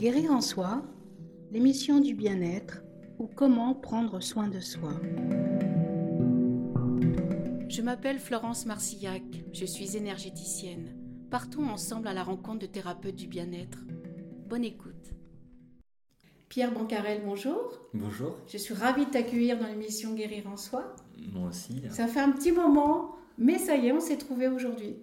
Guérir 0.00 0.32
en 0.32 0.40
soi, 0.40 0.82
l'émission 1.52 2.00
du 2.00 2.14
bien-être 2.14 2.80
ou 3.18 3.26
comment 3.26 3.74
prendre 3.74 4.20
soin 4.20 4.48
de 4.48 4.58
soi. 4.58 4.98
Je 7.68 7.82
m'appelle 7.82 8.18
Florence 8.18 8.64
Marcillac, 8.64 9.22
je 9.52 9.66
suis 9.66 9.98
énergéticienne. 9.98 10.96
Partons 11.30 11.68
ensemble 11.68 12.08
à 12.08 12.14
la 12.14 12.22
rencontre 12.22 12.60
de 12.60 12.66
thérapeutes 12.66 13.16
du 13.16 13.26
bien-être. 13.26 13.80
Bonne 14.48 14.64
écoute. 14.64 15.12
Pierre 16.48 16.72
Bancarel, 16.72 17.20
bonjour. 17.26 17.78
Bonjour. 17.92 18.38
Je 18.50 18.56
suis 18.56 18.72
ravie 18.72 19.04
de 19.04 19.10
t'accueillir 19.10 19.58
dans 19.58 19.66
l'émission 19.66 20.14
Guérir 20.14 20.46
en 20.46 20.56
soi. 20.56 20.96
Moi 21.30 21.50
aussi. 21.50 21.82
Ça 21.90 22.06
fait 22.06 22.20
un 22.20 22.32
petit 22.32 22.52
moment, 22.52 23.16
mais 23.36 23.58
ça 23.58 23.76
y 23.76 23.88
est, 23.88 23.92
on 23.92 24.00
s'est 24.00 24.16
trouvé 24.16 24.48
aujourd'hui. 24.48 24.96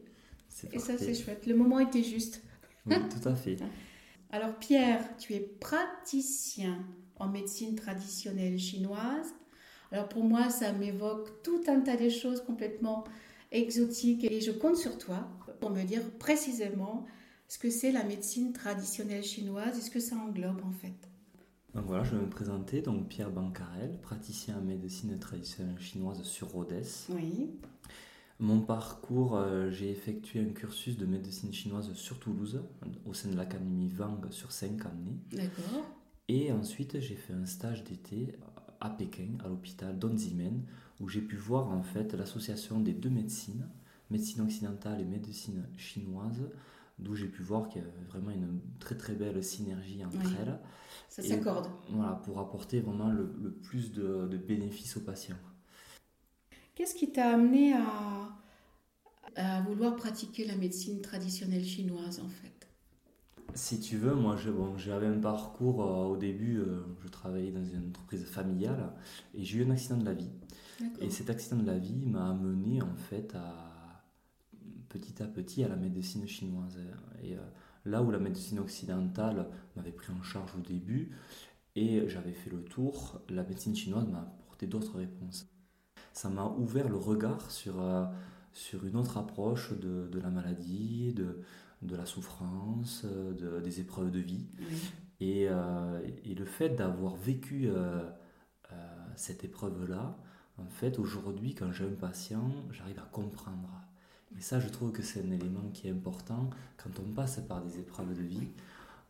Et 0.74 0.80
ça, 0.80 0.98
c'est 0.98 1.14
chouette. 1.14 1.46
Le 1.46 1.54
moment 1.54 1.78
était 1.78 2.02
juste. 2.02 2.42
Oui, 2.88 2.96
tout 3.12 3.30
à 3.30 3.36
fait. 3.36 3.58
Alors, 4.32 4.56
Pierre, 4.60 5.04
tu 5.18 5.34
es 5.34 5.40
praticien 5.40 6.86
en 7.18 7.30
médecine 7.30 7.76
traditionnelle 7.76 8.60
chinoise. 8.60 9.34
Alors, 9.92 10.10
pour 10.10 10.24
moi, 10.24 10.50
ça 10.50 10.74
m'évoque 10.74 11.42
tout 11.44 11.62
un 11.68 11.80
tas 11.80 11.96
de 11.96 12.10
choses 12.10 12.42
complètement 12.42 13.06
exotiques 13.52 14.26
et 14.26 14.42
je 14.42 14.52
compte 14.52 14.78
sur 14.78 14.98
toi 14.98 15.28
pour 15.60 15.70
me 15.70 15.84
dire 15.84 16.02
précisément 16.20 17.06
ce 17.48 17.58
que 17.58 17.70
c'est 17.70 17.92
la 17.92 18.04
médecine 18.04 18.52
traditionnelle 18.52 19.24
chinoise 19.24 19.78
et 19.78 19.82
ce 19.82 19.90
que 19.90 20.02
ça 20.02 20.18
englobe 20.18 20.62
en 20.66 20.72
fait. 20.72 21.10
Donc 21.74 21.86
voilà, 21.86 22.04
je 22.04 22.16
vais 22.16 22.22
me 22.22 22.30
présenter, 22.30 22.82
donc 22.82 23.08
Pierre 23.08 23.30
Bancarel, 23.30 23.98
praticien 24.02 24.58
en 24.58 24.62
médecine 24.62 25.18
traditionnelle 25.20 25.80
chinoise 25.80 26.22
sur 26.24 26.50
Rhodes. 26.50 26.84
Oui. 27.10 27.52
Mon 28.40 28.62
parcours, 28.62 29.36
euh, 29.36 29.72
j'ai 29.72 29.90
effectué 29.90 30.40
un 30.40 30.54
cursus 30.54 30.98
de 30.98 31.06
médecine 31.06 31.52
chinoise 31.52 31.92
sur 31.94 32.20
Toulouse, 32.20 32.62
au 33.06 33.14
sein 33.14 33.30
de 33.30 33.36
l'académie 33.36 33.92
Wang 33.98 34.30
sur 34.30 34.52
5 34.52 34.86
années. 34.86 35.18
D'accord. 35.32 35.86
Et 36.28 36.52
ensuite, 36.52 37.00
j'ai 37.00 37.16
fait 37.16 37.34
un 37.34 37.48
stage 37.48 37.84
d'été 37.84 38.36
à 38.80 38.92
Pékin, 38.92 39.30
à 39.44 39.48
l'hôpital 39.48 39.98
Donzimen, 39.98 40.62
où 41.00 41.10
j'ai 41.10 41.22
pu 41.22 41.36
voir 41.36 41.70
en 41.70 41.82
fait 41.82 42.14
l'association 42.14 42.80
des 42.80 42.94
deux 42.94 43.10
médecines, 43.10 43.68
médecine 44.12 44.42
occidentale 44.42 45.02
et 45.02 45.06
médecine 45.06 45.64
chinoise, 45.76 46.48
d'où 47.00 47.16
j'ai 47.16 47.28
pu 47.28 47.42
voir 47.42 47.70
qu'il 47.70 47.82
y 47.82 47.86
avait 47.86 48.06
vraiment 48.08 48.32
une 48.32 48.60
très 48.80 48.96
très 48.96 49.14
belle 49.14 49.44
synergie 49.44 50.06
entre 50.06 50.32
elles. 50.40 50.60
Ça 51.10 51.24
s'accorde. 51.24 51.70
Voilà, 51.90 52.14
pour 52.24 52.40
apporter 52.40 52.82
vraiment 52.82 53.10
le, 53.10 53.28
plus 53.64 53.92
de, 53.92 54.28
de 54.28 54.38
bénéfices 54.38 54.96
aux 54.98 55.02
patients. 55.02 55.38
Qu'est-ce 56.78 56.94
qui 56.94 57.12
t'a 57.12 57.32
amené 57.32 57.74
à, 57.74 58.30
à, 59.36 59.62
vouloir 59.62 59.96
pratiquer 59.96 60.46
la 60.46 60.56
médecine 60.56 61.02
traditionnelle 61.02 61.66
chinoise 61.66 62.20
en 62.20 62.30
fait? 62.30 62.70
Si 63.56 63.80
tu 63.80 63.98
veux, 63.98 64.14
moi 64.14 64.36
j'avais 64.78 65.08
un 65.08 65.18
parcours 65.18 65.82
euh, 65.82 66.06
au 66.06 66.18
début, 66.18 66.60
euh, 66.60 66.84
je 67.04 67.08
travaillais 67.08 67.50
dans 67.50 67.66
une 67.66 67.88
entreprise 67.88 68.26
familiale 68.26 68.94
et 69.34 69.44
j'ai 69.44 69.58
eu 69.58 69.66
un 69.66 69.72
accident 69.72 69.98
de 69.98 70.06
la 70.06 70.14
vie. 70.14 70.30
Et 71.02 71.10
cet 71.10 71.32
accident 71.32 71.58
de 71.58 71.66
la 71.66 71.80
vie 71.80 72.06
m'a 72.06 72.30
amené 72.30 72.80
en 72.84 72.96
fait 72.96 73.34
à 73.34 74.04
petit 74.88 75.24
à 75.24 75.26
petit 75.26 75.64
à 75.64 75.70
la 75.70 75.78
médecine 75.78 76.28
chinoise. 76.28 76.78
Et 77.24 77.34
euh, 77.34 77.40
là 77.86 78.04
où 78.04 78.12
la 78.12 78.20
médecine 78.20 78.60
occidentale 78.60 79.50
m'avait 79.76 79.92
pris 79.92 80.14
en 80.14 80.22
charge 80.22 80.56
au 80.56 80.62
début 80.62 81.10
et 81.76 82.08
j'avais 82.08 82.34
fait 82.34 82.52
le 82.52 82.64
tour, 82.64 83.20
la 83.30 83.42
médecine 83.42 83.76
chinoise 83.76 84.08
m'a 84.08 84.20
apporté 84.20 84.68
d'autres 84.68 84.98
réponses 84.98 85.48
ça 86.18 86.30
m'a 86.30 86.46
ouvert 86.58 86.90
le 86.90 86.98
regard 86.98 87.52
sur, 87.52 87.80
euh, 87.80 88.04
sur 88.52 88.86
une 88.86 88.96
autre 88.96 89.18
approche 89.18 89.74
de, 89.74 90.08
de 90.08 90.20
la 90.20 90.30
maladie, 90.30 91.14
de, 91.14 91.44
de 91.84 91.96
la 91.96 92.08
souffrance, 92.08 93.06
de, 93.06 93.60
des 93.60 93.80
épreuves 93.82 94.10
de 94.10 94.20
vie. 94.20 94.48
Et, 95.20 95.48
euh, 95.48 96.02
et, 96.26 96.34
le 96.34 96.46
fait 96.46 96.70
d'avoir 96.70 97.16
vécu 97.16 97.68
euh, 97.68 98.02
cette 99.16 99.44
épreuve-là, 99.44 100.18
en 100.58 100.70
fait, 100.70 100.98
aujourd'hui, 100.98 101.54
quand 101.54 101.72
j'ai 101.72 101.86
un 101.86 101.96
patient, 102.00 102.52
j'arrive 102.72 102.98
à 103.00 103.08
comprendre. 103.12 103.70
Et 104.36 104.42
ça, 104.42 104.60
je 104.60 104.70
trouve 104.70 104.92
que 104.92 105.04
c'est 105.04 105.22
un 105.22 105.32
élément 105.32 105.70
qui 105.72 105.88
est 105.88 105.92
important 105.92 106.50
quand 106.78 107.00
on 107.00 107.14
passe 107.14 107.40
par 107.48 107.62
des 107.62 107.78
épreuves 107.78 108.16
de 108.16 108.24
vie. 108.24 108.48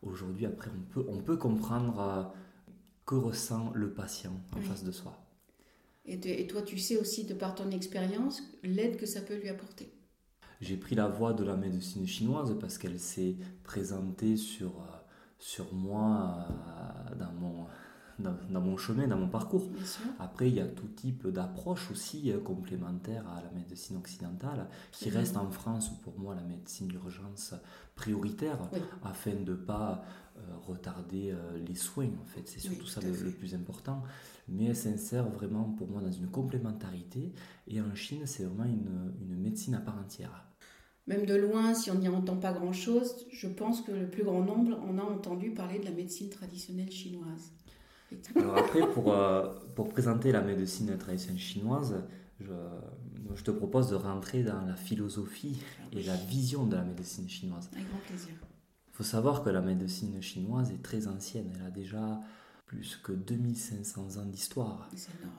Aujourd'hui, 0.02 0.44
après, 0.44 0.70
on 0.76 0.92
peut, 0.92 1.06
on 1.08 1.22
peut 1.22 1.38
comprendre 1.38 2.34
que 3.06 3.14
ressent 3.14 3.72
le 3.74 3.90
patient 3.90 4.38
en 4.54 4.60
face 4.60 4.84
de 4.84 4.92
soi. 4.92 5.27
Et, 6.08 6.46
toi, 6.46 6.62
tu 6.62 6.78
sais 6.78 6.96
aussi, 6.96 7.24
de 7.24 7.34
par 7.34 7.54
ton 7.54 7.70
expérience, 7.70 8.42
l'aide 8.62 8.96
que 8.96 9.06
ça 9.06 9.20
peut 9.20 9.36
lui 9.36 9.48
apporter. 9.48 9.92
J'ai 10.60 10.76
pris 10.76 10.94
la 10.94 11.06
voie 11.06 11.34
de 11.34 11.44
la 11.44 11.56
médecine 11.56 12.06
chinoise 12.06 12.56
parce 12.58 12.78
qu'elle 12.78 12.98
s'est 12.98 13.36
présentée 13.62 14.36
sur, 14.36 14.70
euh, 14.80 14.96
sur 15.38 15.72
moi 15.74 16.46
euh, 16.48 17.14
dans 17.14 17.32
mon, 17.32 17.66
dans, 18.18 18.60
mon 18.60 18.76
chemin, 18.76 19.06
dans 19.06 19.18
mon 19.18 19.28
parcours. 19.28 19.68
Après, 20.18 20.48
il 20.48 20.56
y 20.56 20.60
a 20.60 20.66
tout 20.66 20.86
type 20.88 21.26
d'approche 21.28 21.90
aussi 21.90 22.30
euh, 22.30 22.40
complémentaire 22.40 23.24
à 23.28 23.42
la 23.42 23.50
médecine 23.50 23.96
occidentale, 23.96 24.68
qui 24.92 25.10
reste 25.10 25.36
en 25.36 25.50
France 25.50 25.90
pour 26.02 26.18
moi 26.18 26.34
la 26.34 26.42
médecine 26.42 26.88
d'urgence 26.88 27.54
prioritaire, 27.94 28.58
afin 29.02 29.34
de 29.34 29.52
ne 29.52 29.56
pas 29.56 30.04
retarder 30.66 31.34
les 31.66 31.74
soins. 31.74 32.10
En 32.22 32.26
fait, 32.26 32.46
c'est 32.46 32.60
surtout 32.60 32.86
ça 32.86 33.00
le, 33.00 33.10
le, 33.10 33.32
plus 33.32 33.56
important 33.56 34.04
mais 34.48 34.66
elle 34.66 34.76
s'insère 34.76 35.28
vraiment 35.28 35.64
pour 35.64 35.88
moi 35.88 36.00
dans 36.00 36.10
une 36.10 36.28
complémentarité. 36.28 37.32
Et 37.66 37.80
en 37.80 37.94
Chine, 37.94 38.22
c'est 38.24 38.44
vraiment 38.44 38.64
une, 38.64 39.12
une, 39.20 39.36
médecine 39.36 39.74
à 39.74 39.80
part 39.80 39.98
entière. 39.98 40.44
Même 41.06 41.26
de 41.26 41.34
loin, 41.34 41.74
si 41.74 41.90
on 41.90 41.96
n'y 41.96 42.08
entend 42.08 42.36
pas 42.36 42.52
grand-chose, 42.52 43.26
je 43.30 43.46
pense 43.46 43.82
que 43.82 43.92
le 43.92 44.08
plus 44.08 44.24
grand 44.24 44.42
nombre 44.42 44.78
en 44.80 44.98
a 44.98 45.02
entendu 45.02 45.50
parler 45.50 45.78
de 45.78 45.84
la 45.84 45.90
médecine 45.90 46.28
traditionnelle 46.28 46.90
chinoise. 46.90 47.52
Alors 48.36 48.56
après, 48.56 48.80
pour, 48.92 49.12
euh, 49.12 49.52
pour 49.74 49.88
présenter 49.88 50.32
la 50.32 50.40
médecine 50.40 50.96
traditionnelle 50.96 51.40
chinoise, 51.40 51.94
je, 52.40 52.52
je, 53.34 53.42
te 53.42 53.50
propose 53.50 53.90
de 53.90 53.96
rentrer 53.96 54.42
dans 54.42 54.62
la 54.62 54.76
philosophie 54.76 55.58
et 55.92 56.02
la 56.02 56.16
vision 56.16 56.66
de 56.66 56.76
la 56.76 56.84
médecine 56.84 57.28
chinoise. 57.28 57.68
Avec 57.72 57.88
grand 57.88 57.98
plaisir. 58.06 58.30
Il 58.88 58.96
faut 58.96 59.04
savoir 59.04 59.42
que 59.42 59.50
la 59.50 59.60
médecine 59.60 60.20
chinoise 60.22 60.70
est 60.70 60.82
très 60.82 61.06
ancienne. 61.06 61.52
Elle 61.54 61.66
a 61.66 61.70
déjà 61.70 62.20
plus 62.68 62.96
que 62.96 63.12
2500 63.12 64.18
ans 64.18 64.26
d'histoire. 64.26 64.90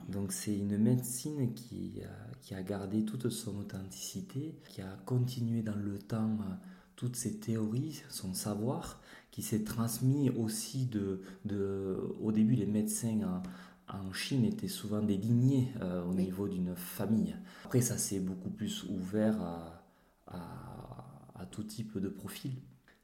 Donc 0.08 0.32
c'est 0.32 0.56
une 0.56 0.76
médecine 0.76 1.54
qui 1.54 2.02
a, 2.04 2.36
qui 2.40 2.54
a, 2.54 2.62
gardé 2.62 3.04
toute 3.04 3.28
son 3.30 3.56
authenticité, 3.58 4.58
qui 4.68 4.82
a 4.82 4.98
continué 5.06 5.62
dans 5.62 5.76
le 5.76 5.98
temps 5.98 6.38
euh, 6.40 6.54
toutes 6.96 7.16
ses 7.16 7.38
théories, 7.38 8.02
son 8.08 8.34
savoir, 8.34 8.99
qui 9.30 9.42
s'est 9.42 9.64
transmis 9.64 10.30
aussi 10.30 10.86
de, 10.86 11.22
de... 11.44 11.96
Au 12.20 12.32
début, 12.32 12.54
les 12.54 12.66
médecins 12.66 13.42
en, 13.88 14.12
Chine 14.12 14.44
étaient 14.44 14.68
souvent 14.68 15.02
des 15.02 15.16
lignées 15.16 15.72
euh, 15.80 16.04
au 16.04 16.14
niveau 16.14 16.48
d'une 16.48 16.74
famille. 16.76 17.36
Après, 17.64 17.80
ça 17.80 17.98
s'est 17.98 18.20
beaucoup 18.20 18.50
plus 18.50 18.84
ouvert 18.88 19.40
à, 19.40 19.82
à, 20.26 21.42
à 21.42 21.46
tout 21.46 21.64
type 21.64 21.98
de 21.98 22.08
profil 22.08 22.52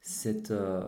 cette 0.07 0.51
euh, 0.51 0.85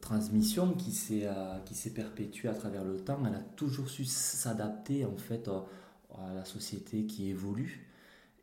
transmission 0.00 0.74
qui 0.74 0.92
s'est 0.92 1.26
euh, 1.26 1.58
qui 1.64 1.74
s'est 1.74 1.90
perpétuée 1.90 2.48
à 2.48 2.54
travers 2.54 2.84
le 2.84 2.98
temps, 2.98 3.18
elle 3.26 3.34
a 3.34 3.42
toujours 3.56 3.90
su 3.90 4.04
s'adapter 4.04 5.04
en 5.04 5.16
fait 5.16 5.48
à 5.48 6.32
la 6.32 6.44
société 6.44 7.04
qui 7.04 7.30
évolue. 7.30 7.90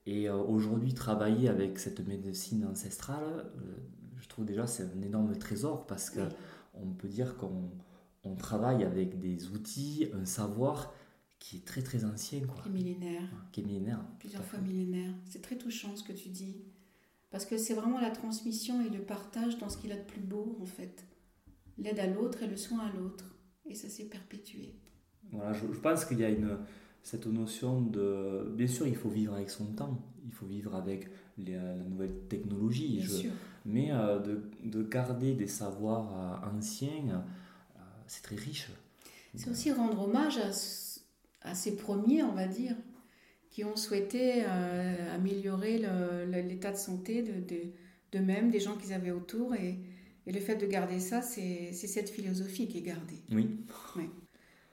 Et 0.05 0.27
euh, 0.27 0.35
aujourd'hui, 0.35 0.93
travailler 0.93 1.47
avec 1.47 1.79
cette 1.79 2.05
médecine 2.05 2.65
ancestrale, 2.65 3.45
trouve 4.31 4.45
déjà 4.45 4.67
c'est 4.67 4.83
un 4.83 5.01
énorme 5.01 5.37
trésor 5.37 5.85
parce 5.85 6.09
que 6.09 6.21
on 6.73 6.91
peut 6.93 7.07
dire 7.07 7.37
qu'on 7.37 7.69
on 8.23 8.35
travaille 8.35 8.83
avec 8.83 9.19
des 9.19 9.49
outils, 9.49 10.07
un 10.13 10.25
savoir 10.25 10.93
qui 11.39 11.57
est 11.57 11.65
très 11.65 11.81
très 11.81 12.05
ancien. 12.05 12.41
Quoi. 12.41 12.61
Qui 12.61 12.69
est 12.69 12.71
millénaire. 12.71 13.29
Qui 13.51 13.61
est 13.61 13.63
millénaire. 13.63 13.99
Plusieurs 14.19 14.43
fois 14.43 14.59
millénaire. 14.59 15.11
C'est 15.25 15.41
très 15.41 15.57
touchant 15.57 15.95
ce 15.95 16.03
que 16.03 16.13
tu 16.13 16.29
dis. 16.29 16.57
Parce 17.31 17.45
que 17.45 17.57
c'est 17.57 17.73
vraiment 17.73 17.99
la 17.99 18.11
transmission 18.11 18.85
et 18.85 18.89
le 18.89 19.01
partage 19.01 19.57
dans 19.57 19.69
ce 19.69 19.77
qu'il 19.77 19.91
a 19.91 19.95
de 19.95 20.03
plus 20.03 20.21
beau, 20.21 20.57
en 20.61 20.65
fait. 20.65 21.05
L'aide 21.77 21.99
à 21.99 22.05
l'autre 22.05 22.43
et 22.43 22.47
le 22.47 22.57
soin 22.57 22.79
à 22.79 22.91
l'autre. 22.95 23.25
Et 23.65 23.73
ça 23.73 23.89
s'est 23.89 24.05
perpétué. 24.05 24.75
Voilà, 25.31 25.53
je, 25.53 25.65
pense 25.79 26.05
qu'il 26.05 26.19
y 26.19 26.25
a 26.25 26.29
une, 26.29 26.57
cette 27.01 27.25
notion 27.25 27.81
de... 27.81 28.51
Bien 28.55 28.67
sûr, 28.67 28.85
il 28.85 28.95
faut 28.95 29.09
vivre 29.09 29.33
avec 29.33 29.49
son 29.49 29.65
temps. 29.65 29.97
Il 30.25 30.31
faut 30.31 30.45
vivre 30.45 30.75
avec 30.75 31.09
les, 31.37 31.53
la 31.53 31.75
nouvelle 31.75 32.27
technologie. 32.27 32.97
Bien 32.97 33.07
sûr. 33.07 33.31
Mais 33.65 33.91
euh, 33.91 34.19
de, 34.19 34.41
de, 34.63 34.83
garder 34.83 35.33
des 35.33 35.47
savoirs 35.47 36.09
euh, 36.13 36.57
anciens, 36.57 37.09
euh, 37.09 37.79
c'est 38.07 38.23
très 38.23 38.35
riche. 38.35 38.69
C'est 39.35 39.49
aussi 39.49 39.71
rendre 39.71 40.01
hommage 40.01 40.37
à, 40.37 40.49
à 41.49 41.55
ces 41.55 41.77
premiers, 41.77 42.23
on 42.23 42.33
va 42.33 42.47
dire 42.47 42.75
qui 43.51 43.65
ont 43.65 43.75
souhaité 43.75 44.43
euh, 44.45 45.15
améliorer 45.15 45.81
l'état 46.27 46.71
de 46.71 46.77
santé 46.77 47.21
d'eux-mêmes, 47.21 48.47
de, 48.47 48.51
des 48.51 48.59
gens 48.59 48.77
qu'ils 48.77 48.93
avaient 48.93 49.11
autour. 49.11 49.53
Et, 49.55 49.77
et, 50.25 50.31
le 50.31 50.39
fait 50.39 50.55
de 50.55 50.65
garder 50.65 50.99
ça, 50.99 51.21
c'est 51.21 51.73
cette 51.73 52.09
philosophie 52.09 52.67
qui 52.67 52.79
est 52.79 52.83
gardée. 52.83 53.19
Oui. 53.31 53.49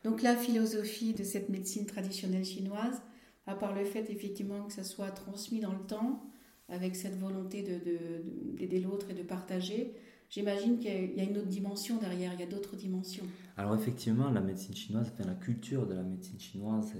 Donc 0.04 0.22
la 0.22 0.36
philosophie 0.36 1.12
de 1.12 1.24
cette 1.24 1.48
médecine 1.48 1.86
traditionnelle 1.86 2.44
chinoise, 2.44 3.02
à 3.46 3.56
part 3.56 3.74
le 3.74 3.84
fait 3.84 4.10
effectivement 4.10 4.64
que 4.64 4.72
ça 4.72 4.84
soit 4.84 5.10
transmis 5.10 5.58
dans 5.58 5.72
le 5.72 5.84
temps, 5.84 6.24
avec 6.68 6.96
cette 6.96 7.18
volonté 7.18 7.62
d'aider 7.62 8.78
de, 8.80 8.84
l'autre 8.84 9.10
et 9.10 9.14
de 9.14 9.22
partager, 9.22 9.94
j'imagine 10.28 10.78
qu'il 10.78 11.16
y 11.16 11.20
a 11.20 11.24
une 11.24 11.38
autre 11.38 11.48
dimension 11.48 11.98
derrière, 11.98 12.32
il 12.34 12.40
y 12.40 12.42
a 12.42 12.46
d'autres 12.46 12.76
dimensions. 12.76 13.24
Alors 13.56 13.74
effectivement, 13.74 14.30
la 14.30 14.40
médecine 14.40 14.74
chinoise, 14.74 15.10
enfin, 15.12 15.28
la 15.28 15.34
culture 15.34 15.86
de 15.86 15.94
la 15.94 16.02
médecine 16.02 16.38
chinoise 16.38 16.92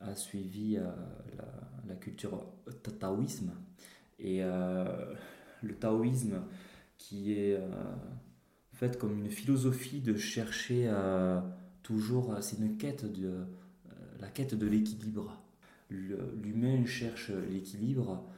a 0.00 0.14
suivi 0.14 0.76
euh, 0.76 0.84
la, 1.88 1.94
culture 1.94 2.44
taoïsme. 2.98 3.52
Et 4.18 4.42
euh, 4.42 5.14
le 5.62 5.74
taoïsme 5.74 6.42
qui 6.96 7.32
est 7.32 7.54
euh, 7.54 7.68
fait 8.72 8.98
comme 8.98 9.18
une 9.18 9.30
philosophie 9.30 10.00
de 10.00 10.16
chercher 10.16 10.92
toujours, 11.82 12.36
c'est 12.40 12.58
une 12.58 12.76
quête 12.76 13.10
de 13.10 13.46
la 14.20 14.28
quête 14.28 14.54
de 14.54 14.66
l'équilibre. 14.66 15.40
L'humain 15.90 16.84
cherche 16.84 17.30
l'équilibre 17.50 18.28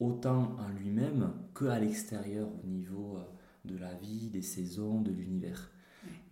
autant 0.00 0.56
en 0.58 0.68
lui-même 0.68 1.32
qu'à 1.54 1.78
l'extérieur 1.78 2.48
au 2.62 2.66
niveau 2.66 3.18
de 3.64 3.76
la 3.76 3.94
vie, 3.94 4.28
des 4.30 4.42
saisons, 4.42 5.00
de 5.00 5.10
l'univers. 5.10 5.70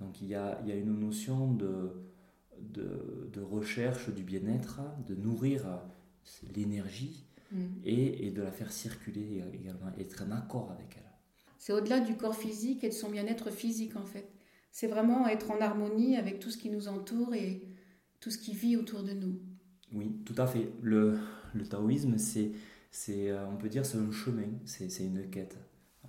Donc 0.01 0.21
il 0.21 0.29
y, 0.29 0.35
a, 0.35 0.61
il 0.63 0.69
y 0.69 0.73
a, 0.73 0.77
une 0.77 0.99
notion 0.99 1.53
de, 1.53 1.91
de, 2.61 3.41
recherche 3.41 4.11
du 4.11 4.23
bien-être, 4.23 4.81
de 5.07 5.15
nourrir 5.15 5.65
l'énergie 6.55 7.27
mm. 7.53 7.65
et, 7.85 8.27
et, 8.27 8.31
de 8.31 8.43
la 8.43 8.51
faire 8.51 8.73
circuler 8.73 9.43
également, 9.53 9.93
être 9.99 10.25
en 10.27 10.31
accord 10.33 10.71
avec 10.71 10.97
elle. 10.97 11.11
C'est 11.59 11.73
au-delà 11.73 12.01
du 12.01 12.17
corps 12.17 12.37
physique 12.37 12.85
et 12.85 12.89
de 12.89 12.95
son 12.95 13.11
bien-être 13.11 13.51
physique 13.51 13.97
en 13.97 14.07
fait. 14.07 14.31
C'est 14.71 14.87
vraiment 14.87 15.27
être 15.27 15.51
en 15.51 15.61
harmonie 15.61 16.17
avec 16.17 16.39
tout 16.39 16.51
ce 16.51 16.59
qui 16.59 16.71
nous 16.71 16.89
entoure 16.89 17.35
et 17.35 17.63
tout 18.21 18.31
ce 18.31 18.39
qui 18.39 18.53
vit 18.53 18.77
autour 18.77 19.03
de 19.03 19.13
nous. 19.13 19.41
Oui, 19.93 20.21
tout 20.25 20.35
à 20.37 20.47
fait. 20.47 20.71
Le, 20.83 21.19
le 21.55 21.65
taoïsme, 21.67 22.19
c'est, 22.19 22.53
c'est, 22.97 23.31
euh, 23.31 23.47
on 23.47 23.57
peut 23.57 23.69
dire, 23.69 23.85
c'est 23.85 23.99
un 23.99 24.11
chemin, 24.11 24.49
c'est, 24.65 24.89
c'est 24.89 25.05
une 25.05 25.29
quête. 25.29 25.59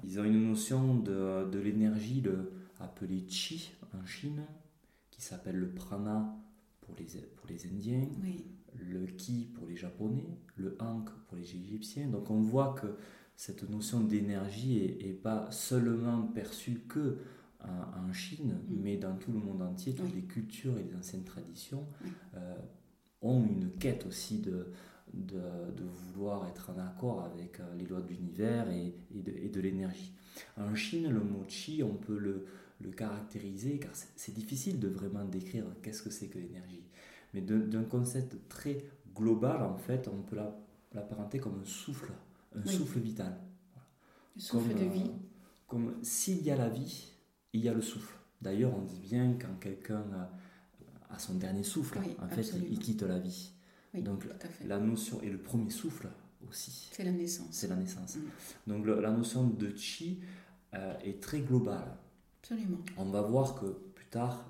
Ils 0.06 0.22
ont 0.22 0.24
une 0.24 0.48
notion 0.48 0.96
de, 0.96 1.46
de 1.50 1.60
l'énergie 1.60 2.22
le, 2.22 2.54
appelée 2.80 3.26
chi 3.28 3.74
en 3.94 4.06
Chine, 4.06 4.44
qui 5.12 5.22
s'appelle 5.22 5.58
le 5.58 5.68
prana 5.68 6.34
pour 6.80 6.96
les, 6.98 7.06
pour 7.36 7.48
les 7.50 7.68
Indiens, 7.68 8.08
le 8.80 9.06
ki 9.06 9.50
pour 9.54 9.68
les 9.68 9.76
Japonais, 9.76 10.30
le 10.56 10.78
hank 10.80 11.10
pour 11.28 11.36
les 11.36 11.44
Égyptiens. 11.44 12.08
Donc 12.08 12.32
on 12.32 12.40
voit 12.40 12.74
que 12.82 12.96
cette 13.36 13.70
notion 13.70 14.00
d'énergie 14.00 14.78
est, 14.78 15.22
pas 15.22 15.52
seulement 15.52 16.22
perçue 16.22 16.84
que 16.88 17.18
en, 17.66 18.14
Chine, 18.14 18.60
mm. 18.70 18.76
mais 18.82 18.96
dans 18.96 19.18
tout 19.18 19.34
le 19.34 19.40
monde 19.40 19.62
entier, 19.62 19.94
toutes 19.94 20.16
les 20.16 20.24
cultures 20.24 20.78
et 20.78 20.84
les 20.84 20.96
anciennes 20.96 21.26
traditions 21.26 21.86
euh, 22.38 22.56
ont 23.22 23.44
une 23.44 23.72
quête 23.72 24.06
aussi 24.06 24.40
de, 24.40 24.72
de, 25.14 25.84
vouloir 26.14 26.48
être 26.48 26.70
en 26.70 26.80
accord 26.80 27.24
avec 27.24 27.60
euh, 27.60 27.76
les 27.78 27.86
lois 27.86 28.02
de 28.02 28.10
l'univers 28.10 28.70
et, 28.70 28.94
et, 29.16 29.50
de, 29.50 29.60
l'énergie. 29.60 30.14
En 30.58 30.76
Chine, 30.76 31.10
le 31.10 31.20
mot 31.20 31.44
chi, 31.48 31.82
on 31.84 31.96
peut 31.96 32.18
le, 32.18 32.46
le 32.82 32.92
caractériser, 32.92 33.80
car 33.80 33.92
c'est 34.16 34.34
difficile 34.34 34.80
de 34.80 34.88
vraiment 34.88 35.26
décrire 35.26 35.66
qu'est-ce 35.82 36.02
que 36.02 36.10
c'est 36.10 36.28
que 36.28 36.38
l'énergie. 36.38 36.84
Mais 37.34 37.42
d'un 37.42 37.84
concept 37.84 38.36
très 38.50 38.86
global, 39.16 39.62
en 39.62 39.78
fait, 39.78 40.08
on 40.08 40.22
peut 40.22 40.38
l'apparenter 40.94 41.40
comme 41.40 41.60
un 41.62 41.66
souffle, 41.66 42.12
un 42.56 42.66
souffle 42.66 43.00
vital. 43.00 43.38
Un 44.36 44.40
souffle 44.40 44.74
de 44.74 44.86
vie. 44.86 45.08
Euh, 45.08 45.28
comme 45.68 45.96
s'il 46.02 46.42
y 46.44 46.52
a 46.52 46.56
la 46.56 46.70
vie, 46.70 47.12
il 47.54 47.62
y 47.62 47.70
a 47.70 47.74
le 47.74 47.82
souffle. 47.82 48.16
D'ailleurs, 48.42 48.74
on 48.76 48.82
dit 48.82 49.00
bien 49.00 49.34
quand 49.34 49.60
quelqu'un 49.60 50.06
a, 51.10 51.20
son 51.20 51.36
dernier 51.36 51.64
souffle, 51.64 52.00
en 52.22 52.28
fait, 52.28 52.54
il, 52.70 52.78
quitte 52.80 53.02
la 53.02 53.18
vie. 53.18 53.52
Donc 54.02 54.26
la 54.66 54.80
notion, 54.80 55.22
et 55.22 55.30
le 55.30 55.38
premier 55.38 55.70
souffle 55.70 56.10
aussi. 56.48 56.90
C'est 56.92 57.04
la 57.04 57.12
naissance. 57.12 57.48
C'est 57.52 57.68
la 57.68 57.76
naissance. 57.76 58.16
Mm. 58.16 58.72
Donc 58.72 58.86
la 58.86 59.12
notion 59.12 59.48
de 59.48 59.76
chi 59.76 60.20
euh, 60.74 60.98
est 61.04 61.22
très 61.22 61.42
globale. 61.42 61.98
On 62.98 63.06
va 63.06 63.22
voir 63.22 63.60
que 63.60 63.66
plus 63.66 64.06
tard, 64.06 64.50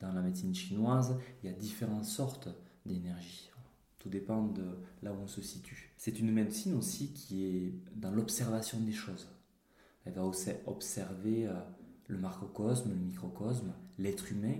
dans 0.00 0.12
la 0.12 0.22
médecine 0.22 0.54
chinoise, 0.54 1.16
il 1.42 1.50
y 1.50 1.52
a 1.52 1.56
différentes 1.56 2.06
sortes 2.06 2.48
d'énergie. 2.86 3.50
Tout 3.98 4.08
dépend 4.08 4.46
de 4.46 4.64
là 5.02 5.12
où 5.12 5.16
on 5.22 5.26
se 5.26 5.42
situe. 5.42 5.92
C'est 5.96 6.18
une 6.18 6.30
médecine 6.30 6.74
aussi 6.74 7.12
qui 7.12 7.44
est 7.44 7.74
dans 7.96 8.10
l'observation 8.10 8.80
des 8.80 8.92
choses. 8.92 9.28
Elle 10.04 10.14
va 10.14 10.24
aussi 10.24 10.50
observer 10.66 11.46
euh, 11.46 11.54
le 12.08 12.18
macrocosme, 12.18 12.90
le 12.90 12.96
microcosme, 12.96 13.72
l'être 13.98 14.30
humain, 14.30 14.58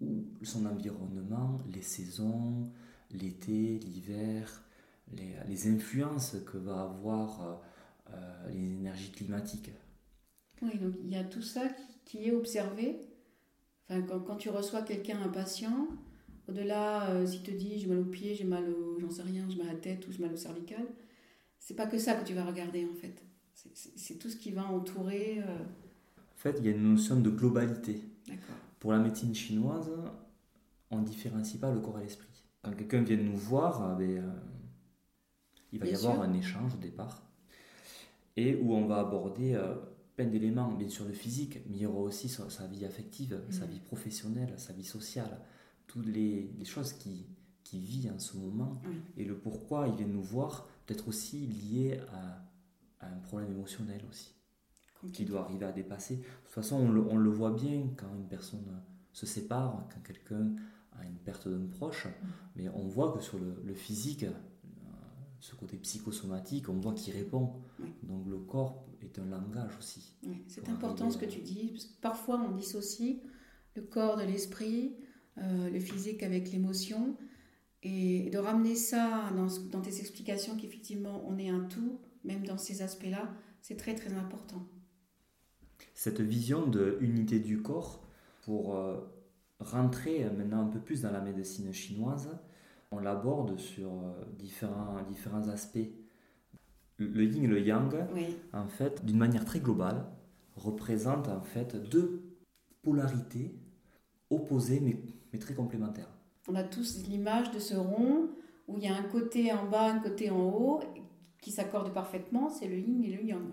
ou 0.00 0.44
son 0.44 0.66
environnement, 0.66 1.58
les 1.72 1.82
saisons, 1.82 2.70
l'été, 3.12 3.78
l'hiver, 3.78 4.62
les, 5.48 5.68
influences 5.68 6.36
que 6.46 6.58
va 6.58 6.82
avoir 6.82 7.42
euh, 7.42 7.54
euh, 8.14 8.50
les 8.50 8.74
énergies 8.74 9.10
climatiques. 9.10 9.70
Oui, 10.62 10.78
donc 10.78 10.94
il 11.02 11.10
y 11.10 11.16
a 11.16 11.24
tout 11.24 11.42
ça 11.42 11.68
qui, 12.04 12.28
est 12.28 12.32
observé. 12.32 13.00
Enfin, 13.88 14.02
quand, 14.02 14.36
tu 14.36 14.48
reçois 14.48 14.82
quelqu'un, 14.82 15.20
un 15.22 15.28
patient, 15.28 15.88
au-delà, 16.48 17.10
euh, 17.10 17.26
s'il 17.26 17.42
te 17.42 17.50
dit 17.50 17.78
j'ai 17.78 17.86
mal 17.86 17.98
au 17.98 18.04
pied, 18.04 18.34
j'ai 18.34 18.44
mal 18.44 18.68
au, 18.68 18.98
j'en 19.00 19.10
sais 19.10 19.22
rien, 19.22 19.46
j'ai 19.48 19.56
mal 19.56 19.68
à 19.68 19.72
la 19.72 19.78
tête 19.78 20.06
ou 20.06 20.12
j'ai 20.12 20.22
mal 20.22 20.32
au 20.32 20.36
cervical, 20.36 20.86
c'est 21.58 21.74
pas 21.74 21.86
que 21.86 21.98
ça 21.98 22.14
que 22.14 22.26
tu 22.26 22.34
vas 22.34 22.44
regarder 22.44 22.86
en 22.86 22.94
fait. 22.94 23.22
C'est 23.74 24.18
tout 24.18 24.28
ce 24.28 24.36
qui 24.36 24.52
va 24.52 24.66
entourer. 24.66 25.38
Euh. 25.40 25.58
En 26.18 26.38
fait, 26.38 26.56
il 26.60 26.66
y 26.66 26.68
a 26.68 26.72
une 26.72 26.92
notion 26.92 27.18
de 27.18 27.30
globalité. 27.30 28.02
Pour 28.78 28.92
la 28.92 28.98
médecine 28.98 29.34
chinoise, 29.34 29.90
on 30.90 31.00
ne 31.00 31.04
différencie 31.04 31.58
pas 31.58 31.72
le 31.72 31.80
corps 31.80 31.98
et 31.98 32.02
l'esprit. 32.02 32.35
Quand 32.66 32.74
quelqu'un 32.76 33.02
vient 33.02 33.16
nous 33.16 33.36
voir, 33.36 33.94
eh 33.94 34.04
ben, 34.04 34.24
euh, 34.24 34.32
il 35.72 35.78
va 35.78 35.86
y 35.86 35.94
avoir 35.94 36.20
un 36.20 36.32
échange 36.32 36.74
au 36.74 36.78
départ. 36.78 37.22
Et 38.36 38.56
où 38.56 38.74
on 38.74 38.86
va 38.86 38.98
aborder 38.98 39.56
plein 40.16 40.26
d'éléments, 40.26 40.72
bien 40.72 40.88
sûr 40.88 41.04
le 41.04 41.12
physique, 41.12 41.60
mais 41.68 41.76
il 41.76 41.82
y 41.82 41.86
aura 41.86 42.00
aussi 42.00 42.28
sa, 42.28 42.66
vie 42.66 42.84
affective, 42.84 43.40
sa 43.50 43.66
mm. 43.66 43.70
vie 43.70 43.80
professionnelle, 43.80 44.52
sa 44.56 44.72
vie 44.72 44.84
sociale, 44.84 45.40
toutes 45.86 46.06
les, 46.06 46.50
choses 46.64 46.92
qui, 46.94 47.26
qui 47.62 47.78
vit 47.78 48.10
en 48.10 48.18
ce 48.18 48.36
moment. 48.36 48.82
Et 49.16 49.24
le 49.24 49.38
pourquoi 49.38 49.86
il 49.86 49.94
vient 49.94 50.08
nous 50.08 50.22
voir, 50.22 50.66
peut-être 50.86 51.06
aussi 51.06 51.46
lié 51.46 52.00
à, 52.12 52.42
un 53.06 53.18
problème 53.20 53.52
émotionnel 53.52 54.02
aussi, 54.10 54.34
qui 55.12 55.24
doit 55.24 55.42
arriver 55.42 55.66
à 55.66 55.72
dépasser. 55.72 56.16
De 56.16 56.22
toute 56.22 56.48
façon, 56.48 56.76
on 56.76 56.90
le, 56.90 57.00
on 57.02 57.16
le, 57.16 57.30
voit 57.30 57.52
bien 57.52 57.90
quand 57.96 58.12
une 58.12 58.26
personne 58.26 58.82
se 59.12 59.24
sépare, 59.24 59.86
quand 59.94 60.00
quelqu'un 60.02 60.56
a 61.00 61.04
une 61.04 61.18
perte 61.18 61.48
d'un 61.48 61.66
proche, 61.66 62.06
mais 62.54 62.68
on 62.68 62.86
voit 62.86 63.12
que 63.12 63.22
sur 63.22 63.38
le, 63.38 63.74
physique, 63.74 64.24
euh, 64.24 64.32
ce 65.40 65.54
côté 65.54 65.76
psychosomatique, 65.76 66.68
on 66.68 66.78
voit 66.78 66.94
qu'il 66.94 67.14
répond. 67.14 67.52
Donc 68.02 68.26
le 68.26 68.38
corps 68.38 68.86
est 69.02 69.18
un 69.18 69.26
langage 69.26 69.76
aussi. 69.78 70.16
c'est 70.48 70.68
important 70.68 71.10
ce 71.10 71.18
que 71.18 71.26
tu 71.26 71.40
dis, 71.40 71.70
parce 71.72 71.84
que 71.84 72.00
parfois 72.00 72.40
on 72.40 72.54
dissocie 72.54 73.20
le 73.74 73.82
corps 73.82 74.16
de 74.16 74.22
l'esprit, 74.22 74.96
euh, 75.38 75.70
le 75.70 75.80
physique 75.80 76.22
avec 76.22 76.50
l'émotion, 76.50 77.16
et 77.82 78.30
de 78.30 78.38
ramener 78.38 78.74
ça 78.74 79.30
dans, 79.36 79.46
dans 79.70 79.80
tes 79.80 80.00
explications 80.00 80.56
qu'effectivement 80.56 81.22
on 81.28 81.38
est 81.38 81.50
un 81.50 81.64
tout, 81.64 82.00
même 82.24 82.44
dans 82.46 82.58
ces 82.58 82.82
aspects-là, 82.82 83.32
c'est 83.60 83.76
très 83.76 83.94
très 83.94 84.12
important. 84.14 84.66
Cette 85.94 86.20
vision 86.20 86.66
de 86.66 86.98
unité 87.00 87.38
du 87.38 87.62
corps, 87.62 88.06
pour 88.46 88.76
euh, 88.76 88.96
rentrer 89.60 90.24
maintenant 90.30 90.62
un 90.62 90.68
peu 90.68 90.80
plus 90.80 91.02
dans 91.02 91.10
la 91.10 91.20
médecine 91.20 91.72
chinoise, 91.72 92.28
on 92.90 92.98
l'aborde 92.98 93.58
sur 93.58 93.90
euh, 93.90 94.24
différents, 94.38 95.02
différents 95.08 95.48
aspects 95.48 95.88
le 96.98 97.24
yin 97.24 97.44
et 97.44 97.46
le 97.46 97.60
yang, 97.60 97.94
en 98.52 98.68
fait, 98.68 99.04
d'une 99.04 99.18
manière 99.18 99.44
très 99.44 99.60
globale, 99.60 100.06
représentent 100.56 101.28
en 101.28 101.42
fait 101.42 101.76
deux 101.90 102.22
polarités 102.82 103.54
opposées 104.30 104.80
mais, 104.80 104.96
mais 105.32 105.38
très 105.38 105.54
complémentaires. 105.54 106.08
On 106.48 106.54
a 106.54 106.62
tous 106.62 107.06
l'image 107.06 107.50
de 107.50 107.58
ce 107.58 107.74
rond 107.74 108.30
où 108.68 108.78
il 108.78 108.84
y 108.84 108.88
a 108.88 108.96
un 108.96 109.02
côté 109.02 109.52
en 109.52 109.66
bas, 109.66 109.92
un 109.92 109.98
côté 109.98 110.30
en 110.30 110.40
haut 110.40 110.80
qui 111.40 111.50
s'accordent 111.50 111.92
parfaitement, 111.92 112.48
c'est 112.48 112.66
le 112.66 112.78
yin 112.78 113.04
et 113.04 113.14
le 113.14 113.22
yang. 113.22 113.44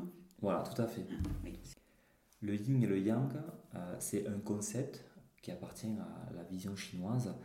Voilà, 0.41 0.63
tout 0.63 0.81
à 0.81 0.87
fait. 0.87 1.05
Ah, 1.11 1.49
le 2.41 2.55
yin 2.55 2.81
et 2.81 2.87
le 2.87 2.99
yang, 2.99 3.31
euh, 3.75 3.95
c'est 3.99 4.27
un 4.27 4.39
concept 4.39 5.03
qui 5.43 5.51
appartient 5.51 5.87
à 5.87 6.33
la 6.33 6.43
vision 6.43 6.75
chinoise 6.75 7.35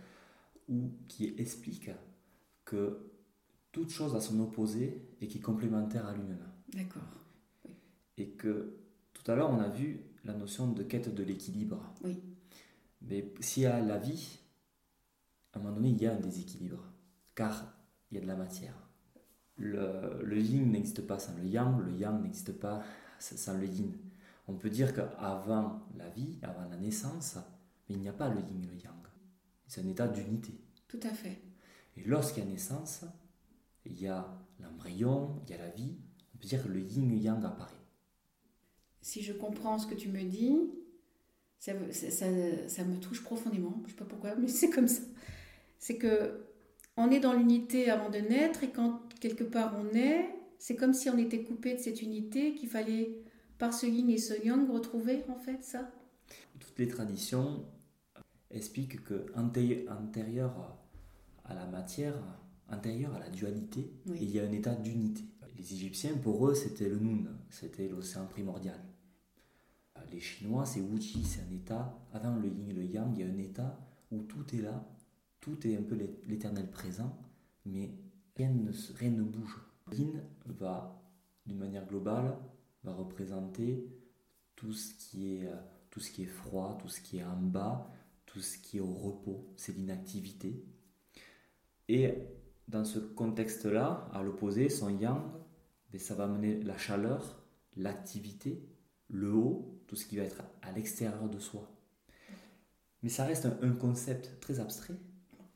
ou 0.69 0.93
qui 1.09 1.35
explique 1.37 1.91
que 2.65 3.11
toute 3.73 3.91
chose 3.91 4.15
a 4.15 4.21
son 4.21 4.41
opposé 4.41 5.03
et 5.21 5.27
qui 5.27 5.39
est 5.39 5.43
complémentaire 5.43 6.07
à 6.07 6.15
lui-même. 6.15 6.47
D'accord. 6.73 7.03
Et 8.17 8.31
que 8.31 8.79
tout 9.13 9.29
à 9.31 9.35
l'heure, 9.35 9.51
on 9.51 9.59
a 9.59 9.69
vu 9.69 10.01
la 10.25 10.33
notion 10.33 10.71
de 10.71 10.83
quête 10.85 11.13
de 11.13 11.23
l'équilibre. 11.25 11.93
Oui. 12.05 12.23
Mais 13.03 13.33
s'il 13.41 13.65
y 13.65 13.67
a 13.67 13.81
la 13.81 13.99
vie, 13.99 14.39
à 15.53 15.59
un 15.59 15.63
moment 15.63 15.75
donné, 15.75 15.91
il 15.91 16.01
y 16.01 16.07
a 16.07 16.15
un 16.15 16.21
déséquilibre, 16.21 16.85
car 17.35 17.75
il 18.11 18.15
y 18.15 18.19
a 18.19 18.21
de 18.21 18.27
la 18.27 18.37
matière. 18.37 18.75
Le, 19.57 20.23
le 20.23 20.41
yin 20.41 20.71
n'existe 20.71 21.05
pas 21.05 21.19
sans 21.19 21.35
le 21.37 21.45
yang, 21.45 21.81
le 21.85 21.93
yang 21.93 22.23
n'existe 22.23 22.53
pas 22.53 22.81
sans 23.19 23.59
le 23.59 23.67
yin. 23.67 23.93
On 24.47 24.55
peut 24.55 24.71
dire 24.71 24.95
qu'avant 24.95 25.83
la 25.97 26.09
vie, 26.11 26.39
avant 26.43 26.69
la 26.69 26.77
naissance, 26.77 27.39
il 27.89 28.01
n'y 28.01 28.09
a 28.09 28.13
pas 28.13 28.29
le 28.29 28.41
yin 28.41 28.63
et 28.63 28.67
le 28.67 28.77
yang. 28.77 28.95
C'est 29.67 29.83
un 29.83 29.89
état 29.89 30.09
d'unité. 30.09 30.53
Tout 30.89 31.01
à 31.03 31.11
fait. 31.11 31.43
Et 31.97 32.05
lorsqu'il 32.05 32.45
y 32.45 32.47
a 32.47 32.51
naissance, 32.51 33.05
il 33.85 34.01
y 34.01 34.07
a 34.07 34.27
l'embryon, 34.61 35.41
il 35.45 35.51
y 35.51 35.55
a 35.55 35.59
la 35.59 35.71
vie. 35.71 35.97
On 36.35 36.39
peut 36.39 36.47
dire 36.47 36.63
que 36.63 36.69
le 36.69 36.81
yin 36.81 37.11
et 37.13 37.19
yang 37.19 37.45
apparaît. 37.45 37.75
si 39.01 39.23
je 39.23 39.33
comprends 39.33 39.79
ce 39.79 39.87
que 39.87 39.95
tu 39.95 40.09
me 40.09 40.23
dis, 40.23 40.59
ça, 41.59 41.73
ça, 41.91 42.27
ça, 42.69 42.85
me 42.85 42.99
touche 42.99 43.23
profondément. 43.23 43.75
Je 43.81 43.85
ne 43.85 43.89
sais 43.91 43.97
pas 43.97 44.05
pourquoi, 44.05 44.35
mais 44.37 44.49
c'est 44.59 44.71
comme 44.71 44.89
ça. 44.89 45.03
C'est 45.79 45.97
que 45.97 46.45
on 46.97 47.11
est 47.11 47.21
dans 47.21 47.33
l'unité 47.33 47.91
avant 47.91 48.11
de 48.11 48.19
naître 48.19 48.65
et 48.65 48.71
quand 48.71 49.01
quelque 49.21 49.45
part 49.45 49.75
on 49.79 49.95
est, 49.97 50.29
c'est 50.59 50.75
comme 50.75 50.93
si 50.93 51.09
on 51.09 51.17
était 51.17 51.45
coupé 51.45 51.75
de 51.75 51.79
cette 51.79 52.03
unité 52.03 52.55
qu'il 52.55 52.69
fallait 52.69 53.23
par 53.59 53.73
ce 53.73 53.87
yin 53.87 54.11
et 54.11 54.19
ce 54.19 54.35
yang 54.45 54.69
retrouver 54.71 55.25
en 55.29 55.39
fait 55.39 55.63
ça. 55.63 55.91
Toutes 56.59 56.79
les 56.79 56.89
traditions 56.89 57.65
expliquent 58.51 59.05
que 59.05 59.27
antérieur 59.37 60.79
à 61.45 61.55
la 61.55 61.67
matière, 61.67 62.15
intérieur 62.69 63.15
à 63.15 63.19
la 63.19 63.31
dualité, 63.31 63.93
il 64.07 64.31
y 64.31 64.41
a 64.41 64.45
un 64.45 64.53
état 64.53 64.75
d'unité. 64.75 65.25
Les 65.57 65.73
Égyptiens, 65.75 66.17
pour 66.17 66.49
eux, 66.49 66.55
c'était 66.55 66.89
le 66.89 66.99
Nun, 66.99 67.27
c'était 67.51 67.89
l'océan 67.89 68.27
primordial. 68.27 68.79
Les 70.13 70.21
Chinois, 70.21 70.65
c'est 70.65 70.81
Wuji, 70.81 71.25
c'est 71.25 71.43
un 71.43 71.51
état, 71.55 71.99
avant 72.13 72.37
le 72.37 72.49
yin 72.49 72.69
et 72.69 72.73
le 72.73 72.85
yang, 72.85 73.13
il 73.15 73.21
y 73.21 73.25
a 73.25 73.27
un 73.27 73.39
état 73.39 73.79
où 74.11 74.23
tout 74.23 74.55
est 74.55 74.63
là, 74.63 74.89
tout 75.41 75.67
est 75.67 75.77
un 75.77 75.83
peu 75.83 75.99
l'éternel 76.27 76.71
présent, 76.71 77.19
mais 77.67 77.91
rien 78.37 78.51
ne, 78.51 78.71
rien 78.95 79.11
ne 79.11 79.23
bouge. 79.23 79.59
Le 79.91 79.97
yin 79.97 80.23
va, 80.47 81.03
d'une 81.45 81.59
manière 81.59 81.87
globale, 81.87 82.39
va 82.85 82.95
représenter 82.95 83.87
tout 84.57 84.73
ce 84.73 84.95
qui 84.95 85.35
est, 85.37 85.47
euh, 85.47 85.57
tout 85.91 86.01
ce 86.01 86.11
qui 86.11 86.23
est 86.23 86.27
froid, 86.27 86.79
tout 86.81 86.89
ce 86.89 87.01
qui 87.01 87.19
est 87.19 87.25
en 87.25 87.37
bas, 87.37 87.91
tout 88.29 88.41
ce 88.41 88.59
qui 88.59 88.77
est 88.77 88.81
au 88.81 88.93
repos, 88.93 89.53
c'est 89.57 89.75
l'inactivité. 89.75 90.63
Et 91.89 92.15
dans 92.69 92.85
ce 92.85 92.99
contexte-là, 92.99 94.11
à 94.13 94.23
l'opposé, 94.23 94.69
son 94.69 94.91
yang, 94.91 95.23
ben, 95.91 95.99
ça 95.99 96.15
va 96.15 96.25
amener 96.25 96.63
la 96.63 96.77
chaleur, 96.77 97.43
l'activité, 97.77 98.63
le 99.09 99.33
haut, 99.33 99.81
tout 99.87 99.97
ce 99.97 100.05
qui 100.05 100.19
va 100.19 100.25
être 100.25 100.43
à 100.61 100.73
l'extérieur 100.73 101.29
de 101.31 101.39
soi. 101.39 101.71
Mais 103.03 103.09
ça 103.09 103.25
reste 103.25 103.49
un, 103.63 103.73
concept 103.73 104.39
très 104.41 104.61
abstrait 104.61 104.99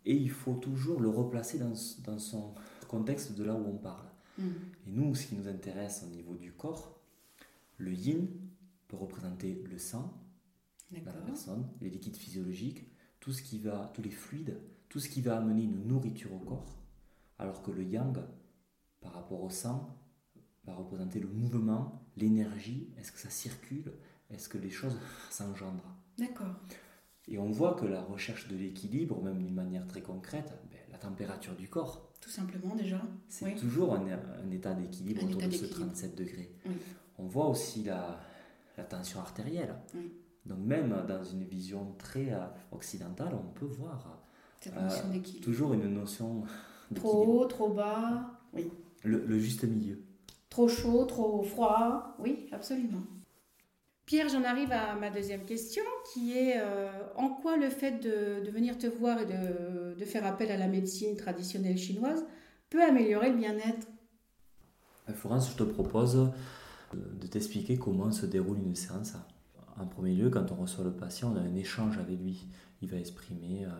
et 0.06 0.14
il 0.14 0.30
faut 0.30 0.54
toujours 0.54 1.00
le 1.00 1.10
replacer 1.10 1.58
dans, 1.58 1.74
dans 2.04 2.18
son 2.18 2.54
contexte 2.88 3.32
de 3.32 3.44
là 3.44 3.54
où 3.54 3.66
on 3.66 3.76
parle. 3.76 4.06
Mm. 4.38 4.48
Et 4.86 4.90
nous, 4.90 5.14
ce 5.14 5.26
qui 5.26 5.34
nous 5.34 5.48
intéresse 5.48 6.04
au 6.06 6.10
niveau 6.10 6.34
du 6.36 6.52
corps, 6.52 6.98
le 7.76 7.92
yin 7.92 8.26
peut 8.88 8.96
représenter 8.96 9.62
le 9.70 9.78
sang, 9.78 10.18
la 11.00 11.12
personne, 11.12 11.68
les 11.80 11.90
liquides 11.90 12.16
physiologiques, 12.16 12.86
tout 13.20 13.32
ce 13.32 13.42
qui 13.42 13.58
va, 13.58 13.90
tous 13.94 14.02
les 14.02 14.10
fluides, 14.10 14.60
tout 14.88 15.00
ce 15.00 15.08
qui 15.08 15.22
va 15.22 15.38
amener 15.38 15.62
une 15.62 15.86
nourriture 15.86 16.32
au 16.34 16.38
corps, 16.38 16.82
alors 17.38 17.62
que 17.62 17.70
le 17.70 17.82
yang, 17.84 18.18
par 19.00 19.12
rapport 19.14 19.42
au 19.42 19.50
sang, 19.50 19.96
va 20.64 20.74
représenter 20.74 21.18
le 21.18 21.28
mouvement, 21.28 22.04
l'énergie, 22.16 22.92
est-ce 22.98 23.12
que 23.12 23.18
ça 23.18 23.30
circule, 23.30 23.92
est-ce 24.30 24.48
que 24.48 24.58
les 24.58 24.70
choses 24.70 24.98
s'engendrent. 25.30 25.96
D'accord. 26.18 26.54
Et 27.28 27.38
on 27.38 27.50
voit 27.50 27.74
que 27.74 27.86
la 27.86 28.02
recherche 28.02 28.48
de 28.48 28.56
l'équilibre, 28.56 29.22
même 29.22 29.38
d'une 29.38 29.54
manière 29.54 29.86
très 29.86 30.02
concrète, 30.02 30.52
ben, 30.70 30.80
la 30.90 30.98
température 30.98 31.54
du 31.54 31.68
corps. 31.68 32.12
Tout 32.20 32.30
simplement 32.30 32.74
déjà. 32.74 33.00
C'est 33.28 33.54
toujours 33.54 33.94
un, 33.94 34.50
état 34.50 34.74
d'équilibre 34.74 35.24
autour 35.24 35.42
de 35.42 35.50
ce 35.50 35.64
37 35.66 36.16
degrés. 36.16 36.52
On 37.18 37.26
voit 37.26 37.46
aussi 37.46 37.84
la, 37.84 38.20
la 38.76 38.84
tension 38.84 39.20
artérielle. 39.20 39.74
Donc 40.46 40.58
même 40.58 40.94
dans 41.06 41.22
une 41.22 41.44
vision 41.44 41.94
très 41.98 42.32
euh, 42.32 42.40
occidentale, 42.72 43.32
on 43.34 43.52
peut 43.52 43.66
voir 43.66 44.18
euh, 44.66 45.18
toujours 45.42 45.74
une 45.74 45.92
notion 45.92 46.42
Trop 46.94 47.24
haut, 47.24 47.44
trop 47.46 47.70
bas, 47.70 48.38
oui. 48.52 48.70
Le, 49.02 49.38
juste 49.38 49.64
milieu. 49.64 49.98
Trop 50.50 50.68
chaud, 50.68 51.04
trop 51.06 51.42
froid, 51.42 52.14
oui, 52.18 52.46
absolument. 52.52 53.02
Pierre, 54.04 54.28
j'en 54.28 54.44
arrive 54.44 54.70
à 54.72 54.94
ma 54.94 55.08
deuxième 55.08 55.46
question, 55.46 55.82
qui 56.12 56.36
est 56.36 56.56
euh, 56.58 56.90
en 57.16 57.30
quoi 57.30 57.56
le 57.56 57.70
fait 57.70 57.92
de, 57.92 58.50
venir 58.50 58.76
te 58.76 58.86
voir 58.86 59.20
et 59.20 59.24
de, 59.24 59.98
de, 59.98 60.04
faire 60.04 60.26
appel 60.26 60.50
à 60.50 60.58
la 60.58 60.68
médecine 60.68 61.16
traditionnelle 61.16 61.78
chinoise 61.78 62.26
peut 62.68 62.82
améliorer 62.82 63.30
le 63.30 63.38
bien-être? 63.38 63.86
Florence, 65.14 65.50
je 65.50 65.56
te 65.56 65.62
propose 65.62 66.30
de 66.92 67.26
t'expliquer 67.26 67.78
comment 67.78 68.12
se 68.12 68.26
déroule 68.26 68.58
une 68.58 68.76
séance. 68.76 69.14
En 69.78 69.86
premier 69.86 70.14
lieu, 70.14 70.30
quand 70.30 70.52
on 70.52 70.56
reçoit 70.56 70.84
le 70.84 70.92
patient, 70.92 71.32
on 71.32 71.36
a 71.36 71.40
un 71.40 71.54
échange 71.54 71.98
avec 71.98 72.20
lui. 72.20 72.46
Il 72.82 72.90
va 72.90 72.98
exprimer 72.98 73.64
euh, 73.64 73.70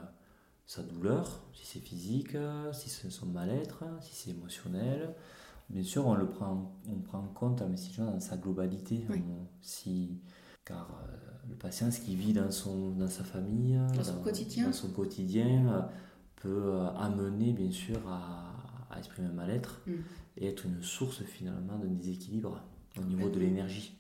sa 0.66 0.82
douleur, 0.82 1.42
si 1.52 1.66
c'est 1.66 1.80
physique, 1.80 2.37
si 2.72 2.88
c'est 2.88 3.11
son 3.11 3.26
mal-être, 3.26 3.84
si 4.00 4.14
c'est 4.14 4.30
émotionnel. 4.30 5.14
Bien 5.68 5.82
sûr, 5.82 6.06
on 6.06 6.14
le 6.14 6.28
prend, 6.28 6.72
on 6.88 7.00
prend 7.00 7.18
en 7.18 7.28
compte 7.28 7.61
la 7.61 7.66
médecine 7.66 8.04
dans 8.04 8.20
sa 8.20 8.37
globalité. 8.37 9.06
si, 9.61 10.20
car 10.64 10.90
euh, 10.90 11.49
le 11.49 11.56
patient, 11.56 11.90
ce 11.90 12.00
qu'il 12.00 12.16
vit 12.16 12.32
dans, 12.32 12.50
son, 12.50 12.90
dans 12.90 13.08
sa 13.08 13.25
famille, 13.25 13.78
dans, 13.94 14.04
son 14.04 14.20
quotidien, 14.22 14.66
dans 14.66 14.72
son 14.72 14.90
quotidien 14.90 15.68
euh, 15.68 15.82
peut 16.37 16.78
amener 16.96 17.52
bien 17.52 17.70
sûr 17.70 17.99
à, 18.08 18.52
à 18.90 18.99
exprimer 18.99 19.28
un 19.28 19.32
mal-être 19.32 19.80
mm. 19.87 19.92
et 20.38 20.46
être 20.49 20.66
une 20.66 20.82
source 20.82 21.22
finalement 21.22 21.78
d'un 21.78 21.88
déséquilibre 21.88 22.62
au 22.99 23.02
niveau 23.02 23.28
de 23.28 23.40
l'énergie. 23.40 23.99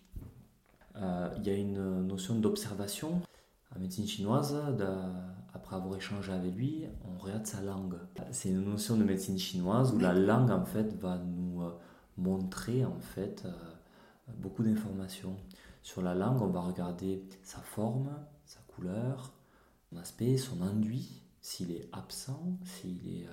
Euh, 0.96 1.30
il 1.38 1.46
y 1.46 1.50
a 1.50 1.54
une 1.54 2.06
notion 2.06 2.34
d'observation. 2.34 3.22
En 3.74 3.78
médecine 3.78 4.06
chinoise, 4.06 4.54
après 5.54 5.76
avoir 5.76 5.96
échangé 5.96 6.32
avec 6.32 6.54
lui, 6.54 6.84
on 7.04 7.18
regarde 7.18 7.46
sa 7.46 7.62
langue. 7.62 7.96
C'est 8.30 8.50
une 8.50 8.64
notion 8.64 8.96
de 8.96 9.04
médecine 9.04 9.38
chinoise 9.38 9.92
où 9.94 9.98
la 9.98 10.12
langue 10.12 10.50
en 10.50 10.64
fait 10.64 10.94
va 11.00 11.18
nous 11.18 11.62
euh, 11.62 11.70
montrer 12.18 12.84
en 12.84 13.00
fait 13.00 13.44
euh, 13.46 13.52
beaucoup 14.36 14.62
d'informations. 14.62 15.36
Sur 15.82 16.02
la 16.02 16.14
langue, 16.14 16.42
on 16.42 16.48
va 16.48 16.60
regarder 16.60 17.24
sa 17.42 17.58
forme, 17.58 18.10
sa 18.44 18.60
couleur, 18.68 19.32
son 19.90 19.96
aspect, 19.96 20.36
son 20.36 20.60
enduit, 20.60 21.22
s'il 21.40 21.72
est 21.72 21.88
absent, 21.92 22.58
s'il 22.64 23.08
est, 23.08 23.26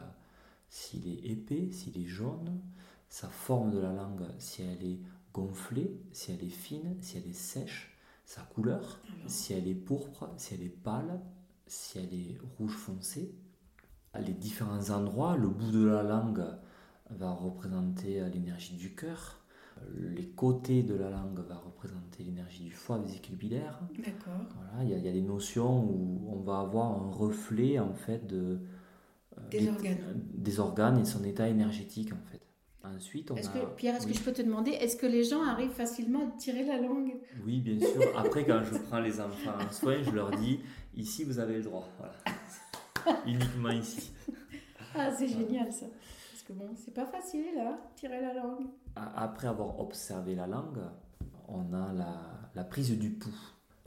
s'il 0.70 1.08
est 1.08 1.30
épais, 1.30 1.70
s'il 1.72 1.98
est 2.02 2.08
jaune, 2.08 2.60
sa 3.08 3.28
forme 3.28 3.72
de 3.72 3.80
la 3.80 3.92
langue, 3.92 4.26
si 4.40 4.64
elle 4.64 4.84
est 4.84 5.00
gonflée, 5.34 6.00
si 6.12 6.32
elle 6.32 6.44
est 6.44 6.50
fine, 6.50 6.96
si 7.02 7.18
elle 7.18 7.28
est 7.28 7.34
sèche, 7.34 7.98
sa 8.26 8.42
couleur, 8.42 9.02
si 9.26 9.54
elle 9.54 9.68
est 9.68 9.76
pourpre, 9.76 10.30
si 10.38 10.54
elle 10.54 10.64
est 10.64 10.70
pâle, 10.70 11.20
si 11.66 11.98
elle 11.98 12.14
est 12.14 12.38
rouge 12.58 12.76
foncé. 12.76 13.34
Les 14.20 14.34
différents 14.34 14.90
endroits, 14.90 15.36
le 15.36 15.48
bout 15.48 15.72
de 15.72 15.86
la 15.86 16.04
langue 16.04 16.46
va 17.10 17.32
représenter 17.32 18.24
l'énergie 18.30 18.76
du 18.76 18.94
cœur, 18.94 19.40
les 19.96 20.28
côtés 20.28 20.84
de 20.84 20.96
la 20.96 21.10
langue 21.10 21.40
va 21.40 21.56
représenter 21.56 22.24
l'énergie 22.24 22.64
du 22.64 22.72
foie 22.72 22.98
vésiculaire. 22.98 23.80
D'accord. 23.98 24.46
Voilà, 24.56 24.84
il 24.84 25.06
y, 25.06 25.08
a 25.08 25.12
des 25.12 25.22
notions 25.22 25.84
où 25.84 26.30
on 26.32 26.40
va 26.42 26.60
avoir 26.60 27.02
un 27.02 27.12
reflet 27.12 27.80
en 27.80 27.94
fait 27.94 28.28
de 28.28 28.60
des 29.50 29.70
organes. 29.70 29.98
des 30.34 30.60
organes 30.60 31.00
et 31.00 31.06
son 31.06 31.24
état 31.24 31.48
énergétique 31.48 32.12
en 32.14 32.32
fait. 32.32 32.42
Ensuite, 32.84 33.30
on 33.32 33.36
est-ce 33.36 33.50
que, 33.50 33.60
Pierre, 33.76 33.96
est-ce 33.98 34.08
que 34.08 34.14
je 34.14 34.22
peux 34.22 34.32
te 34.32 34.42
demander, 34.42 34.72
est-ce 34.72 34.96
que 34.96 35.06
les 35.06 35.26
gens 35.26 35.44
arrivent 35.44 35.72
facilement 35.72 36.28
à 36.28 36.38
tirer 36.38 36.64
la 36.64 36.78
langue? 36.78 37.14
Oui, 37.46 37.60
bien 37.60 37.78
sûr. 37.78 38.18
Après, 38.18 38.46
quand 38.46 38.64
je 38.64 38.78
prends 38.78 39.02
les 39.02 39.20
enfants 39.20 39.52
en 39.60 39.72
soin, 39.72 40.02
je 40.02 40.12
leur 40.12 40.32
dis 40.32 40.62
ici, 40.96 41.26
vous 41.26 41.40
avez 41.40 41.58
le 41.58 41.64
droit. 41.64 41.88
Voilà. 41.98 43.20
Uniquement 43.26 43.70
ici. 43.70 44.12
Ah, 44.96 45.12
c'est 45.12 45.28
génial 45.28 45.72
ça. 45.74 45.88
Parce 46.32 46.44
que 46.44 46.54
bon, 46.54 46.70
c'est 46.76 46.94
pas 46.94 47.06
facile, 47.06 47.48
là, 47.56 47.72
hein, 47.74 47.80
tirer 47.96 48.22
la 48.22 48.34
langue. 48.34 48.68
Après 48.96 49.48
avoir 49.48 49.80
observé 49.82 50.36
la 50.36 50.48
langue, 50.48 50.80
on 51.50 51.74
a 51.74 51.92
la, 51.94 52.16
la 52.56 52.64
prise 52.64 52.98
du 52.98 53.10
pouls. 53.10 53.32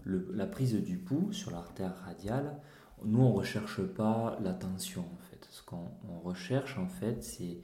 Le, 0.05 0.29
la 0.35 0.47
prise 0.47 0.75
du 0.75 0.99
pouls 0.99 1.33
sur 1.33 1.51
l'artère 1.51 1.97
radiale, 2.05 2.61
nous, 3.05 3.21
on 3.21 3.31
ne 3.31 3.37
recherche 3.39 3.83
pas 3.83 4.37
la 4.43 4.53
tension, 4.53 5.03
en 5.03 5.19
fait. 5.31 5.47
Ce 5.51 5.63
qu'on 5.63 5.89
recherche, 6.23 6.77
en 6.79 6.89
fait, 6.89 7.23
c'est 7.23 7.59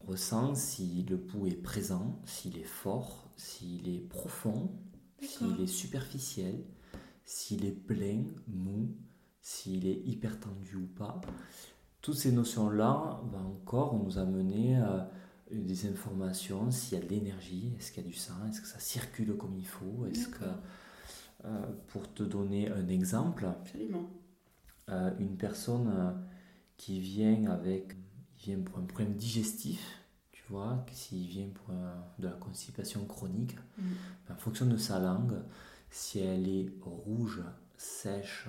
ressent 0.00 0.54
si 0.54 1.04
le 1.08 1.18
pouls 1.18 1.46
est 1.46 1.62
présent, 1.62 2.20
s'il 2.24 2.58
est 2.58 2.64
fort, 2.64 3.30
s'il 3.36 3.88
est 3.88 4.00
profond, 4.00 4.70
s'il 5.20 5.60
est 5.60 5.66
superficiel, 5.66 6.64
s'il 7.24 7.64
est 7.64 7.72
plein, 7.72 8.24
mou, 8.48 8.94
s'il 9.40 9.86
est 9.86 10.00
hyper 10.04 10.38
tendu 10.38 10.76
ou 10.76 10.86
pas. 10.86 11.20
Toutes 12.00 12.16
ces 12.16 12.32
notions-là 12.32 13.20
vont 13.30 13.50
encore 13.50 13.96
nous 14.02 14.18
amener 14.18 14.76
à 14.76 15.10
des 15.50 15.88
informations, 15.88 16.70
s'il 16.70 16.98
y 16.98 17.00
a 17.00 17.04
de 17.04 17.10
l'énergie, 17.10 17.74
est-ce 17.78 17.92
qu'il 17.92 18.02
y 18.02 18.06
a 18.06 18.08
du 18.08 18.16
sang, 18.16 18.34
est-ce 18.48 18.60
que 18.60 18.66
ça 18.66 18.80
circule 18.80 19.36
comme 19.36 19.56
il 19.56 19.66
faut, 19.66 20.06
est-ce 20.10 20.28
que, 20.28 20.44
euh, 21.44 21.66
pour 21.88 22.12
te 22.12 22.22
donner 22.22 22.70
un 22.70 22.88
exemple, 22.88 23.46
euh, 24.88 25.10
une 25.18 25.36
personne 25.36 25.92
euh, 25.96 26.12
qui 26.76 27.00
vient 27.00 27.50
avec 27.50 27.94
vient 28.46 28.60
pour 28.60 28.78
un 28.78 28.84
problème 28.84 29.14
digestif, 29.14 29.80
tu 30.32 30.42
vois, 30.48 30.84
s'il 30.92 31.26
vient 31.26 31.48
pour 31.48 31.74
de 32.18 32.28
la 32.28 32.34
constipation 32.34 33.04
chronique, 33.06 33.56
mm. 33.78 33.82
ben, 34.28 34.34
en 34.34 34.38
fonction 34.38 34.66
de 34.66 34.76
sa 34.76 34.98
langue, 35.00 35.42
si 35.90 36.20
elle 36.20 36.48
est 36.48 36.72
rouge, 36.82 37.42
sèche, 37.76 38.48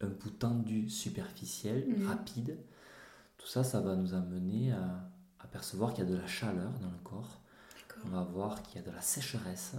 un 0.00 0.10
peu 0.10 0.30
tendu, 0.30 0.90
superficiel, 0.90 1.86
mm. 1.88 2.06
rapide, 2.06 2.58
tout 3.38 3.46
ça, 3.46 3.64
ça 3.64 3.80
va 3.80 3.96
nous 3.96 4.12
amener 4.12 4.72
à, 4.72 5.08
à 5.40 5.46
percevoir 5.46 5.94
qu'il 5.94 6.04
y 6.04 6.06
a 6.06 6.10
de 6.10 6.16
la 6.16 6.26
chaleur 6.26 6.72
dans 6.80 6.90
le 6.90 6.98
corps. 7.02 7.40
On 8.04 8.08
va 8.10 8.22
voir 8.22 8.62
qu'il 8.62 8.76
y 8.76 8.84
a 8.84 8.86
de 8.86 8.94
la 8.94 9.00
sécheresse. 9.00 9.74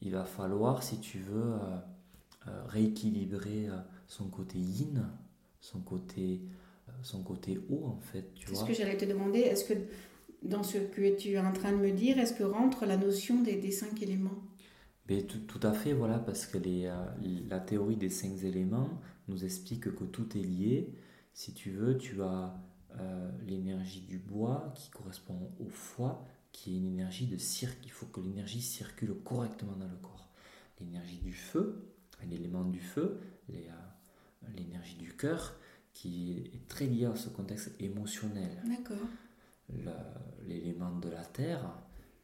il 0.00 0.12
va 0.12 0.24
falloir, 0.24 0.84
si 0.84 1.00
tu 1.00 1.18
veux, 1.18 1.54
rééquilibrer 2.68 3.68
son 4.06 4.28
côté 4.28 4.58
yin, 4.58 5.10
son 5.60 5.80
côté, 5.80 6.42
son 7.02 7.22
côté 7.22 7.58
haut, 7.70 7.84
en 7.84 8.00
fait. 8.00 8.30
C'est 8.46 8.54
ce 8.54 8.64
que 8.64 8.74
j'allais 8.74 8.96
te 8.96 9.04
demander. 9.04 9.40
Est-ce 9.40 9.64
que 9.64 9.74
dans 10.42 10.62
ce 10.62 10.78
que 10.78 11.16
tu 11.16 11.30
es 11.30 11.38
en 11.38 11.52
train 11.52 11.72
de 11.72 11.78
me 11.78 11.92
dire, 11.92 12.18
est-ce 12.18 12.34
que 12.34 12.44
rentre 12.44 12.86
la 12.86 12.96
notion 12.96 13.42
des, 13.42 13.56
des 13.56 13.70
cinq 13.70 14.02
éléments? 14.02 14.42
Mais 15.08 15.22
tout, 15.22 15.38
tout, 15.40 15.64
à 15.64 15.72
fait, 15.72 15.92
voilà, 15.92 16.18
parce 16.18 16.46
que 16.46 16.58
les, 16.58 16.92
la 17.48 17.60
théorie 17.60 17.96
des 17.96 18.10
cinq 18.10 18.42
éléments 18.42 19.00
nous 19.28 19.44
explique 19.44 19.94
que 19.94 20.04
tout 20.04 20.36
est 20.36 20.42
lié. 20.42 20.92
Si 21.32 21.52
tu 21.52 21.70
veux, 21.70 21.96
tu 21.96 22.22
as 22.22 22.54
euh, 23.00 23.30
l'énergie 23.46 24.00
du 24.00 24.18
bois 24.18 24.72
qui 24.74 24.90
correspond 24.90 25.50
au 25.60 25.68
foie, 25.68 26.26
qui 26.52 26.74
est 26.74 26.78
une 26.78 26.86
énergie 26.86 27.26
de 27.26 27.36
cirque. 27.36 27.78
Il 27.84 27.90
faut 27.90 28.06
que 28.06 28.20
l'énergie 28.20 28.62
circule 28.62 29.14
correctement 29.22 29.76
dans 29.76 29.88
le 29.88 29.96
corps. 29.96 30.30
L'énergie 30.80 31.18
du 31.18 31.32
feu, 31.32 31.84
l'élément 32.28 32.64
du 32.64 32.80
feu, 32.80 33.20
euh, 33.50 33.54
l'énergie 34.56 34.96
du 34.96 35.12
cœur, 35.12 35.56
qui 35.96 36.50
est 36.52 36.68
très 36.68 36.86
liée 36.86 37.06
à 37.06 37.16
ce 37.16 37.30
contexte 37.30 37.70
émotionnel. 37.80 38.62
D'accord. 38.66 39.08
L'élément 40.46 40.94
de 40.98 41.08
la 41.08 41.24
terre, 41.24 41.72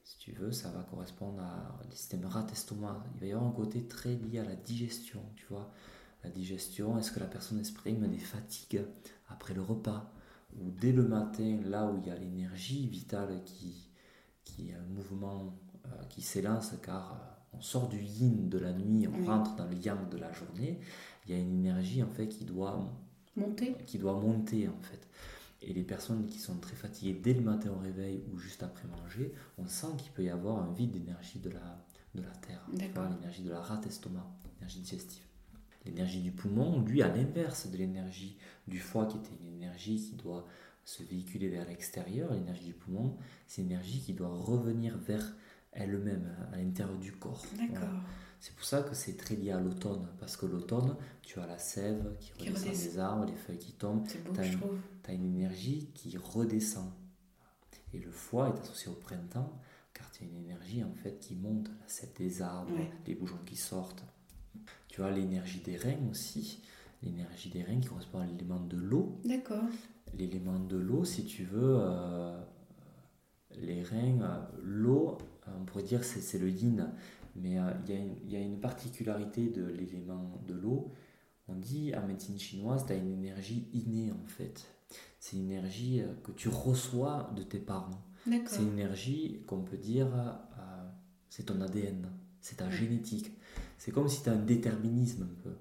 si 0.05 0.19
tu 0.19 0.33
veux, 0.33 0.52
ça 0.52 0.71
va 0.71 0.83
correspondre 0.83 1.41
à 1.41 1.81
le 1.88 1.97
système 1.97 2.26
rat-estomac. 2.26 3.02
Il 3.14 3.21
va 3.21 3.26
y 3.26 3.33
avoir 3.33 3.49
un 3.49 3.52
côté 3.52 3.87
très 3.87 4.14
lié 4.14 4.41
à 4.41 4.45
la 4.45 4.57
digestion, 4.57 5.23
tu 5.37 5.47
vois. 5.49 5.73
La 6.23 6.29
digestion, 6.29 6.99
est-ce 6.99 7.12
que 7.12 7.21
la 7.21 7.26
personne 7.26 7.59
exprime 7.59 8.07
des 8.09 8.19
fatigues 8.19 8.85
après 9.29 9.55
le 9.55 9.62
repas 9.62 10.12
ou 10.61 10.71
dès 10.71 10.93
le 10.93 11.09
matin, 11.09 11.61
là 11.64 11.91
où 11.91 11.97
il 11.97 12.07
y 12.07 12.11
a 12.11 12.17
l'énergie 12.17 12.87
vitale 12.87 13.43
qui, 13.47 13.88
qui 14.45 14.69
est 14.69 14.75
un 14.75 14.95
mouvement 14.95 15.59
euh, 15.87 16.05
qui 16.11 16.21
s'élance 16.21 16.75
car 16.83 17.12
euh, 17.14 17.57
on 17.57 17.62
sort 17.62 17.88
du 17.88 18.02
yin 18.02 18.50
de 18.50 18.59
la 18.59 18.75
nuit, 18.75 19.09
on 19.09 19.25
rentre 19.25 19.57
dans 19.57 19.67
le 19.67 19.76
yang 19.76 20.11
de 20.11 20.19
la 20.19 20.31
journée, 20.31 20.79
il 21.25 21.35
y 21.35 21.38
a 21.38 21.41
une 21.41 21.61
énergie 21.61 22.02
en 22.02 22.09
fait 22.09 22.29
qui 22.29 22.45
doit 22.45 22.93
monter. 23.36 23.74
Qui 23.86 23.98
doit 23.98 24.14
monter 24.14 24.68
en 24.68 24.80
fait. 24.80 25.08
Et 25.62 25.72
les 25.72 25.84
personnes 25.84 26.26
qui 26.26 26.38
sont 26.38 26.56
très 26.56 26.74
fatiguées 26.74 27.18
dès 27.22 27.34
le 27.34 27.40
matin 27.40 27.70
au 27.70 27.78
réveil 27.78 28.24
ou 28.32 28.38
juste 28.38 28.62
après 28.62 28.88
manger, 28.88 29.32
on 29.58 29.66
sent 29.66 29.86
qu'il 29.98 30.10
peut 30.12 30.24
y 30.24 30.30
avoir 30.30 30.60
un 30.60 30.72
vide 30.72 30.90
d'énergie 30.90 31.38
de 31.38 31.50
la, 31.50 31.84
de 32.14 32.22
la 32.22 32.34
terre, 32.46 32.66
l'énergie 32.72 33.42
de 33.42 33.50
la 33.50 33.60
rate 33.60 33.86
estomac, 33.86 34.26
l'énergie 34.54 34.80
digestive. 34.80 35.22
L'énergie 35.84 36.20
du 36.20 36.32
poumon, 36.32 36.80
lui, 36.82 37.02
à 37.02 37.08
l'inverse 37.08 37.68
de 37.68 37.76
l'énergie 37.76 38.36
du 38.68 38.78
foie, 38.78 39.06
qui 39.06 39.18
était 39.18 39.34
une 39.40 39.54
énergie 39.56 39.96
qui 39.96 40.14
doit 40.16 40.46
se 40.84 41.02
véhiculer 41.02 41.48
vers 41.48 41.66
l'extérieur, 41.66 42.32
l'énergie 42.32 42.64
du 42.64 42.74
poumon, 42.74 43.16
c'est 43.46 43.62
une 43.62 43.68
énergie 43.70 44.00
qui 44.00 44.14
doit 44.14 44.28
revenir 44.28 44.96
vers 44.98 45.34
elle-même, 45.72 46.28
à 46.52 46.56
l'intérieur 46.56 46.98
du 46.98 47.12
corps. 47.12 47.44
C'est 48.42 48.56
pour 48.56 48.64
ça 48.64 48.82
que 48.82 48.92
c'est 48.92 49.16
très 49.16 49.37
lié 49.37 49.52
à 49.52 49.61
l'automne, 49.61 50.04
parce 50.18 50.37
que 50.37 50.46
l'automne, 50.46 50.96
tu 51.22 51.38
as 51.38 51.46
la 51.46 51.58
sève 51.58 52.16
qui 52.18 52.32
redescend 52.32 52.72
des 52.72 52.99
arbres, 52.99 53.25
les 53.25 53.37
feuilles 53.37 53.56
qui 53.56 53.70
tombent. 53.70 54.04
tu 54.04 54.18
as, 54.37 54.42
as, 55.08 55.12
une 55.12 55.25
énergie 55.25 55.90
qui 55.94 56.16
redescend. 56.16 56.90
Et 57.94 58.00
le 58.00 58.11
foie 58.11 58.49
est 58.49 58.61
associé 58.61 58.90
au 58.90 58.96
printemps, 58.96 59.52
car 59.94 60.11
tu 60.11 60.25
as 60.25 60.26
une 60.26 60.34
énergie 60.34 60.82
en 60.82 60.92
fait 60.92 61.20
qui 61.20 61.37
monte, 61.37 61.68
la 61.68 61.87
sève 61.87 62.12
des 62.18 62.42
arbres, 62.42 62.72
les 63.06 63.14
bourgeons 63.14 63.38
qui 63.46 63.54
sortent. 63.54 64.02
Tu 64.88 65.04
as 65.04 65.11
l'énergie 65.12 65.61
des 65.61 65.76
reins 65.76 66.08
aussi, 66.11 66.62
l'énergie 67.04 67.49
des 67.49 67.62
reins 67.62 67.78
qui 67.78 67.87
correspond 67.87 68.18
à 68.18 68.26
l'élément 68.26 68.58
de 68.58 68.76
l'eau. 68.76 69.20
D'accord. 69.25 69.62
L'élément 70.18 70.58
de 70.58 70.76
l'eau, 70.76 71.04
si 71.04 71.25
tu 71.26 71.44
veux, 71.44 71.76
euh, 71.78 72.37
les 73.52 73.84
reins, 73.84 74.20
euh, 74.20 74.42
l'eau, 74.64 75.16
euh, 75.46 75.52
on 75.61 75.64
pourrait 75.64 75.84
dire 75.84 76.02
c'est 76.02 76.38
le 76.40 76.50
yin, 76.50 76.92
mais 77.36 77.58
il 77.86 78.28
y, 78.28 78.32
y, 78.32 78.36
a 78.36 78.40
une 78.40 78.60
particularité 78.60 79.48
de 79.48 79.64
l'élément 79.64 80.40
de 80.47 80.54
l'eau. 80.54 80.92
On 81.49 81.54
dit 81.54 81.95
en 81.95 82.06
médecine 82.06 82.38
chinoise, 82.38 82.84
tu 82.86 82.92
as 82.92 82.97
une 82.97 83.12
énergie 83.12 83.68
innée 83.73 84.12
en 84.12 84.26
fait. 84.26 84.66
C'est 85.18 85.36
une 85.36 85.50
énergie 85.50 86.02
que 86.23 86.32
tu 86.32 86.49
reçois 86.49 87.32
de 87.36 87.42
tes 87.42 87.58
parents. 87.58 88.02
C'est 88.47 88.62
une 88.62 88.73
énergie 88.73 89.42
qu'on 89.47 89.62
peut 89.62 89.76
dire, 89.76 90.08
c'est 91.28 91.45
ton 91.45 91.60
ADN, 91.60 92.08
c'est 92.40 92.56
ta 92.56 92.71
génétique. 92.71 93.32
C'est 93.78 93.90
comme 93.90 94.08
si 94.08 94.23
tu 94.23 94.28
as 94.28 94.32
un 94.32 94.45
déterminisme 94.45 95.23
un 95.25 95.42
peu. 95.42 95.54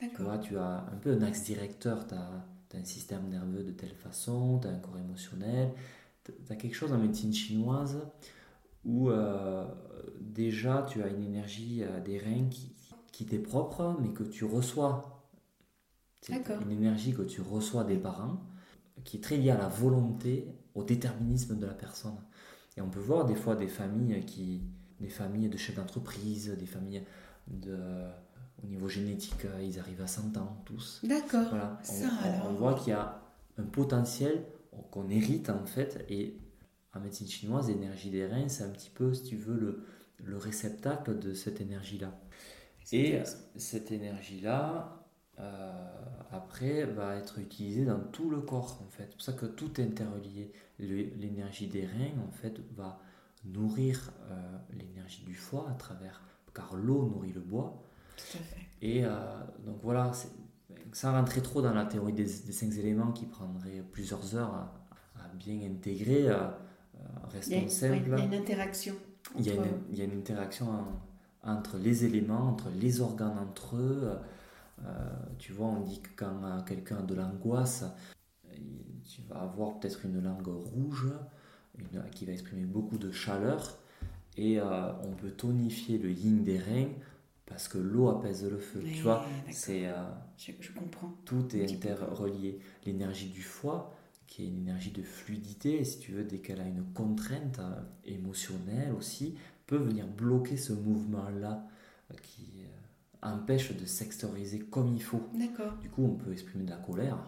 Tu 0.00 0.22
vois, 0.22 0.38
tu 0.38 0.56
as 0.56 0.86
un 0.92 0.96
peu 1.00 1.12
un 1.12 1.22
axe 1.22 1.44
directeur, 1.44 2.06
tu 2.06 2.14
as, 2.14 2.44
un 2.74 2.84
système 2.84 3.28
nerveux 3.28 3.62
de 3.62 3.72
telle 3.72 3.94
façon, 3.94 4.58
tu 4.58 4.66
as 4.66 4.70
un 4.70 4.78
corps 4.78 4.96
émotionnel, 4.96 5.72
tu 6.24 6.32
as 6.48 6.56
quelque 6.56 6.74
chose 6.74 6.92
en 6.92 6.98
médecine 6.98 7.32
chinoise 7.32 8.00
où 8.84 9.10
euh, 9.10 9.66
déjà 10.20 10.86
tu 10.88 11.02
as 11.02 11.08
une 11.08 11.22
énergie 11.22 11.82
euh, 11.82 12.00
des 12.00 12.18
reins 12.18 12.48
qui, 12.50 12.72
qui 13.12 13.26
t'est 13.26 13.38
propre, 13.38 13.96
mais 14.00 14.08
que 14.10 14.24
tu 14.24 14.44
reçois. 14.44 15.28
C'est 16.20 16.34
une 16.60 16.70
énergie 16.70 17.14
que 17.14 17.22
tu 17.22 17.40
reçois 17.40 17.84
des 17.84 17.96
parents, 17.96 18.44
qui 19.04 19.16
est 19.16 19.20
très 19.20 19.36
liée 19.36 19.50
à 19.50 19.58
la 19.58 19.68
volonté, 19.68 20.46
au 20.74 20.84
déterminisme 20.84 21.58
de 21.58 21.66
la 21.66 21.74
personne. 21.74 22.16
Et 22.76 22.80
on 22.80 22.88
peut 22.88 23.00
voir 23.00 23.26
des 23.26 23.34
fois 23.34 23.56
des 23.56 23.66
familles 23.66 24.24
qui, 24.24 24.62
des 25.00 25.08
familles 25.08 25.48
de 25.48 25.56
chefs 25.56 25.76
d'entreprise, 25.76 26.56
des 26.58 26.66
familles 26.66 27.02
de, 27.48 27.76
au 28.62 28.66
niveau 28.66 28.88
génétique, 28.88 29.44
euh, 29.44 29.62
ils 29.62 29.78
arrivent 29.78 30.02
à 30.02 30.06
100 30.06 30.36
ans 30.36 30.62
tous. 30.64 31.00
D'accord. 31.02 31.48
Voilà. 31.50 31.78
On, 32.48 32.52
voit 32.54 32.74
qu'il 32.74 32.90
y 32.90 32.96
a 32.96 33.20
un 33.58 33.64
potentiel 33.64 34.44
qu'on 34.90 35.08
hérite 35.08 35.50
en 35.50 35.66
fait. 35.66 36.04
Et 36.08 36.38
en 36.94 37.00
médecine 37.00 37.26
chinoise, 37.26 37.68
l'énergie 37.68 38.10
des 38.10 38.26
reins, 38.26 38.48
c'est 38.48 38.64
un 38.64 38.70
petit 38.70 38.90
peu, 38.90 39.14
si 39.14 39.24
tu 39.24 39.36
veux, 39.36 39.58
le, 39.58 39.84
le 40.24 40.36
réceptacle 40.36 41.18
de 41.18 41.34
cette 41.34 41.60
énergie-là. 41.60 42.12
Et 42.92 43.22
cette 43.56 43.92
énergie-là, 43.92 45.02
euh, 45.38 45.72
après, 46.30 46.84
va 46.84 47.16
être 47.16 47.38
utilisée 47.38 47.84
dans 47.84 47.98
tout 47.98 48.28
le 48.30 48.40
corps 48.40 48.82
en 48.84 48.90
fait. 48.90 49.04
C'est 49.04 49.12
pour 49.12 49.22
ça 49.22 49.32
que 49.32 49.46
tout 49.46 49.80
est 49.80 49.84
interrelié. 49.84 50.52
L'énergie 50.78 51.68
des 51.68 51.86
reins, 51.86 52.18
en 52.26 52.30
fait, 52.32 52.60
va 52.76 53.00
nourrir 53.44 54.12
euh, 54.30 54.58
l'énergie 54.72 55.24
du 55.24 55.34
foie 55.34 55.68
à 55.70 55.74
travers 55.74 56.22
car 56.54 56.74
l'eau 56.74 57.06
nourrit 57.06 57.32
le 57.32 57.40
bois. 57.40 57.82
Tout 58.16 58.38
à 58.38 58.42
fait. 58.42 58.66
Et 58.82 59.04
euh, 59.04 59.10
donc 59.64 59.78
voilà, 59.82 60.12
sans 60.92 61.12
rentrer 61.12 61.40
trop 61.40 61.62
dans 61.62 61.72
la 61.72 61.86
théorie 61.86 62.12
des, 62.12 62.26
cinq 62.26 62.72
éléments 62.72 63.12
qui 63.12 63.26
prendrait 63.26 63.82
plusieurs 63.92 64.36
heures 64.36 64.54
à, 64.54 64.78
bien 65.34 65.62
intégrer, 65.62 66.28
euh, 67.02 67.06
euh, 67.06 67.28
restons 67.28 67.68
simples. 67.68 68.02
il 68.06 68.18
y 68.18 68.20
a 68.20 68.24
une 68.24 68.34
interaction. 68.34 68.94
Il, 69.38 69.46
y 69.46 69.50
a 69.50 69.54
une, 69.54 69.62
il 69.90 69.98
y 69.98 70.02
a 70.02 70.04
une 70.04 70.18
interaction 70.18 70.66
entre 71.42 71.78
les 71.78 72.04
éléments, 72.04 72.48
entre 72.48 72.68
les 72.78 73.00
organes 73.00 73.38
entre 73.38 73.76
eux. 73.76 74.10
tu 75.38 75.52
vois, 75.52 75.68
on 75.68 75.80
dit 75.80 76.00
que 76.00 76.10
quand 76.16 76.62
quelqu'un 76.66 76.98
a 76.98 77.02
de 77.02 77.14
l'angoisse, 77.14 77.84
tu 79.08 79.22
vas 79.28 79.40
avoir 79.42 79.78
peut-être 79.78 80.04
une 80.04 80.22
langue 80.22 80.48
rouge 80.48 81.08
une, 81.78 82.02
qui 82.10 82.26
va 82.26 82.32
exprimer 82.32 82.64
beaucoup 82.64 82.98
de 82.98 83.10
chaleur 83.10 83.78
et 84.36 84.58
euh, 84.58 84.92
on 85.04 85.12
peut 85.12 85.30
tonifier 85.30 85.98
le 85.98 86.10
yin 86.10 86.42
des 86.42 86.58
reins 86.58 86.88
parce 87.46 87.68
que 87.68 87.78
l'eau 87.78 88.08
apaise 88.08 88.48
le 88.48 88.56
feu. 88.56 88.82
tu 88.82 89.02
vois, 89.02 89.26
c'est. 89.50 89.86
Euh, 89.86 90.08
je, 90.38 90.72
comprends. 90.72 91.14
Tout 91.26 91.54
est 91.54 91.70
interrelié. 91.70 92.60
L'énergie 92.86 93.28
du 93.28 93.42
foie, 93.42 93.94
qui 94.32 94.44
est 94.44 94.46
une 94.46 94.60
énergie 94.60 94.92
de 94.92 95.02
fluidité, 95.02 95.84
si 95.84 95.98
tu 95.98 96.12
veux, 96.12 96.24
dès 96.24 96.38
qu'elle 96.38 96.62
a 96.62 96.66
une 96.66 96.84
contrainte 96.94 97.58
euh, 97.58 97.82
émotionnelle 98.06 98.92
aussi, 98.96 99.36
peut 99.66 99.76
venir 99.76 100.06
bloquer 100.06 100.56
ce 100.56 100.72
mouvement-là 100.72 101.66
qui 102.22 102.64
empêche 103.20 103.76
de 103.76 103.84
s'extérioriser 103.84 104.60
comme 104.60 104.94
il 104.94 105.02
faut. 105.02 105.28
D'accord. 105.34 105.74
Du 105.82 105.90
coup, 105.90 106.04
on 106.04 106.14
peut 106.14 106.32
exprimer 106.32 106.64
de 106.64 106.70
la 106.70 106.76
colère. 106.76 107.18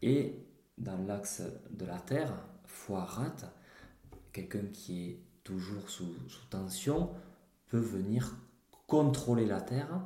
Et 0.00 0.34
dans 0.78 0.96
l'axe 1.06 1.42
de 1.70 1.84
la 1.84 1.98
terre, 1.98 2.32
foie-rate, 2.64 3.44
quelqu'un 4.32 4.64
qui 4.72 5.10
est 5.10 5.20
toujours 5.44 5.90
sous, 5.90 6.14
tension, 6.48 7.10
peut 7.68 7.78
venir 7.78 8.34
contrôler 8.86 9.44
la 9.44 9.60
terre. 9.60 10.00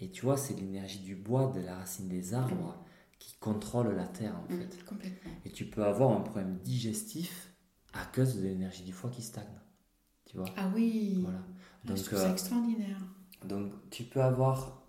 Et 0.00 0.10
tu 0.10 0.22
vois, 0.22 0.36
c'est 0.36 0.54
l'énergie 0.54 0.98
du 0.98 1.14
bois, 1.14 1.52
de 1.54 1.60
la 1.60 1.76
racine 1.76 2.08
des 2.08 2.34
arbres, 2.34 2.76
qui 3.26 3.36
contrôle 3.38 3.92
la 3.96 4.06
terre 4.06 4.36
en 4.36 4.52
mm, 4.52 4.58
fait. 4.58 4.78
Et 5.44 5.50
tu 5.50 5.64
peux 5.64 5.82
avoir 5.82 6.16
un 6.16 6.20
problème 6.20 6.58
digestif 6.62 7.52
à 7.92 8.04
cause 8.14 8.36
de 8.36 8.42
l'énergie 8.42 8.84
du 8.84 8.92
foie 8.92 9.10
qui 9.10 9.20
stagne. 9.20 9.60
Tu 10.26 10.36
vois? 10.36 10.46
Ah 10.56 10.70
oui 10.72 11.18
Voilà. 11.22 11.40
Ah, 11.42 11.88
donc, 11.88 11.98
c'est 11.98 12.14
euh, 12.14 12.30
extraordinaire. 12.30 13.00
Donc 13.44 13.72
tu 13.90 14.04
peux 14.04 14.22
avoir 14.22 14.80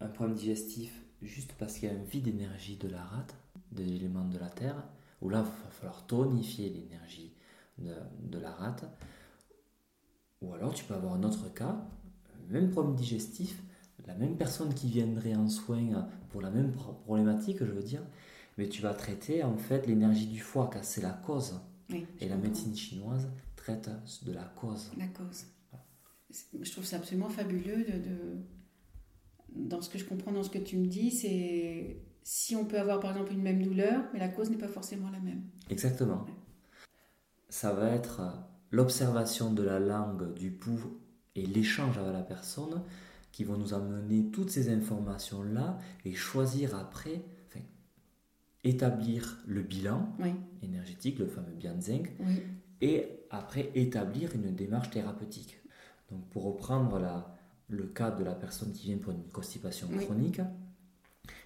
un 0.00 0.08
problème 0.08 0.36
digestif 0.36 0.92
juste 1.22 1.54
parce 1.58 1.78
qu'il 1.78 1.88
y 1.88 1.92
a 1.92 1.94
un 1.94 2.02
vide 2.02 2.24
d'énergie 2.24 2.76
de 2.76 2.88
la 2.88 3.02
rate, 3.02 3.34
de 3.72 3.82
l'élément 3.82 4.26
de 4.26 4.38
la 4.38 4.50
terre, 4.50 4.84
où 5.22 5.30
là, 5.30 5.38
il 5.38 5.64
va 5.64 5.70
falloir 5.70 6.06
tonifier 6.06 6.68
l'énergie 6.68 7.32
de, 7.78 7.94
de 8.24 8.38
la 8.38 8.50
rate 8.50 8.84
ou 10.42 10.52
alors 10.52 10.74
tu 10.74 10.84
peux 10.84 10.94
avoir 10.94 11.14
un 11.14 11.22
autre 11.22 11.52
cas, 11.54 11.76
même 12.48 12.70
problème 12.70 12.94
digestif, 12.94 13.62
la 14.10 14.16
même 14.16 14.36
personne 14.36 14.74
qui 14.74 14.88
viendrait 14.88 15.36
en 15.36 15.48
soins 15.48 16.08
pour 16.30 16.40
la 16.40 16.50
même 16.50 16.72
problématique, 16.72 17.58
je 17.60 17.70
veux 17.70 17.82
dire, 17.82 18.02
mais 18.58 18.68
tu 18.68 18.82
vas 18.82 18.92
traiter 18.92 19.44
en 19.44 19.56
fait 19.56 19.86
l'énergie 19.86 20.26
du 20.26 20.40
foie, 20.40 20.68
car 20.72 20.84
c'est 20.84 21.00
la 21.00 21.12
cause. 21.12 21.60
et 22.20 22.28
la 22.28 22.36
médecine 22.36 22.74
chinoise 22.76 23.28
traite 23.56 23.90
de 24.24 24.32
la 24.32 24.44
cause. 24.44 24.90
La 24.96 25.06
cause. 25.08 25.46
Je 26.60 26.70
trouve 26.70 26.84
ça 26.84 26.96
absolument 26.96 27.28
fabuleux 27.28 27.84
de, 27.84 28.38
dans 29.56 29.80
ce 29.80 29.88
que 29.88 29.98
je 29.98 30.04
comprends 30.04 30.32
dans 30.32 30.44
ce 30.44 30.50
que 30.50 30.58
tu 30.58 30.76
me 30.76 30.86
dis, 30.86 31.10
c'est 31.10 32.00
si 32.22 32.54
on 32.54 32.64
peut 32.64 32.78
avoir 32.78 33.00
par 33.00 33.12
exemple 33.12 33.32
une 33.32 33.42
même 33.42 33.62
douleur, 33.62 34.04
mais 34.12 34.18
la 34.18 34.28
cause 34.28 34.50
n'est 34.50 34.58
pas 34.58 34.68
forcément 34.68 35.10
la 35.10 35.20
même. 35.20 35.42
Exactement. 35.68 36.26
Ça 37.48 37.72
va 37.72 37.90
être 37.90 38.22
l'observation 38.70 39.52
de 39.52 39.62
la 39.62 39.80
langue, 39.80 40.34
du 40.34 40.52
pouls 40.52 41.00
et 41.34 41.46
l'échange 41.46 41.98
avec 41.98 42.12
la 42.12 42.22
personne 42.22 42.82
qui 43.32 43.44
vont 43.44 43.56
nous 43.56 43.74
amener 43.74 44.30
toutes 44.30 44.50
ces 44.50 44.68
informations-là 44.72 45.78
et 46.04 46.14
choisir 46.14 46.74
après, 46.74 47.22
enfin, 47.48 47.64
établir 48.64 49.38
le 49.46 49.62
bilan 49.62 50.12
énergétique, 50.62 51.18
le 51.18 51.26
fameux 51.26 51.54
Bianzeng, 51.54 52.08
et 52.80 53.08
après 53.30 53.70
établir 53.74 54.34
une 54.34 54.54
démarche 54.54 54.90
thérapeutique. 54.90 55.58
Donc 56.10 56.28
pour 56.30 56.44
reprendre 56.44 56.98
la, 56.98 57.36
le 57.68 57.84
cas 57.86 58.10
de 58.10 58.24
la 58.24 58.34
personne 58.34 58.72
qui 58.72 58.86
vient 58.86 58.98
pour 58.98 59.12
une 59.12 59.24
constipation 59.28 59.88
chronique, 59.88 60.40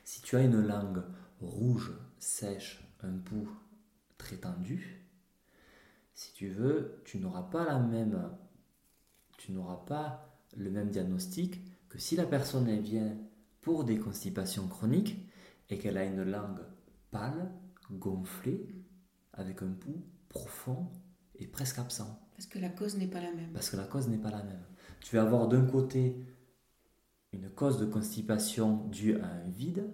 si 0.04 0.22
tu 0.22 0.36
as 0.36 0.42
une 0.42 0.66
langue 0.66 1.02
rouge, 1.40 1.92
sèche, 2.18 2.80
un 3.02 3.18
pouls 3.18 3.50
très 4.16 4.36
tendu, 4.36 5.04
si 6.14 6.32
tu 6.32 6.48
veux, 6.48 7.02
tu 7.04 7.18
n'auras 7.18 7.42
pas 7.42 7.64
la 7.64 7.78
même, 7.78 8.30
tu 9.36 9.52
n'auras 9.52 9.84
pas 9.86 10.38
le 10.56 10.70
même 10.70 10.88
diagnostic 10.88 11.60
que 11.94 12.00
si 12.00 12.16
la 12.16 12.26
personne 12.26 12.76
vient 12.80 13.16
pour 13.60 13.84
des 13.84 13.98
constipations 13.98 14.66
chroniques 14.66 15.16
et 15.70 15.78
qu'elle 15.78 15.96
a 15.96 16.04
une 16.04 16.24
langue 16.24 16.58
pâle, 17.12 17.52
gonflée, 17.88 18.66
avec 19.32 19.62
un 19.62 19.70
pouls 19.70 20.02
profond 20.28 20.88
et 21.36 21.46
presque 21.46 21.78
absent. 21.78 22.20
Parce 22.34 22.48
que 22.48 22.58
la 22.58 22.68
cause 22.68 22.96
n'est 22.96 23.06
pas 23.06 23.20
la 23.20 23.32
même. 23.32 23.52
Parce 23.52 23.70
que 23.70 23.76
la 23.76 23.84
cause 23.84 24.08
n'est 24.08 24.18
pas 24.18 24.32
la 24.32 24.42
même. 24.42 24.64
Tu 25.02 25.14
vas 25.14 25.22
avoir 25.22 25.46
d'un 25.46 25.64
côté 25.66 26.16
une 27.32 27.48
cause 27.50 27.78
de 27.78 27.86
constipation 27.86 28.88
due 28.88 29.20
à 29.20 29.26
un 29.26 29.48
vide, 29.50 29.88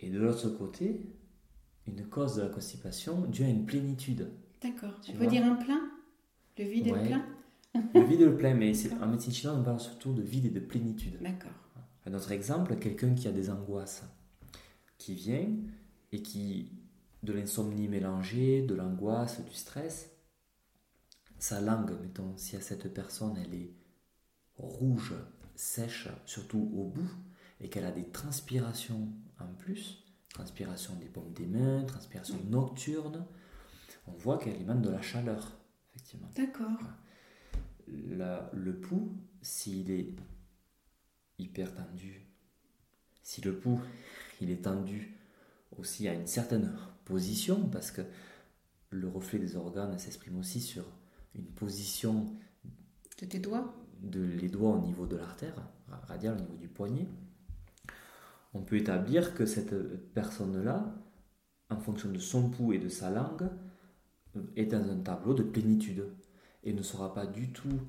et 0.00 0.08
de 0.08 0.18
l'autre 0.18 0.48
côté, 0.48 1.14
une 1.86 2.08
cause 2.08 2.36
de 2.36 2.42
la 2.42 2.48
constipation 2.48 3.26
due 3.26 3.44
à 3.44 3.48
une 3.48 3.66
plénitude. 3.66 4.30
D'accord. 4.62 4.98
Tu 5.02 5.12
peux 5.12 5.26
dire 5.26 5.44
un 5.44 5.56
plein? 5.56 5.90
Le 6.56 6.64
vide 6.64 6.86
le 6.86 7.02
plein? 7.02 7.26
Le 7.74 8.02
vide 8.02 8.20
et 8.20 8.24
le 8.26 8.36
plein, 8.36 8.54
mais 8.54 8.72
en 9.00 9.06
médecine 9.06 9.32
chinoise, 9.32 9.56
on 9.58 9.62
parle 9.62 9.80
surtout 9.80 10.12
de 10.12 10.22
vide 10.22 10.46
et 10.46 10.50
de 10.50 10.60
plénitude. 10.60 11.20
D'accord. 11.20 11.52
Un 12.06 12.14
autre 12.14 12.32
exemple, 12.32 12.76
quelqu'un 12.76 13.14
qui 13.14 13.28
a 13.28 13.32
des 13.32 13.50
angoisses, 13.50 14.04
qui 14.98 15.14
vient 15.14 15.48
et 16.12 16.22
qui, 16.22 16.72
de 17.22 17.32
l'insomnie 17.32 17.88
mélangée, 17.88 18.62
de 18.62 18.74
l'angoisse, 18.74 19.44
du 19.44 19.54
stress, 19.54 20.10
sa 21.38 21.60
langue, 21.60 21.92
mettons, 22.00 22.36
si 22.36 22.56
à 22.56 22.60
cette 22.60 22.92
personne 22.92 23.36
elle 23.36 23.54
est 23.54 23.74
rouge, 24.56 25.14
sèche, 25.56 26.08
surtout 26.26 26.70
au 26.74 26.84
bout, 26.84 27.10
et 27.60 27.68
qu'elle 27.68 27.86
a 27.86 27.90
des 27.90 28.08
transpirations 28.08 29.08
en 29.40 29.52
plus, 29.58 30.04
transpiration 30.28 30.94
des 30.96 31.06
paumes 31.06 31.32
des 31.32 31.46
mains, 31.46 31.84
transpiration 31.84 32.38
nocturne, 32.48 33.24
on 34.06 34.12
voit 34.12 34.38
qu'elle 34.38 34.60
émane 34.60 34.82
de 34.82 34.90
la 34.90 35.02
chaleur, 35.02 35.58
effectivement. 35.90 36.28
D'accord. 36.36 36.80
Le 37.86 38.72
pouls, 38.72 39.16
s'il 39.42 39.90
est 39.90 40.14
hyper 41.38 41.74
tendu, 41.74 42.26
si 43.22 43.40
le 43.40 43.58
pouls 43.58 43.80
il 44.40 44.50
est 44.50 44.64
tendu 44.64 45.14
aussi 45.78 46.08
à 46.08 46.14
une 46.14 46.26
certaine 46.26 46.76
position, 47.04 47.68
parce 47.68 47.90
que 47.90 48.02
le 48.90 49.08
reflet 49.08 49.38
des 49.38 49.56
organes 49.56 49.98
s'exprime 49.98 50.38
aussi 50.38 50.60
sur 50.60 50.84
une 51.34 51.46
position 51.46 52.32
de 53.20 53.26
tes 53.26 53.38
doigts, 53.38 53.74
de 54.02 54.22
les 54.22 54.48
doigts 54.48 54.76
au 54.76 54.80
niveau 54.80 55.06
de 55.06 55.16
l'artère 55.16 55.56
radiale, 56.06 56.36
au 56.38 56.40
niveau 56.40 56.56
du 56.56 56.68
poignet, 56.68 57.08
on 58.52 58.62
peut 58.62 58.76
établir 58.76 59.34
que 59.34 59.46
cette 59.46 59.74
personne-là, 60.12 60.94
en 61.70 61.80
fonction 61.80 62.10
de 62.10 62.18
son 62.18 62.50
pouls 62.50 62.72
et 62.72 62.78
de 62.78 62.88
sa 62.88 63.10
langue, 63.10 63.48
est 64.56 64.66
dans 64.66 64.90
un 64.90 64.98
tableau 64.98 65.34
de 65.34 65.42
plénitude 65.42 66.04
et 66.64 66.72
ne 66.72 66.82
sera 66.82 67.14
pas 67.14 67.26
du 67.26 67.52
tout 67.52 67.80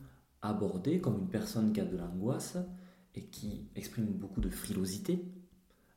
abordée 0.42 1.00
comme 1.00 1.18
une 1.20 1.30
personne 1.30 1.74
qui 1.74 1.82
a 1.82 1.86
de 1.86 1.98
l'angoisse 1.98 2.58
et 3.16 3.24
qui 3.26 3.68
exprime 3.76 4.06
beaucoup 4.06 4.42
de 4.42 4.50
frilosité, 4.50 5.26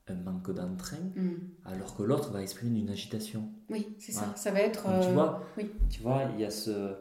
un 0.09 0.15
manque 0.15 0.51
d'entrain, 0.53 0.97
mm. 1.17 1.35
alors 1.65 1.97
que 1.97 2.03
l'autre 2.03 2.31
va 2.31 2.43
exprimer 2.43 2.81
une 2.81 2.91
agitation. 2.91 3.51
Oui, 3.69 3.95
c'est 3.99 4.13
ça. 4.13 4.33
Ça 4.37 4.51
va 4.51 4.61
être. 4.61 4.85
tu 5.03 5.13
vois, 5.13 5.43
euh, 5.59 5.63
tu 5.91 6.01
vois, 6.01 6.23
il 6.35 6.41
y 6.41 6.45
a 6.45 6.51
ce, 6.51 6.95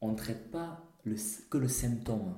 on 0.00 0.12
ne 0.12 0.16
traite 0.16 0.50
pas 0.50 0.84
le, 1.04 1.16
que 1.48 1.58
le 1.58 1.68
symptôme. 1.68 2.34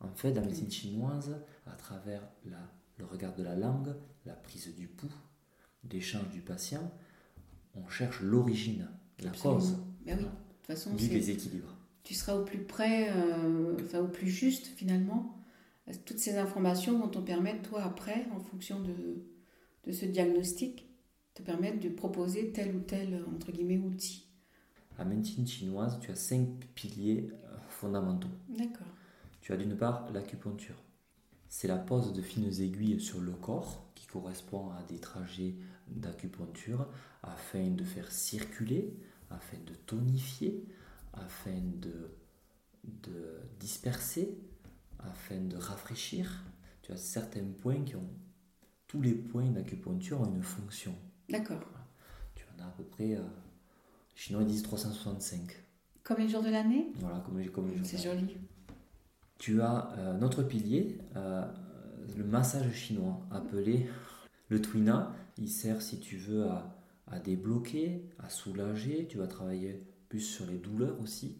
En 0.00 0.14
fait, 0.14 0.32
dans 0.32 0.40
la 0.40 0.46
médecine 0.46 0.70
chinoise, 0.70 1.36
à 1.66 1.72
travers 1.72 2.22
la, 2.44 2.58
le 2.98 3.04
regard 3.04 3.34
de 3.34 3.42
la 3.42 3.56
langue, 3.56 3.94
la 4.24 4.34
prise 4.34 4.74
du 4.76 4.86
pouls, 4.86 5.08
l'échange 5.90 6.28
du 6.30 6.40
patient, 6.40 6.90
on 7.74 7.88
cherche 7.88 8.20
l'origine, 8.20 8.88
la 9.22 9.30
cause 9.30 9.76
ben 10.04 10.16
oui. 10.18 10.24
de 10.24 10.28
toute 10.28 10.66
façon, 10.66 10.94
du 10.94 11.08
déséquilibre. 11.08 11.74
Tu 12.02 12.14
seras 12.14 12.34
au 12.34 12.44
plus 12.44 12.64
près, 12.64 13.10
euh, 13.10 13.76
enfin 13.84 14.00
au 14.00 14.08
plus 14.08 14.28
juste 14.28 14.66
finalement. 14.66 15.36
Toutes 16.04 16.18
ces 16.18 16.38
informations 16.38 16.98
vont 16.98 17.08
te 17.08 17.18
permettre, 17.18 17.68
toi, 17.68 17.82
après, 17.82 18.26
en 18.34 18.40
fonction 18.40 18.80
de, 18.80 19.24
de 19.84 19.92
ce 19.92 20.06
diagnostic, 20.06 20.88
te 21.34 21.42
permettre 21.42 21.80
de 21.80 21.88
proposer 21.88 22.52
tel 22.52 22.76
ou 22.76 22.80
tel, 22.80 23.24
entre 23.34 23.50
guillemets, 23.50 23.78
outil. 23.78 24.26
La 24.98 25.04
médecine 25.04 25.46
chinoise, 25.46 25.98
tu 26.00 26.10
as 26.10 26.16
cinq 26.16 26.46
piliers 26.74 27.30
euh, 27.32 27.56
fondamentaux. 27.68 28.28
D'accord. 28.48 28.86
Tu 29.40 29.52
as 29.52 29.56
d'une 29.56 29.76
part 29.76 30.10
l'acupuncture. 30.12 30.76
C'est 31.48 31.66
la 31.66 31.78
pose 31.78 32.12
de 32.12 32.22
fines 32.22 32.52
aiguilles 32.60 33.00
sur 33.00 33.20
le 33.20 33.32
corps 33.32 33.90
qui 33.94 34.06
correspond 34.06 34.70
à 34.70 34.84
des 34.88 34.98
trajets 34.98 35.56
d'acupuncture 35.88 36.86
afin 37.22 37.68
de 37.70 37.82
faire 37.82 38.12
circuler, 38.12 38.94
afin 39.30 39.56
de 39.66 39.74
tonifier, 39.74 40.64
afin 41.12 41.60
de, 41.80 42.10
de 42.84 43.40
disperser, 43.58 44.38
afin 44.98 45.40
de 45.40 45.56
rafraîchir. 45.56 46.44
Tu 46.82 46.92
as 46.92 46.96
certains 46.96 47.44
points 47.60 47.82
qui 47.84 47.96
ont. 47.96 48.10
Tous 48.86 49.00
les 49.00 49.14
points 49.14 49.50
d'acupuncture 49.50 50.20
ont 50.20 50.34
une 50.34 50.42
fonction. 50.42 50.94
D'accord. 51.28 51.60
Tu 52.34 52.44
en 52.56 52.62
as 52.62 52.66
à 52.66 52.70
peu 52.70 52.84
près. 52.84 53.14
Euh, 53.14 53.22
Chinois 54.14 54.44
disent 54.44 54.62
365. 54.62 55.56
Comme 56.02 56.18
les 56.18 56.28
jours 56.28 56.42
de 56.42 56.50
l'année? 56.50 56.92
Voilà, 56.98 57.20
comme, 57.20 57.42
comme 57.50 57.68
les 57.68 57.76
jours 57.76 57.86
C'est 57.86 57.98
joli. 57.98 58.36
Tu 59.38 59.62
as 59.62 59.92
euh, 59.96 60.12
notre 60.14 60.42
pilier, 60.42 60.98
euh, 61.16 61.46
le 62.16 62.24
massage 62.24 62.72
chinois, 62.74 63.20
appelé 63.30 63.88
le 64.48 64.60
Twina. 64.60 65.14
Il 65.38 65.48
sert, 65.48 65.80
si 65.80 66.00
tu 66.00 66.16
veux, 66.16 66.48
à, 66.48 66.76
à 67.06 67.18
débloquer, 67.20 68.04
à 68.18 68.28
soulager. 68.28 69.06
Tu 69.08 69.18
vas 69.18 69.26
travailler 69.26 69.86
plus 70.10 70.20
sur 70.20 70.44
les 70.44 70.58
douleurs 70.58 71.00
aussi. 71.00 71.38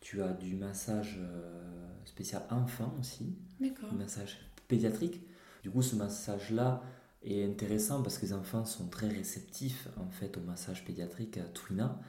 Tu 0.00 0.20
as 0.20 0.32
du 0.32 0.56
massage 0.56 1.20
euh, 1.20 1.94
spécial 2.04 2.42
enfant 2.50 2.92
aussi. 2.98 3.36
D'accord. 3.60 3.92
massage 3.94 4.38
pédiatrique. 4.66 5.20
Du 5.62 5.70
coup, 5.70 5.82
ce 5.82 5.94
massage-là, 5.94 6.82
est 7.24 7.44
intéressant 7.44 8.02
parce 8.02 8.18
que 8.18 8.26
les 8.26 8.32
enfants 8.32 8.64
sont 8.64 8.88
très 8.88 9.08
réceptifs 9.08 9.88
en 9.96 10.10
fait 10.10 10.36
au 10.36 10.40
massage 10.40 10.84
pédiatrique 10.84 11.38
à 11.38 11.44
Twina 11.44 12.00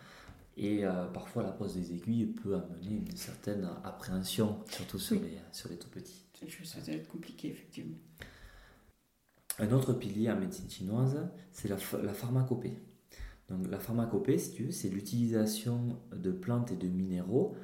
et 0.58 0.86
euh, 0.86 1.06
parfois 1.08 1.44
la 1.44 1.52
pose 1.52 1.76
des 1.76 1.94
aiguilles 1.94 2.26
peut 2.26 2.56
amener 2.56 2.96
une 3.08 3.16
certaine 3.16 3.68
appréhension 3.84 4.60
surtout 4.70 5.00
sur, 5.00 5.20
les, 5.20 5.38
sur 5.52 5.70
les 5.70 5.78
tout 5.78 5.90
petits. 5.90 6.26
Ça 6.64 6.80
va 6.80 6.94
être 6.94 7.08
compliqué 7.08 7.50
effectivement. 7.50 7.98
Un 9.60 9.72
autre 9.72 9.94
pilier 9.94 10.32
en 10.32 10.40
médecine 10.40 10.70
chinoise, 10.70 11.30
c'est 11.52 11.68
la, 11.68 11.78
la, 12.02 12.14
pharmacopée. 12.14 12.74
Donc 13.54 13.70
la 13.70 13.80
pharmacopée, 13.80 14.38
si 14.38 14.52
tu 14.52 14.64
veux, 14.66 14.72
c'est 14.72 14.90
l'utilisation 14.90 16.00
de 16.16 16.32
plantes 16.32 16.72
et 16.72 16.76
de 16.76 16.88
minéraux 16.88 17.56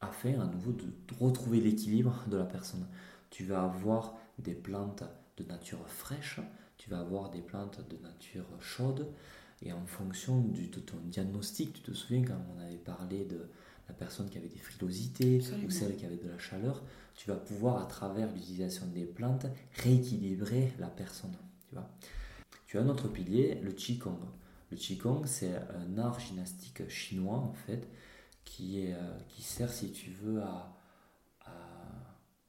afin 0.00 0.40
à 0.40 0.46
nouveau 0.46 0.72
de 0.72 0.84
retrouver 1.18 1.60
l'équilibre 1.60 2.24
de 2.28 2.36
la 2.36 2.44
personne. 2.44 2.86
Tu 3.30 3.44
vas 3.44 3.62
avoir 3.62 4.16
des 4.38 4.54
plantes 4.54 5.04
de 5.36 5.44
nature 5.44 5.86
fraîche, 5.88 6.40
tu 6.76 6.90
vas 6.90 7.00
avoir 7.00 7.30
des 7.30 7.40
plantes 7.40 7.80
de 7.88 7.96
nature 8.02 8.44
chaude 8.60 9.08
et 9.62 9.72
en 9.72 9.84
fonction 9.86 10.40
du, 10.40 10.68
de 10.68 10.78
ton 10.78 10.98
diagnostic, 11.04 11.72
tu 11.72 11.82
te 11.82 11.92
souviens 11.92 12.22
quand 12.22 12.40
on 12.54 12.60
avait 12.60 12.76
parlé 12.76 13.24
de 13.24 13.48
la 13.88 13.94
personne 13.94 14.28
qui 14.28 14.38
avait 14.38 14.48
des 14.48 14.58
frilosités 14.58 15.40
ou 15.64 15.70
celle 15.70 15.96
qui 15.96 16.04
avait 16.04 16.18
de 16.18 16.28
la 16.28 16.38
chaleur, 16.38 16.84
tu 17.14 17.28
vas 17.28 17.36
pouvoir 17.36 17.82
à 17.82 17.86
travers 17.86 18.32
l'utilisation 18.32 18.86
des 18.86 19.04
plantes 19.04 19.46
rééquilibrer 19.82 20.72
la 20.78 20.88
personne. 20.88 21.34
Tu, 21.68 21.74
vois 21.74 21.90
tu 22.66 22.78
as 22.78 22.82
un 22.82 22.88
autre 22.88 23.08
pilier, 23.08 23.60
le 23.62 23.72
Qigong. 23.72 24.18
Le 24.70 24.76
Qigong, 24.76 25.24
c'est 25.24 25.54
un 25.56 25.98
art 25.98 26.20
gymnastique 26.20 26.88
chinois 26.88 27.38
en 27.38 27.52
fait 27.52 27.88
qui, 28.44 28.80
est, 28.80 28.94
euh, 28.94 29.18
qui 29.28 29.42
sert, 29.42 29.72
si 29.72 29.92
tu 29.92 30.10
veux, 30.10 30.42
à, 30.42 30.74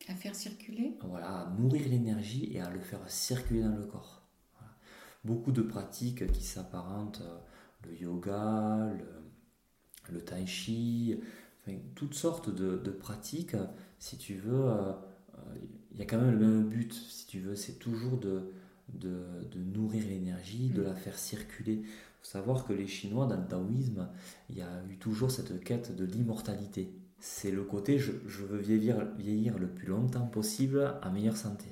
à 0.07 0.15
faire 0.15 0.35
circuler 0.35 0.97
Voilà, 1.03 1.41
à 1.41 1.49
nourrir 1.51 1.87
l'énergie 1.87 2.49
et 2.51 2.59
à 2.59 2.69
le 2.69 2.79
faire 2.79 2.99
circuler 3.09 3.61
dans 3.61 3.75
le 3.75 3.85
corps 3.85 4.19
beaucoup 5.23 5.51
de 5.51 5.61
pratiques 5.61 6.31
qui 6.31 6.43
s'apparentent, 6.43 7.21
euh, 7.21 7.37
le 7.87 8.01
yoga, 8.01 8.91
le, 10.09 10.21
tai 10.21 10.45
chi, 10.45 11.19
toutes 11.95 12.13
sortes 12.13 12.49
de, 12.49 12.77
de, 12.77 12.91
pratiques, 12.91 13.55
si 13.99 14.17
tu 14.17 14.35
veux, 14.35 14.71
il 15.91 15.99
y 15.99 16.01
a 16.01 16.05
quand 16.05 16.17
même 16.17 16.31
le 16.31 16.39
même 16.39 16.67
but, 16.67 16.93
si 16.93 17.27
tu 17.27 17.39
veux, 17.39 17.55
c'est 17.55 17.77
toujours 17.77 18.17
de, 18.17 18.51
de, 18.93 19.23
de 19.51 19.59
nourrir 19.59 20.03
l'énergie, 20.07 20.69
de 20.69 20.81
mm. 20.81 20.85
la 20.85 20.95
faire 20.95 21.17
circuler. 21.17 21.83
Savoir 22.31 22.63
que 22.63 22.73
les 22.73 22.85
Chinois, 22.85 23.25
dans 23.25 23.37
le 23.37 23.47
taoïsme, 23.47 24.07
il 24.51 24.57
y 24.59 24.61
a 24.61 24.83
eu 24.87 24.97
toujours 24.97 25.31
cette 25.31 25.63
quête 25.63 25.95
de 25.95 26.05
l'immortalité. 26.05 26.93
C'est 27.17 27.49
le 27.49 27.63
côté 27.63 27.97
je, 27.97 28.11
je, 28.27 28.43
veux 28.43 28.59
vieillir, 28.59 29.03
vieillir 29.17 29.57
le 29.57 29.67
plus 29.67 29.87
longtemps 29.87 30.27
possible 30.27 30.93
à 31.01 31.09
meilleure 31.09 31.37
santé. 31.37 31.65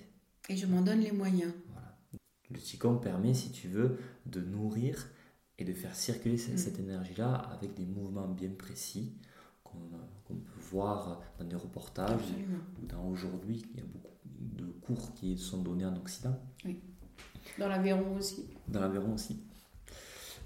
Et 0.50 0.58
je 0.58 0.66
m'en 0.66 0.82
donne 0.82 1.02
les 1.02 1.12
moyens. 1.12 1.54
Voilà. 1.70 1.96
Le 2.50 2.58
Qigong 2.58 3.00
permet, 3.00 3.36
si 3.36 3.52
tu 3.52 3.68
veux, 3.68 4.00
de 4.26 4.42
nourrir 4.42 5.08
et 5.60 5.64
de 5.64 5.74
faire 5.74 5.96
circuler 5.96 6.40
cette, 6.40 6.56
mm. 6.56 6.58
cette 6.58 6.80
énergie-là 6.80 7.36
avec 7.36 7.76
des 7.76 7.86
mouvements 7.86 8.28
bien 8.28 8.50
précis 8.50 9.14
qu'on 9.64 9.78
peut 10.26 10.34
voir 10.72 11.22
dans 11.38 11.46
des 11.46 11.56
reportages 11.56 12.34
ou 12.82 12.88
dans 12.88 13.08
aujourd'hui. 13.08 13.64
Il 13.76 13.80
y 13.80 13.84
a 13.84 13.86
beaucoup 13.86 14.18
de 14.40 14.66
cours 14.82 15.14
qui 15.14 15.38
sont 15.38 15.62
donnés 15.62 15.86
en 15.86 15.96
Occident. 15.98 16.36
Oui. 16.66 16.80
Dans 17.60 17.68
l'Aveyron 17.68 18.18
aussi. 18.18 18.48
Dans 18.68 18.82
l'Aveyron 18.82 19.14
aussi. 19.14 19.40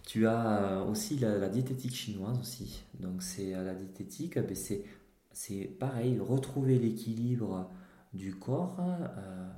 Tu 0.06 0.28
as 0.28 0.64
euh, 0.64 0.86
aussi 0.86 1.18
la, 1.18 1.50
diététique 1.50 1.96
chinoise 1.96 2.40
aussi. 2.40 2.84
Donc 3.00 3.22
c'est 3.22 3.54
euh, 3.54 3.64
la 3.64 3.76
diététique, 3.76 4.40
ben, 4.40 4.56
c'est 4.56 4.84
c'est 5.34 5.64
pareil, 5.64 6.20
retrouver 6.20 6.78
l'équilibre 6.78 7.72
du 8.14 8.36
corps 8.36 8.78
euh, 8.80 9.50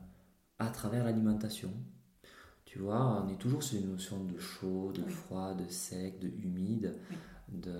à 0.59 0.69
travers 0.69 1.03
l'alimentation. 1.03 1.71
Tu 2.65 2.77
vois, 2.79 3.23
on 3.23 3.29
est 3.29 3.37
toujours 3.37 3.63
sur 3.63 3.79
une 3.79 3.89
notion 3.89 4.23
de 4.23 4.37
chaud, 4.37 4.91
de 4.93 5.03
froid, 5.03 5.55
de 5.55 5.67
sec, 5.69 6.19
de 6.19 6.27
humide, 6.27 6.95
de, 7.49 7.71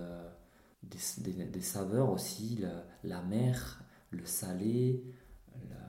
des, 0.82 1.62
saveurs 1.62 2.10
aussi, 2.12 2.58
la, 2.58 2.84
la, 3.04 3.22
mer, 3.22 3.84
le 4.10 4.26
salé, 4.26 5.04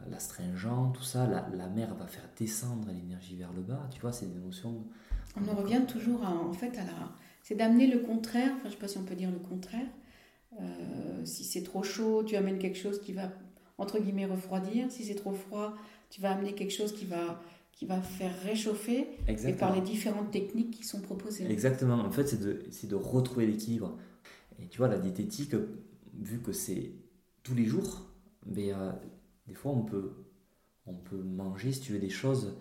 l'astringent, 0.09 0.93
tout 0.93 1.03
ça, 1.03 1.27
la, 1.27 1.49
la, 1.55 1.69
mer 1.69 1.95
va 1.95 2.07
faire 2.07 2.29
descendre 2.39 2.89
l'énergie 2.89 3.37
vers 3.37 3.53
le 3.53 3.63
bas, 3.63 3.89
tu 3.91 4.01
vois, 4.01 4.13
c'est 4.13 4.27
des 4.27 4.41
notions... 4.41 4.85
On 5.37 5.49
en 5.49 5.55
revient 5.55 5.83
toujours 5.87 6.23
à, 6.25 6.33
en 6.33 6.53
fait 6.53 6.79
à 6.79 6.85
la... 6.85 7.17
C'est 7.43 7.55
d'amener 7.55 7.87
le 7.87 7.99
contraire, 7.99 8.53
enfin 8.57 8.65
je 8.65 8.69
ne 8.69 8.73
sais 8.73 8.79
pas 8.79 8.89
si 8.89 8.99
on 8.99 9.05
peut 9.05 9.17
dire 9.17 9.31
le 9.31 9.39
contraire. 9.39 9.87
Euh, 10.61 11.25
si 11.25 11.45
c'est 11.45 11.63
trop 11.63 11.83
chaud, 11.83 12.23
tu 12.25 12.37
amènes 12.37 12.59
quelque 12.59 12.79
chose 12.79 13.01
qui 13.01 13.13
va, 13.13 13.33
entre 13.77 13.99
guillemets, 13.99 14.27
refroidir. 14.27 14.91
Si 14.91 15.05
c'est 15.05 15.17
trop 15.17 15.33
froid, 15.33 15.75
tu 16.11 16.21
vas 16.21 16.31
amener 16.31 16.55
quelque 16.55 16.73
chose 16.73 16.93
qui 16.93 17.05
va, 17.05 17.43
qui 17.73 17.87
va 17.87 18.01
faire 18.01 18.33
réchauffer. 18.43 19.09
Et 19.29 19.53
par 19.53 19.75
les 19.75 19.81
différentes 19.81 20.31
techniques 20.31 20.71
qui 20.71 20.85
sont 20.85 21.01
proposées. 21.01 21.51
Exactement, 21.51 21.97
en 21.97 22.11
fait 22.11 22.27
c'est 22.29 22.41
de, 22.41 22.63
de 22.87 22.95
retrouver 22.95 23.47
l'équilibre. 23.47 23.99
Et 24.63 24.69
tu 24.69 24.79
vois, 24.79 24.89
la 24.89 24.99
diététique, 24.99 25.55
vu 26.15 26.39
que 26.41 26.53
c'est 26.53 26.93
tous 27.43 27.55
les 27.55 27.67
jours, 27.67 28.07
mais, 28.47 28.69
ben, 28.69 28.79
euh, 28.79 28.93
des 29.49 29.55
fois, 29.55 29.73
on 29.73 29.83
peut, 29.83 30.13
on 30.87 30.95
peut 30.95 31.23
manger, 31.23 31.73
si 31.73 31.81
tu 31.81 31.93
veux, 31.93 31.99
des 31.99 32.11
choses 32.11 32.57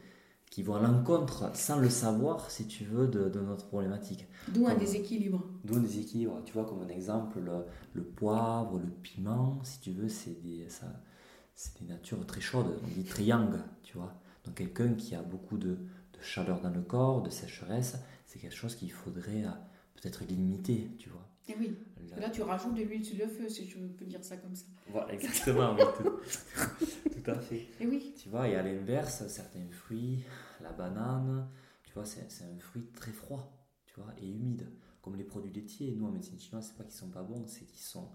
qui 0.54 0.62
vont 0.62 0.76
à 0.76 0.82
l'encontre, 0.82 1.50
sans 1.56 1.80
le 1.80 1.90
savoir, 1.90 2.52
si 2.52 2.68
tu 2.68 2.84
veux, 2.84 3.08
de, 3.08 3.40
notre 3.40 3.66
problématique. 3.66 4.28
D'où 4.50 4.68
un 4.68 4.76
déséquilibre. 4.76 5.44
D'où 5.64 5.78
un 5.78 5.80
déséquilibre. 5.80 6.44
Tu 6.46 6.54
vois, 6.54 6.64
comme 6.64 6.84
un 6.84 6.90
exemple, 6.90 7.40
le, 7.94 8.04
poivre, 8.04 8.78
le 8.78 8.92
piment, 9.02 9.60
si 9.64 9.80
tu 9.80 9.92
veux, 9.94 10.10
c'est 10.10 10.40
des, 10.44 10.70
ça, 10.70 10.86
c'est 11.56 11.82
des 11.82 11.88
natures 11.92 12.24
très 12.28 12.40
chaudes. 12.40 12.68
On 12.84 12.88
dit 12.88 13.04
triangle, 13.04 13.64
tu 13.82 13.98
vois. 13.98 14.14
Donc 14.46 14.54
quelqu'un 14.54 14.94
qui 14.94 15.16
a 15.16 15.24
beaucoup 15.24 15.58
de, 15.58 15.70
de, 15.70 16.22
chaleur 16.22 16.62
dans 16.62 16.70
le 16.70 16.84
corps, 16.84 17.24
de 17.24 17.32
sécheresse, 17.32 17.98
c'est 18.28 18.38
quelque 18.38 18.56
chose 18.56 18.76
qu'il 18.76 18.92
faudrait 18.92 19.46
euh, 19.46 19.50
peut-être 19.96 20.24
limiter, 20.24 20.92
tu 21.00 21.10
vois. 21.10 21.28
Et 21.50 21.52
eh 21.52 21.60
oui. 21.60 21.78
Là, 22.18 22.30
tu 22.30 22.42
rajoutes 22.42 22.76
de 22.76 22.84
l'huile 22.84 23.04
sur 23.04 23.18
le 23.18 23.28
feu, 23.28 23.50
si 23.50 23.68
je 23.68 23.78
peux 23.78 24.06
dire 24.06 24.24
ça 24.24 24.38
comme 24.38 24.56
ça. 24.56 24.66
Voilà, 24.88 25.14
exactement. 25.14 25.76
tout, 26.06 27.32
à 27.32 27.40
fait. 27.40 27.58
Et 27.58 27.70
eh 27.82 27.88
oui. 27.88 28.14
Tu 28.18 28.30
vois, 28.30 28.48
et 28.48 28.56
à 28.56 28.64
l'inverse, 28.64 29.28
certains 29.28 29.68
fruits, 29.70 30.24
la 30.62 30.72
banane, 30.72 31.50
tu 31.84 31.94
vois, 31.94 32.06
c'est 32.06 32.22
un 32.22 32.60
fruit 32.60 32.86
très 32.94 33.12
froid, 33.12 33.52
tu 33.86 34.00
vois, 34.00 34.14
et 34.22 34.30
humide. 34.30 34.70
Comme 35.02 35.18
les 35.18 35.26
produits 35.26 35.52
laitiers. 35.52 35.94
Nous, 35.96 36.06
en 36.06 36.12
médecine 36.12 36.40
chinoise, 36.40 36.68
c'est 36.68 36.78
pas 36.78 36.86
qu'ils 36.86 36.98
sont 36.98 37.10
pas 37.10 37.24
bons, 37.24 37.46
c'est 37.48 37.66
qu'ils 37.66 37.82
sont, 37.82 38.10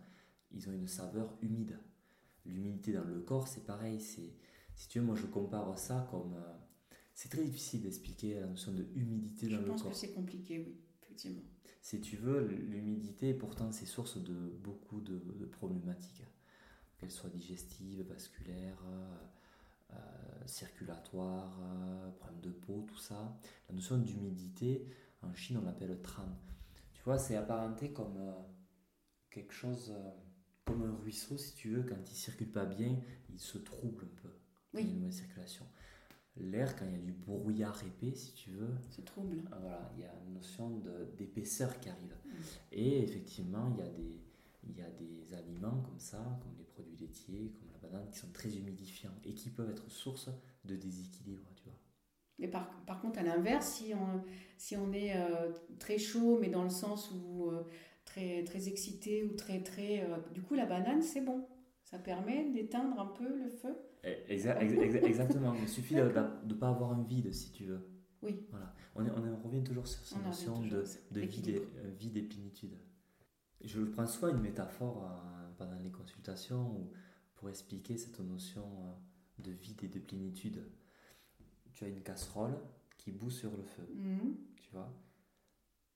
ils 0.53 0.67
ont 0.71 0.73
une 0.73 0.89
saveur 0.89 1.37
humide. 1.43 1.79
L'humidité 2.47 2.93
dans 2.93 3.05
le 3.05 3.21
corps, 3.21 3.47
c'est 3.47 3.67
pareil. 3.67 4.01
C'est, 4.01 4.33
si 4.75 4.89
tu 4.89 5.01
veux, 5.01 5.05
moi, 5.05 5.17
je 5.17 5.27
compare 5.27 5.79
ça 5.79 6.09
comme. 6.11 6.33
Euh, 6.35 6.55
c'est 7.13 7.29
très 7.29 7.43
difficile 7.43 7.83
d'expliquer 7.83 8.41
la 8.41 8.47
notion 8.47 8.73
de 8.73 8.87
humidité 8.95 9.49
dans 9.49 9.59
le 9.59 9.65
corps. 9.65 9.77
Je 9.77 9.83
pense 9.83 9.93
que 9.93 9.99
c'est 9.99 10.13
compliqué, 10.13 10.65
oui, 10.65 10.77
effectivement 11.03 11.43
si 11.89 12.03
tu 12.03 12.19
veux, 12.19 12.47
l'humidité, 12.47 13.33
pourtant, 13.33 13.73
c'est 13.73 13.87
source 13.87 14.23
de 14.23 14.35
beaucoup 14.63 15.01
de, 15.01 15.47
problématiques, 15.47 16.23
qu'elles 16.99 17.11
soient 17.11 17.31
digestives, 17.31 18.07
vasculaires, 18.07 18.85
euh, 18.87 19.17
euh, 19.95 19.97
circulatoires, 20.45 21.59
euh, 21.63 22.11
problèmes 22.11 22.43
de 22.43 22.51
peau, 22.51 22.85
tout 22.87 22.99
ça. 22.99 23.35
La 23.71 23.75
notion 23.75 23.97
d'humidité, 23.97 24.87
en 25.23 25.33
Chine, 25.33 25.57
on 25.57 25.65
l'appelle 25.65 25.99
tran. 26.03 26.29
Tu 26.93 27.03
vois, 27.05 27.17
c'est 27.17 27.37
apparenté 27.37 27.91
comme 27.95 28.19
quelque 29.31 29.55
chose, 29.55 29.91
comme 30.67 30.83
un 30.83 30.95
ruisseau, 31.03 31.39
si 31.39 31.55
tu 31.55 31.71
veux, 31.71 31.85
quand 31.85 31.97
il 32.07 32.15
circule 32.15 32.53
pas 32.53 32.67
bien, 32.67 33.01
il 33.31 33.41
se 33.41 33.57
trouble 33.57 34.05
un 34.05 34.21
peu. 34.21 34.29
Oui. 34.75 34.83
Il 34.83 34.89
y 34.89 34.91
a 34.91 34.93
une 34.93 35.01
mauvaise 35.01 35.17
circulation 35.17 35.67
l'air, 36.45 36.77
quand 36.77 36.85
il 36.85 36.93
y 36.93 36.95
a 36.95 36.99
du 36.99 37.13
brouillard 37.13 37.83
épais, 37.85 38.15
si 38.15 38.33
tu 38.33 38.51
veux, 38.51 38.75
c'est 38.91 39.05
trouble. 39.05 39.39
Euh, 39.53 39.57
voilà, 39.61 39.93
il 39.97 40.03
y 40.03 40.07
a 40.07 40.13
une 40.27 40.35
notion 40.35 40.81
d'épaisseur 41.17 41.79
qui 41.81 41.89
arrive. 41.89 42.15
Mm. 42.25 42.31
Et 42.73 43.03
effectivement, 43.03 43.73
il 43.77 43.85
y, 43.85 43.87
a 43.87 43.91
des, 43.91 44.21
il 44.69 44.77
y 44.77 44.83
a 44.83 44.91
des 44.91 45.35
aliments 45.35 45.83
comme 45.83 45.99
ça, 45.99 46.19
comme 46.43 46.53
les 46.59 46.65
produits 46.65 46.97
laitiers, 46.97 47.53
comme 47.59 47.69
la 47.73 47.89
banane, 47.89 48.11
qui 48.11 48.19
sont 48.19 48.33
très 48.33 48.57
humidifiants 48.57 49.15
et 49.25 49.35
qui 49.35 49.51
peuvent 49.51 49.71
être 49.71 49.91
source 49.91 50.31
de 50.65 50.77
déséquilibre, 50.77 51.49
tu 51.57 51.65
vois. 51.65 51.79
Mais 52.39 52.49
par, 52.49 52.71
par 52.87 53.01
contre, 53.01 53.19
à 53.19 53.23
l'inverse, 53.23 53.67
si 53.67 53.93
on, 53.95 54.23
si 54.57 54.77
on 54.77 54.93
est 54.93 55.17
euh, 55.17 55.51
très 55.79 55.99
chaud, 55.99 56.39
mais 56.41 56.49
dans 56.49 56.63
le 56.63 56.71
sens 56.71 57.11
où 57.11 57.51
euh, 57.51 57.65
très, 58.05 58.45
très 58.45 58.69
excité 58.69 59.25
ou 59.25 59.35
très, 59.35 59.61
très... 59.63 60.09
du 60.33 60.43
coup, 60.43 60.55
la 60.55 60.67
banane, 60.67 61.03
c'est 61.03 61.21
bon. 61.21 61.45
Ça 61.91 61.99
permet 61.99 62.51
d'éteindre 62.51 63.01
un 63.01 63.07
peu 63.07 63.39
le 63.39 63.49
feu 63.49 63.75
exactement. 64.05 65.55
Il 65.55 65.69
suffit 65.69 65.95
de 65.95 66.03
ne 66.03 66.55
pas 66.55 66.69
avoir 66.69 66.93
un 66.93 67.03
vide, 67.03 67.33
si 67.33 67.51
tu 67.51 67.65
veux. 67.65 67.81
Oui. 68.21 68.47
Voilà. 68.51 68.75
On, 68.95 69.07
on, 69.07 69.37
revient 69.37 69.65
toujours 69.65 69.87
sur 69.87 70.05
cette 70.05 70.23
notion 70.23 70.61
de, 70.61 70.85
de 71.13 71.21
euh, 71.23 71.25
vide, 71.25 72.17
et, 72.19 72.23
plénitude. 72.23 72.77
Je 73.63 73.81
prends 73.81 74.07
soit 74.07 74.33
une 74.33 74.41
métaphore 74.41 75.03
euh, 75.03 75.49
pendant 75.57 75.79
les 75.79 75.91
consultations 75.91 76.77
ou 76.77 76.93
pour 77.37 77.49
expliquer 77.49 77.97
cette 77.97 78.21
notion 78.21 78.65
euh, 78.65 79.43
de 79.43 79.53
vide 79.53 79.85
et 79.85 79.89
de 79.89 79.99
plénitude. 79.99 80.63
Tu 81.73 81.85
as 81.85 81.89
une 81.89 82.03
casserole 82.03 82.59
qui 82.99 83.13
bout 83.13 83.31
sur 83.31 83.57
le 83.57 83.63
feu. 83.63 83.89
Mhm. 83.95 84.37
Tu 84.61 84.71
vois? 84.73 84.93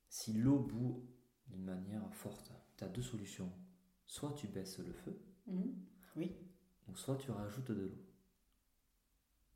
Si 0.08 0.32
l'eau 0.32 0.60
bout 0.60 1.04
d'une 1.48 1.64
manière 1.64 2.02
forte, 2.14 2.50
tu 2.78 2.84
as 2.84 2.88
deux 2.88 3.02
solutions. 3.02 3.52
Soit 4.06 4.32
tu 4.32 4.46
baisses 4.46 4.78
le 4.78 4.92
feu. 4.92 5.20
Mhm. 5.46 5.74
Oui 6.16 6.36
ou 6.88 6.96
soit 6.96 7.16
tu 7.16 7.30
rajoutes 7.30 7.70
de 7.70 7.82
l'eau. 7.84 8.06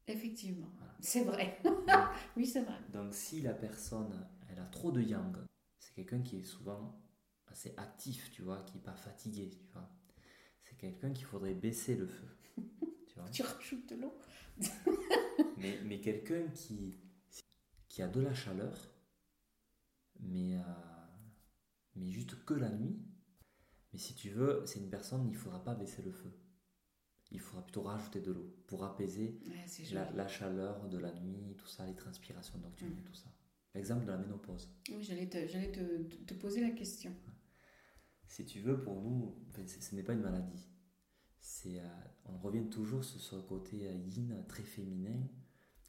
Effectivement, 0.09 0.71
c'est 1.01 1.25
vrai. 1.25 1.61
oui, 2.37 2.47
c'est 2.47 2.63
vrai. 2.63 2.79
Donc 2.93 3.13
si 3.13 3.41
la 3.41 3.55
personne, 3.55 4.27
elle 4.49 4.61
a 4.61 4.67
trop 4.67 4.93
de 4.93 5.03
yang, 5.03 5.37
c'est 5.79 5.93
quelqu'un 5.95 6.23
qui 6.23 6.39
est 6.39 6.45
souvent 6.45 7.01
assez 7.49 7.75
actif, 7.77 8.31
tu 8.31 8.43
vois, 8.43 8.63
qui 8.63 8.75
n'est 8.77 8.83
pas 8.85 8.95
fatigué, 8.95 9.51
tu 9.51 9.67
vois. 9.73 9.91
C'est 10.63 10.77
quelqu'un 10.77 11.13
qu'il 11.13 11.27
faudrait 11.27 11.55
baisser 11.55 11.97
le 11.97 12.07
feu. 12.07 12.29
Tu, 13.09 13.21
vois 13.21 13.31
tu 13.31 13.43
rajoutes 13.43 13.89
de 13.89 13.97
l'eau. 13.97 14.13
mais 15.57 15.81
mais 15.85 16.01
quelqu'un 16.01 16.49
qui, 16.49 17.01
qui 17.89 18.03
a 18.03 18.09
de 18.09 18.21
la 18.21 18.35
chaleur, 18.35 18.77
mais, 20.21 20.59
euh, 20.59 20.63
mais 21.95 22.11
juste 22.11 22.45
que 22.45 22.53
la 22.53 22.69
nuit, 22.69 23.01
mais 23.97 24.03
si 24.03 24.15
tu 24.15 24.29
veux, 24.29 24.63
c'est 24.67 24.79
une 24.79 24.91
personne, 24.91 25.25
il 25.25 25.33
ne 25.33 25.37
faudra 25.37 25.65
pas 25.65 25.75
baisser 25.75 26.03
le 26.03 26.13
feu 26.13 26.31
il 27.31 27.41
faudra 27.41 27.63
plutôt 27.63 27.83
rajouter 27.83 28.21
de 28.21 28.33
l'eau 28.33 28.55
pour 28.67 28.85
apaiser 28.85 29.39
la, 29.93 30.29
chaleur 30.29 30.89
de 30.89 30.99
la 30.99 31.13
nuit, 31.13 31.55
tout 31.57 31.67
ça, 31.67 31.87
les 31.87 31.95
transpirations 31.95 32.59
nocturnes, 32.59 33.01
mm. 33.01 33.05
tout 33.05 33.15
ça. 33.15 33.33
L'exemple 33.75 34.07
de 34.07 34.11
la 34.11 34.17
ménopause. 34.17 34.73
Oui, 34.91 35.03
j'allais 35.03 35.29
te, 35.29 36.03
te, 36.25 36.35
poser 36.35 36.61
la 36.61 36.71
question. 36.71 37.15
Si 38.27 38.47
tu 38.47 38.61
veux, 38.61 38.81
pour 38.81 39.03
nous, 39.03 39.37
ce 39.67 39.95
n'est 39.95 40.03
pas 40.03 40.15
une 40.15 40.23
maladie. 40.23 40.67
C'est, 41.41 41.79
euh, 41.79 41.89
on 42.25 42.39
revient 42.39 42.69
toujours 42.71 43.05
sur 43.05 43.21
ce 43.21 43.37
côté 43.37 43.87
euh, 43.87 43.95
yin 43.95 44.45
très 44.49 44.63
féminin 44.63 45.29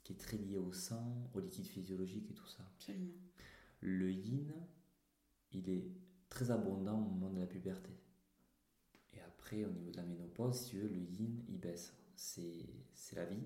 qui 0.03 0.13
est 0.13 0.17
très 0.17 0.37
lié 0.37 0.57
au 0.57 0.71
sang, 0.73 1.31
au 1.33 1.39
liquide 1.39 1.65
physiologique 1.65 2.29
et 2.29 2.33
tout 2.33 2.47
ça. 2.47 2.63
Absolument. 2.75 3.13
Le 3.79 4.11
yin, 4.11 4.53
il 5.51 5.69
est 5.69 5.91
très 6.37 6.51
abondant 6.51 6.99
au 6.99 7.09
moment 7.09 7.31
de 7.31 7.39
la 7.39 7.47
puberté. 7.47 7.89
Et 9.13 9.19
après, 9.21 9.65
au 9.65 9.71
niveau 9.71 9.89
de 9.89 9.97
la 9.97 10.03
ménopause, 10.03 10.53
si 10.55 10.69
tu 10.69 10.77
veux, 10.77 10.87
le 10.87 10.99
yin, 10.99 11.43
il 11.49 11.59
baisse. 11.59 11.93
C'est 12.15 13.15
la 13.15 13.25
vie. 13.25 13.41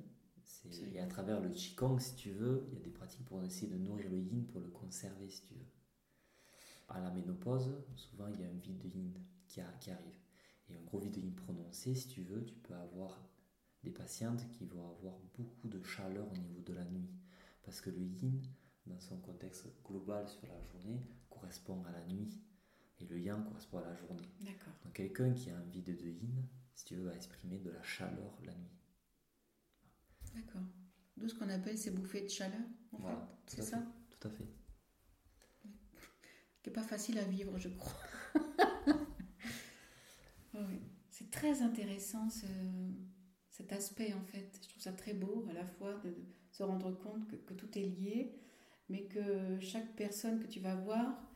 Et 0.94 1.00
à 1.00 1.08
travers 1.08 1.40
le 1.40 1.50
qigong, 1.50 2.00
si 2.00 2.16
tu 2.16 2.32
veux, 2.32 2.66
il 2.68 2.74
y 2.74 2.78
a 2.78 2.84
des 2.84 2.90
pratiques 2.90 3.24
pour 3.24 3.42
essayer 3.44 3.72
de 3.72 3.78
nourrir 3.78 4.10
le 4.10 4.20
yin, 4.20 4.46
pour 4.46 4.60
le 4.60 4.68
conserver, 4.68 5.30
si 5.30 5.42
tu 5.44 5.54
veux. 5.54 5.70
À 6.90 7.00
la 7.00 7.12
ménopause, 7.12 7.74
souvent, 7.96 8.28
il 8.28 8.42
y 8.42 8.44
a 8.44 8.48
un 8.48 8.60
vide 8.60 8.78
de 8.80 8.90
yin 8.90 9.14
qui, 9.48 9.62
qui 9.80 9.92
arrive. 9.92 10.20
Et 10.70 10.76
un 10.76 10.82
gros 10.82 11.00
vide 11.00 11.14
de 11.14 11.22
yin 11.22 11.34
prononcé, 11.34 11.96
si 11.96 12.10
tu 12.10 12.24
veux, 12.24 12.44
tu 12.44 12.56
peux 12.56 12.76
avoir 12.76 13.26
des 13.84 13.92
patientes 13.92 14.46
qui 14.50 14.66
vont 14.66 14.90
avoir 14.90 15.18
beaucoup 15.38 15.70
de 15.70 15.82
chaleur 15.82 16.30
au 16.30 16.38
niveau 16.38 16.60
de 16.60 16.74
la 16.74 16.84
nuit. 16.84 17.10
Parce 17.64 17.80
que 17.80 17.90
le 17.90 18.04
yin, 18.04 18.42
dans 18.86 19.00
son 19.00 19.18
contexte 19.18 19.70
global 19.86 20.28
sur 20.28 20.46
la 20.48 20.60
journée, 20.60 21.02
correspond 21.30 21.82
à 21.86 21.92
la 21.94 22.06
nuit. 22.06 22.42
Et 23.02 23.06
le 23.08 23.20
yang 23.20 23.44
correspond 23.44 23.80
à 23.80 23.82
la 23.82 23.96
journée. 23.96 24.30
D'accord. 24.42 24.74
Donc 24.84 24.94
quelqu'un 24.94 25.34
qui 25.34 25.50
a 25.50 25.58
un 25.58 25.64
vide 25.64 25.98
de 25.98 26.08
yin, 26.08 26.48
si 26.76 26.86
tu 26.86 26.96
veux, 26.96 27.06
va 27.06 27.16
exprimer 27.16 27.58
de 27.58 27.72
la 27.72 27.82
chaleur 27.82 28.38
la 28.44 28.54
nuit. 28.54 28.78
D'accord. 30.36 30.62
D'où 31.18 31.28
ce 31.28 31.36
qu'on 31.36 31.50
appelle 31.50 31.78
ces 31.78 31.92
bouffées 31.92 32.22
de 32.22 32.30
chaleur, 32.30 32.62
en 32.92 32.98
Voilà, 33.00 33.28
fait. 33.48 33.58
C'est 33.58 33.62
ça 33.64 33.78
fait, 33.80 34.18
Tout 34.18 34.28
à 34.28 34.32
fait. 34.32 34.48
Qui 36.62 36.70
n'est 36.70 36.74
pas 36.74 36.84
facile 36.84 37.18
à 37.18 37.24
vivre, 37.24 37.58
je 37.58 37.70
crois. 37.70 38.00
oui. 40.54 40.80
C'est 41.10 41.32
très 41.32 41.62
intéressant 41.64 42.30
ce, 42.30 42.46
cet 43.50 43.74
aspect, 43.74 44.14
en 44.14 44.24
fait. 44.24 44.60
Je 44.64 44.70
trouve 44.70 44.82
ça 44.82 44.94
très 44.94 45.14
beau, 45.14 45.46
à 45.50 45.54
la 45.54 45.66
fois, 45.66 45.96
de, 46.04 46.10
de 46.10 46.26
se 46.52 46.62
rendre 46.64 46.92
compte 47.00 47.28
que, 47.28 47.36
que 47.36 47.54
tout 47.56 47.78
est 47.78 47.84
lié, 47.86 48.36
mais 48.90 49.06
que 49.06 49.60
chaque 49.60 49.96
personne 49.96 50.40
que 50.40 50.48
tu 50.48 50.60
vas 50.60 50.76
voir, 50.76 51.31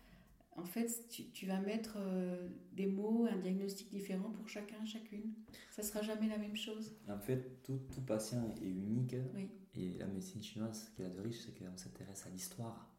en 0.56 0.66
fait, 0.66 1.08
tu, 1.10 1.30
tu 1.32 1.46
vas 1.46 1.60
mettre 1.60 1.96
euh, 1.98 2.48
des 2.74 2.88
mots, 2.88 3.26
un 3.30 3.38
diagnostic 3.38 3.90
différent 3.90 4.32
pour 4.32 4.48
chacun, 4.48 4.84
chacune. 4.86 5.34
Ça 5.72 5.84
sera 5.84 6.02
jamais 6.02 6.28
la 6.28 6.38
même 6.38 6.56
chose. 6.56 6.96
En 7.10 7.20
fait, 7.20 7.62
tout, 7.64 7.80
tout 7.94 8.02
patient 8.02 8.54
est 8.62 8.66
unique. 8.70 9.16
Oui. 9.34 9.50
Et 9.76 9.98
la 9.98 10.08
médecine 10.08 10.42
chinoise, 10.42 10.86
ce 10.86 10.92
qu'elle 10.96 11.08
a 11.08 11.10
de 11.10 11.20
riche, 11.20 11.42
c'est 11.46 11.58
qu'on 11.58 11.76
s'intéresse 11.78 12.26
à 12.26 12.30
l'histoire. 12.30 12.90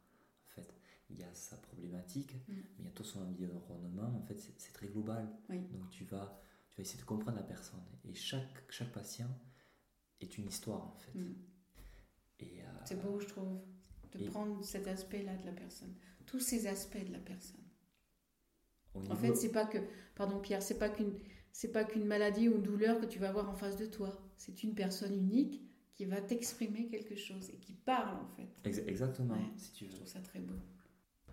En 0.46 0.54
fait, 0.54 0.74
il 1.08 1.18
y 1.18 1.22
a 1.22 1.32
sa 1.34 1.56
problématique, 1.56 2.34
Mm. 2.48 2.52
mais 2.54 2.64
il 2.80 2.84
y 2.84 2.88
a 2.88 2.90
tout 2.92 3.04
son 3.04 3.22
environnement. 3.22 4.14
En 4.16 4.22
fait, 4.22 4.36
c'est 4.58 4.72
très 4.72 4.88
global. 4.88 5.26
Oui. 5.48 5.60
Donc 5.72 5.88
tu 5.90 6.04
vas, 6.04 6.38
tu 6.70 6.76
vas 6.76 6.82
essayer 6.82 7.00
de 7.00 7.06
comprendre 7.06 7.38
la 7.38 7.42
personne. 7.44 7.80
Et 8.04 8.14
chaque, 8.14 8.70
chaque 8.70 8.92
patient 8.92 9.30
est 10.20 10.36
une 10.36 10.46
histoire, 10.46 10.86
en 10.86 10.96
fait. 10.96 11.14
Mm. 11.18 11.34
Euh, 12.42 12.46
C'est 12.84 13.00
beau, 13.02 13.18
je 13.18 13.26
trouve, 13.28 13.60
de 14.12 14.20
Et- 14.20 14.26
prendre 14.26 14.62
cet 14.64 14.86
aspect-là 14.86 15.36
de 15.36 15.46
la 15.46 15.52
personne, 15.52 15.94
tous 16.26 16.40
ces 16.40 16.66
aspects 16.66 17.04
de 17.04 17.12
la 17.12 17.18
personne. 17.20 17.60
En 19.10 19.14
fait, 19.14 19.34
c'est 19.34 19.52
pas 19.52 19.66
que, 19.66 19.78
pardon 20.14 20.40
Pierre, 20.40 20.62
c'est 20.62 20.78
pas 20.78 20.88
qu'une, 20.88 21.12
c'est 21.52 21.70
pas 21.72 21.84
qu'une 21.84 22.06
maladie 22.06 22.48
ou 22.48 22.56
une 22.56 22.62
douleur 22.62 22.98
que 23.00 23.06
tu 23.06 23.18
vas 23.18 23.28
avoir 23.28 23.48
en 23.50 23.54
face 23.54 23.76
de 23.76 23.84
toi. 23.86 24.10
C'est 24.36 24.62
une 24.62 24.74
personne 24.74 25.14
unique 25.14 25.62
qui 25.94 26.06
va 26.06 26.20
t'exprimer 26.20 26.88
quelque 26.88 27.14
chose 27.14 27.50
et 27.50 27.58
qui 27.58 27.74
parle 27.74 28.16
en 28.18 28.26
fait. 28.28 28.48
Ex- 28.64 28.78
exactement, 28.86 29.34
Ouais. 29.34 29.50
si 29.56 29.72
tu 29.72 29.84
Je 29.86 29.90
veux. 29.90 29.96
trouve 29.96 30.08
ça 30.08 30.20
très 30.20 30.40
beau. 30.40 30.54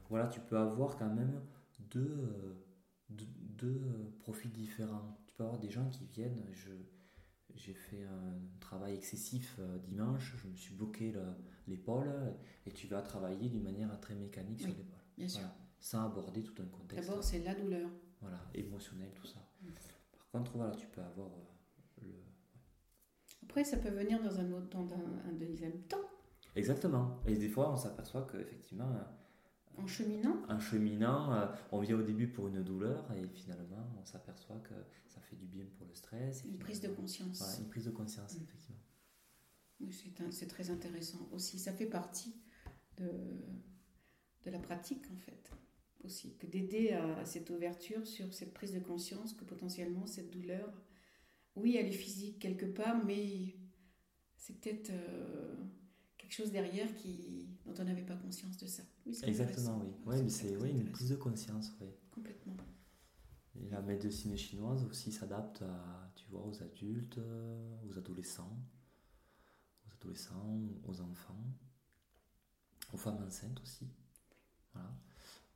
Voilà, 0.09 0.27
tu 0.27 0.41
peux 0.41 0.57
avoir 0.57 0.97
quand 0.97 1.13
même 1.13 1.41
deux, 1.79 2.29
deux, 3.09 3.25
deux, 3.39 3.81
profils 4.19 4.51
différents. 4.51 5.17
Tu 5.27 5.33
peux 5.35 5.43
avoir 5.43 5.59
des 5.59 5.69
gens 5.69 5.89
qui 5.89 6.05
viennent, 6.05 6.43
je, 6.51 6.69
j'ai 7.55 7.73
fait 7.73 8.03
un 8.03 8.39
travail 8.59 8.95
excessif 8.95 9.55
euh, 9.59 9.77
dimanche, 9.79 10.35
je 10.41 10.47
me 10.47 10.55
suis 10.55 10.73
bloqué 10.75 11.11
le- 11.11 11.35
l'épaule 11.67 12.35
et 12.65 12.71
tu 12.71 12.87
vas 12.87 13.01
travailler 13.01 13.49
d'une 13.49 13.63
manière 13.63 13.99
très 13.99 14.15
mécanique 14.15 14.59
sur 14.59 14.69
l'épaule. 14.69 14.99
Bien 15.17 15.27
sûr. 15.27 15.47
Sans 15.79 16.05
aborder 16.05 16.43
tout 16.43 16.61
un 16.61 16.65
contexte 16.65 17.07
D'abord, 17.09 17.23
c'est 17.23 17.39
la 17.39 17.53
douleur. 17.55 17.89
voilà, 18.21 18.39
émotionnel, 18.53 19.11
tout 19.13 19.27
ça. 19.27 19.39
Mm. 19.61 19.67
Par 20.17 20.31
contre, 20.31 20.57
voilà, 20.57 20.73
tu 20.75 20.87
peux 20.87 21.01
avoir 21.01 21.27
euh, 21.27 22.01
le... 22.03 22.09
Après, 23.43 23.63
ça 23.63 23.77
peut 23.77 23.89
venir 23.89 24.21
dans 24.23 24.39
un 24.39 24.51
autre, 24.53 24.69
dans 24.69 24.93
un, 24.93 25.29
un 25.29 25.33
deuxième 25.33 25.81
temps, 25.83 25.97
Exactement. 26.55 27.19
Et 27.25 27.35
des 27.35 27.49
fois, 27.49 27.71
on 27.71 27.75
s'aperçoit 27.75 28.27
qu'effectivement, 28.31 28.87
euh, 28.91 29.81
en 29.81 29.87
cheminant. 29.87 30.37
en 30.47 30.59
cheminant, 30.59 31.33
euh, 31.33 31.47
on 31.71 31.79
vient 31.79 31.97
au 31.97 32.03
début 32.03 32.27
pour 32.27 32.47
une 32.47 32.61
douleur 32.63 33.11
et 33.13 33.27
finalement 33.27 33.87
on 33.99 34.05
s'aperçoit 34.05 34.57
que 34.59 34.75
ça 35.07 35.19
fait 35.21 35.35
du 35.35 35.47
bien 35.47 35.65
pour 35.77 35.87
le 35.87 35.95
stress. 35.95 36.45
et 36.45 36.49
Une 36.49 36.59
prise 36.59 36.79
de 36.79 36.89
conscience. 36.89 37.39
Voilà, 37.39 37.57
une 37.57 37.69
prise 37.69 37.85
de 37.85 37.89
conscience, 37.89 38.35
Mm. 38.37 38.43
effectivement. 38.43 38.77
C'est, 40.31 40.47
très 40.47 40.69
intéressant 40.69 41.27
aussi. 41.31 41.59
Ça 41.59 41.73
fait 41.73 41.85
partie 41.85 42.35
de, 42.97 43.09
de 44.45 44.51
la 44.51 44.59
pratique, 44.59 45.05
en 45.11 45.17
fait, 45.17 45.51
aussi. 46.03 46.35
Que 46.37 46.47
d'aider 46.47 46.91
à, 46.91 47.17
à 47.19 47.25
cette 47.25 47.49
ouverture 47.49 48.05
sur 48.05 48.33
cette 48.33 48.53
prise 48.53 48.73
de 48.73 48.79
conscience 48.79 49.33
que 49.33 49.43
potentiellement 49.43 50.05
cette 50.05 50.31
douleur, 50.31 50.81
oui, 51.55 51.75
elle 51.77 51.87
est 51.87 51.91
physique 51.91 52.39
quelque 52.39 52.65
part, 52.65 53.03
mais 53.05 53.55
c'est 54.37 54.59
peut-être 54.59 54.89
euh, 54.89 55.55
quelque 56.17 56.33
chose 56.33 56.51
derrière 56.51 56.93
qui, 56.95 57.47
dont 57.65 57.73
on 57.79 57.83
n'avait 57.83 58.05
pas 58.05 58.15
conscience 58.15 58.57
de 58.57 58.67
ça. 58.67 58.83
Oui, 59.05 59.17
Exactement, 59.23 59.79
oui. 59.81 59.91
Ouais, 60.05 60.21
mais 60.21 60.29
c'est 60.29 60.55
oui, 60.57 60.71
une 60.71 60.91
prise 60.91 61.09
de 61.09 61.15
conscience, 61.15 61.73
oui. 61.79 61.87
Complètement. 62.11 62.57
Et 63.55 63.69
la 63.69 63.81
médecine 63.81 64.35
chinoise 64.35 64.83
aussi 64.85 65.11
s'adapte 65.11 65.61
à, 65.61 66.11
tu 66.15 66.25
vois, 66.29 66.45
aux 66.45 66.63
adultes, 66.63 67.19
euh, 67.19 67.75
aux 67.87 67.97
adolescents, 67.97 68.57
adolescents, 70.03 70.59
aux 70.87 71.01
enfants, 71.01 71.43
aux 72.93 72.97
femmes 72.97 73.23
enceintes 73.25 73.59
aussi. 73.61 73.87
Voilà. 74.73 74.89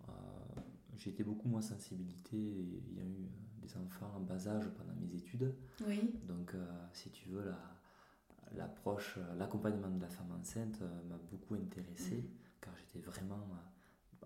Euh, 0.09 0.61
j'ai 0.95 1.09
été 1.11 1.23
beaucoup 1.23 1.47
moins 1.49 1.61
sensibilité. 1.61 2.37
Il 2.37 2.93
y 2.95 2.99
a 2.99 3.03
eu 3.03 3.23
euh, 3.25 3.61
des 3.61 3.75
enfants 3.77 4.11
en 4.15 4.21
bas 4.21 4.47
âge 4.47 4.69
pendant 4.77 4.93
mes 4.99 5.13
études. 5.15 5.53
Oui, 5.85 6.13
Donc, 6.23 6.53
euh, 6.55 6.65
si 6.93 7.09
tu 7.11 7.29
veux, 7.29 7.43
la- 7.43 7.75
l'approche, 8.55 9.19
l'accompagnement 9.37 9.89
de 9.89 10.01
la 10.01 10.09
femme 10.09 10.31
enceinte 10.39 10.79
euh, 10.81 11.03
m'a 11.09 11.17
beaucoup 11.29 11.55
intéressé, 11.55 12.15
Mhm. 12.17 12.29
car 12.61 12.73
j'étais 12.77 12.99
vraiment 12.99 13.47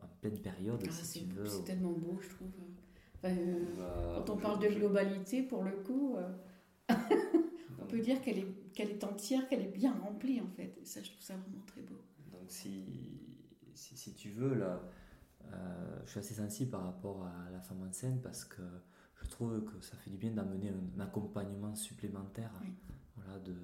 en 0.02 0.08
pleine 0.22 0.38
période, 0.40 0.84
Ah, 0.88 0.92
si 0.92 1.06
c'est, 1.06 1.20
tu 1.22 1.26
veux. 1.34 1.46
c'est 1.46 1.64
tellement 1.64 1.92
beau, 1.94 2.20
je 2.22 2.30
trouve. 2.30 2.52
Enfin, 3.16 3.36
où, 3.36 3.66
quand 4.16 4.30
on 4.32 4.38
parle 4.38 4.60
de 4.60 4.68
globalité, 4.70 5.44
pour 5.44 5.64
le 5.64 5.72
coup, 5.84 6.16
on 7.82 7.86
peut 7.88 8.00
dire 8.00 8.22
qu'elle 8.22 8.40
est, 8.40 8.72
qu'elle 8.74 8.90
est 8.90 9.04
entière, 9.04 9.48
qu'elle 9.48 9.62
est 9.62 9.72
bien 9.72 9.94
remplie 10.00 10.42
en 10.42 10.48
fait. 10.48 10.78
Et 10.82 10.86
ça, 10.86 11.02
je 11.02 11.10
trouve 11.12 11.22
ça 11.24 11.36
vraiment 11.36 11.64
très 11.66 11.82
beau. 11.82 11.96
Donc, 12.32 12.50
si, 12.50 12.84
si, 13.74 13.98
si 13.98 14.14
tu 14.14 14.30
veux, 14.32 14.54
là, 14.54 14.82
euh, 15.46 16.00
je 16.06 16.12
suis 16.12 16.20
assez 16.20 16.36
sensible 16.36 16.72
par 16.72 16.84
rapport 16.84 17.26
à 17.26 17.50
la 17.52 17.62
femme 17.62 17.82
enceinte 17.88 18.22
parce 18.22 18.46
que 18.46 18.62
je 19.22 19.28
trouve 19.30 19.64
que 19.66 19.82
ça 19.82 19.98
fait 19.98 20.10
du 20.10 20.18
bien 20.18 20.32
d'amener 20.32 20.70
un, 20.70 21.00
accompagnement 21.00 21.76
supplémentaire. 21.76 22.52
Oui. 22.62 22.74
Voilà, 23.16 23.40
de, 23.40 23.56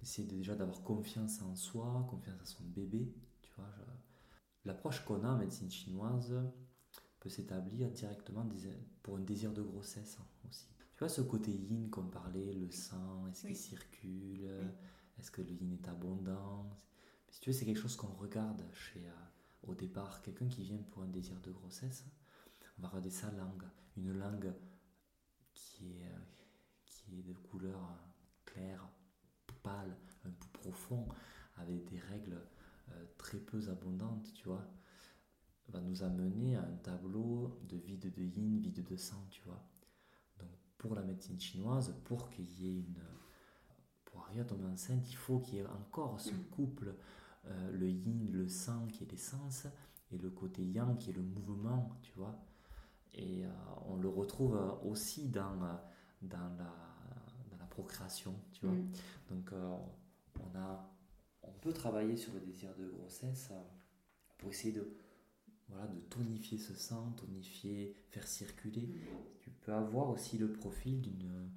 d'essayer 0.00 0.26
de- 0.28 0.34
déjà 0.36 0.54
d'avoir 0.54 0.82
confiance 0.82 1.40
en 1.42 1.54
soi, 1.54 2.06
confiance 2.10 2.40
en 2.42 2.46
son 2.46 2.64
bébé. 2.64 3.14
Tu 3.42 3.52
vois, 3.56 3.68
je- 3.76 4.68
l'approche 4.68 5.04
qu'on 5.04 5.24
a 5.24 5.28
en 5.28 5.38
médecine 5.38 5.70
chinoise 5.70 6.34
peut 7.20 7.28
s'établir 7.28 7.90
directement 7.90 8.46
pour 9.02 9.16
un 9.16 9.20
désir 9.20 9.52
de 9.52 9.62
grossesse 9.62 10.18
aussi. 10.48 10.71
Vois, 11.02 11.08
ce 11.08 11.20
côté 11.20 11.50
yin 11.50 11.90
qu'on 11.90 12.06
parlait, 12.06 12.52
le 12.52 12.70
sang, 12.70 13.26
est-ce 13.26 13.42
Oui. 13.42 13.48
qu'il 13.48 13.56
circule 13.56 14.48
Oui. 14.60 14.68
Est-ce 15.18 15.32
que 15.32 15.42
le 15.42 15.50
yin 15.50 15.72
est 15.72 15.88
abondant? 15.88 16.78
Si 17.28 17.40
tu 17.40 17.50
veux, 17.50 17.52
c'est 17.52 17.64
quelque 17.64 17.80
chose 17.80 17.96
qu'on 17.96 18.12
regarde 18.14 18.62
chez, 18.72 19.04
euh, 19.08 19.12
au 19.64 19.74
départ. 19.74 20.22
Quelqu'un 20.22 20.46
qui 20.46 20.62
vient 20.62 20.78
pour 20.92 21.02
un 21.02 21.08
désir 21.08 21.40
de 21.40 21.50
grossesse, 21.50 22.04
on 22.78 22.82
va 22.82 22.88
regarder 22.88 23.10
sa 23.10 23.32
langue. 23.32 23.64
Une 23.96 24.12
langue 24.12 24.54
qui 25.54 25.90
est, 25.98 26.06
euh, 26.06 26.18
qui 26.86 27.18
est 27.18 27.22
de 27.24 27.32
couleur 27.32 27.80
euh, 27.82 27.96
claire, 28.44 28.88
pâle, 29.64 29.96
un 30.24 30.30
peu 30.30 30.46
profond, 30.52 31.08
avec 31.56 31.84
des 31.90 31.98
règles 31.98 32.40
très 33.18 33.38
peu 33.38 33.68
abondantes, 33.70 34.32
tu 34.34 34.44
vois, 34.44 34.70
va 35.68 35.80
nous 35.80 36.04
amener 36.04 36.54
à 36.54 36.62
un 36.62 36.76
tableau 36.76 37.58
de 37.68 37.76
vide 37.76 38.08
de 38.12 38.22
yin, 38.22 38.60
vide 38.60 38.84
de 38.84 38.96
sang, 38.96 39.26
tu 39.30 39.42
vois. 39.42 39.68
Pour 40.82 40.94
la 40.96 41.02
médecine 41.02 41.38
chinoise, 41.40 41.94
pour 42.04 42.28
qu'il 42.28 42.50
y 42.60 42.68
ait 42.68 42.80
une... 42.80 43.00
Pour 44.04 44.20
arriver 44.24 44.40
à 44.42 44.44
tomber 44.44 44.66
enceinte, 44.66 45.08
il 45.08 45.16
faut 45.16 45.38
qu'il 45.38 45.54
y 45.54 45.58
ait 45.58 45.66
encore 45.66 46.20
ce 46.20 46.32
Mm. 46.34 46.44
couple, 46.50 46.94
euh, 47.46 47.70
le 47.72 47.88
yin, 47.88 48.30
le 48.32 48.46
sang 48.48 48.86
qui 48.88 49.04
est 49.04 49.10
l'essence, 49.10 49.66
et 50.10 50.18
le 50.18 50.28
côté 50.30 50.62
yang 50.62 50.98
qui 50.98 51.10
est 51.10 51.14
le 51.14 51.22
mouvement, 51.22 51.96
tu 52.02 52.12
vois. 52.16 52.36
Et 53.14 53.44
euh, 53.46 53.48
on 53.88 53.96
le 53.96 54.08
retrouve 54.08 54.58
aussi 54.84 55.28
dans, 55.28 55.56
dans, 56.20 56.50
la, 56.58 56.74
dans 57.50 57.58
la 57.58 57.66
procréation, 57.70 58.34
tu 58.52 58.66
vois. 58.66 58.74
Mm. 58.74 58.92
Donc 59.30 59.52
euh, 59.52 59.76
on, 60.40 60.58
a, 60.58 60.90
on 61.42 61.52
peut 61.52 61.72
travailler 61.72 62.16
sur 62.16 62.34
le 62.34 62.40
désir 62.40 62.74
de 62.74 62.86
grossesse 62.88 63.52
pour 64.36 64.50
essayer 64.50 64.72
de, 64.74 64.96
voilà, 65.72 65.86
de 65.88 66.00
tonifier 66.00 66.58
ce 66.58 66.74
sang, 66.74 67.12
tonifier, 67.12 67.94
faire 68.10 68.26
circuler. 68.28 68.88
Tu 69.40 69.50
peux 69.50 69.72
avoir 69.72 70.10
aussi 70.10 70.38
le 70.38 70.52
profil 70.52 71.00
d'une, 71.00 71.50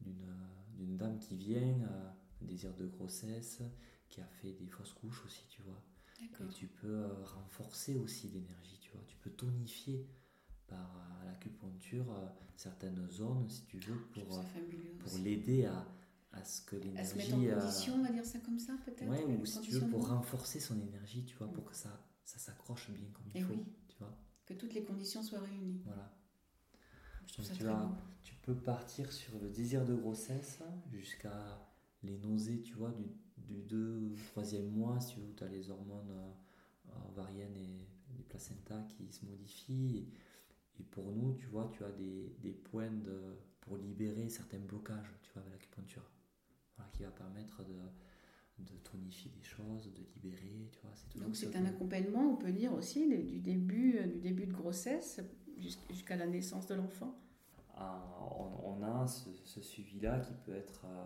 d'une, 0.00 0.34
d'une 0.76 0.96
dame 0.96 1.18
qui 1.18 1.36
vient, 1.36 1.60
euh, 1.90 2.10
désir 2.40 2.72
de 2.74 2.86
grossesse, 2.86 3.62
qui 4.08 4.20
a 4.20 4.26
fait 4.26 4.52
des 4.52 4.66
fausses 4.66 4.92
couches 4.92 5.24
aussi, 5.24 5.44
tu 5.48 5.62
vois. 5.62 5.82
D'accord. 6.20 6.46
Et 6.50 6.54
tu 6.54 6.66
peux 6.68 6.86
euh, 7.04 7.24
renforcer 7.24 7.96
aussi 7.96 8.28
l'énergie, 8.28 8.78
tu 8.80 8.90
vois. 8.92 9.02
Tu 9.06 9.16
peux 9.16 9.30
tonifier 9.30 10.06
par 10.66 10.96
euh, 10.96 11.26
l'acupuncture 11.26 12.10
euh, 12.10 12.26
certaines 12.56 13.06
zones, 13.10 13.48
si 13.48 13.64
tu 13.66 13.78
veux, 13.78 13.98
pour, 14.14 14.38
euh, 14.38 14.42
pour 15.00 15.18
l'aider 15.18 15.66
à, 15.66 15.86
à 16.32 16.44
ce 16.44 16.62
que 16.62 16.76
À 16.96 17.04
se 17.04 17.16
l'énergie... 17.16 17.36
mettre 17.36 17.56
en 17.56 17.60
condition, 17.60 17.94
on 17.96 18.02
va 18.02 18.12
dire 18.12 18.24
ça 18.24 18.38
comme 18.40 18.58
ça 18.58 18.74
peut-être 18.84 19.08
ouais, 19.08 19.24
ou 19.24 19.44
si 19.44 19.60
tu 19.60 19.72
veux, 19.72 19.88
pour 19.88 20.08
renforcer 20.08 20.60
son 20.60 20.80
énergie, 20.80 21.24
tu 21.24 21.36
vois, 21.36 21.46
Mm. 21.48 21.52
pour 21.52 21.64
que 21.66 21.74
ça, 21.76 22.05
ça 22.26 22.38
s'accroche 22.38 22.90
bien 22.90 23.08
comme 23.12 23.24
il 23.34 23.38
Eh 23.38 23.40
faut, 23.40 23.54
oui. 23.54 23.64
tu 23.88 23.96
vois. 23.98 24.14
Que 24.44 24.54
toutes 24.54 24.74
les 24.74 24.84
conditions 24.84 25.22
soient 25.22 25.40
réunies. 25.40 25.80
Voilà. 25.84 26.12
je 27.26 27.32
trouve 27.32 27.44
ça 27.44 27.54
tu, 27.54 27.62
très 27.64 27.72
tu 28.22 28.34
peux 28.42 28.54
partir 28.54 29.12
sur 29.12 29.38
le 29.38 29.48
désir 29.50 29.84
de 29.84 29.94
grossesse 29.94 30.60
jusqu'à 30.92 31.66
les 32.02 32.18
nausées, 32.18 32.60
tu 32.62 32.74
vois, 32.74 32.90
du, 32.92 33.04
du 33.38 33.62
2 33.62 33.96
ou 33.96 34.14
3e 34.16 34.68
mois, 34.70 35.00
si 35.00 35.14
tu 35.14 35.20
veux, 35.20 35.26
où 35.28 35.32
tu 35.34 35.44
as 35.44 35.48
les 35.48 35.70
hormones 35.70 36.10
euh, 36.10 37.08
ovariennes 37.08 37.56
et 37.56 37.88
les 38.16 38.22
placentas 38.24 38.82
qui 38.96 39.10
se 39.12 39.24
modifient. 39.24 39.96
Et, 39.98 40.80
et 40.80 40.84
pour 40.84 41.10
nous, 41.12 41.34
tu 41.34 41.46
vois, 41.46 41.68
tu 41.72 41.84
as 41.84 41.90
des, 41.92 42.36
des 42.40 42.52
points 42.52 42.90
de, 42.90 43.36
pour 43.60 43.76
libérer 43.76 44.28
certains 44.28 44.58
blocages, 44.60 45.12
tu 45.22 45.30
vois, 45.32 45.42
avec 45.42 45.54
l'acupuncture. 45.54 46.08
Voilà, 46.76 46.90
qui 46.92 47.02
va 47.02 47.10
permettre 47.10 47.64
de, 47.64 47.74
de 48.58 48.74
tonifier 48.84 49.30
les 49.36 49.42
choses, 49.42 49.92
de 49.92 50.02
libérer, 50.14 50.68
tu 50.72 50.80
vois. 50.82 50.92
C'est 50.94 51.18
Donc 51.20 51.36
c'est 51.36 51.54
un 51.56 51.62
que- 51.64 51.68
accompagnement, 51.68 52.32
on 52.32 52.36
peut 52.36 52.52
dire 52.52 52.72
aussi, 52.72 53.06
du 53.24 53.38
début, 53.38 53.98
euh, 53.98 54.06
du 54.06 54.18
début 54.20 54.46
de 54.46 54.52
grossesse 54.52 55.20
jus- 55.58 55.76
jusqu'à 55.90 56.16
la 56.16 56.26
naissance 56.26 56.66
de 56.66 56.74
l'enfant. 56.74 57.14
Ah, 57.76 58.02
on, 58.38 58.78
on 58.80 58.82
a 58.82 59.06
ce, 59.06 59.28
ce 59.44 59.60
suivi-là 59.60 60.20
qui 60.20 60.32
peut 60.44 60.54
être... 60.54 60.84
euh, 60.86 61.04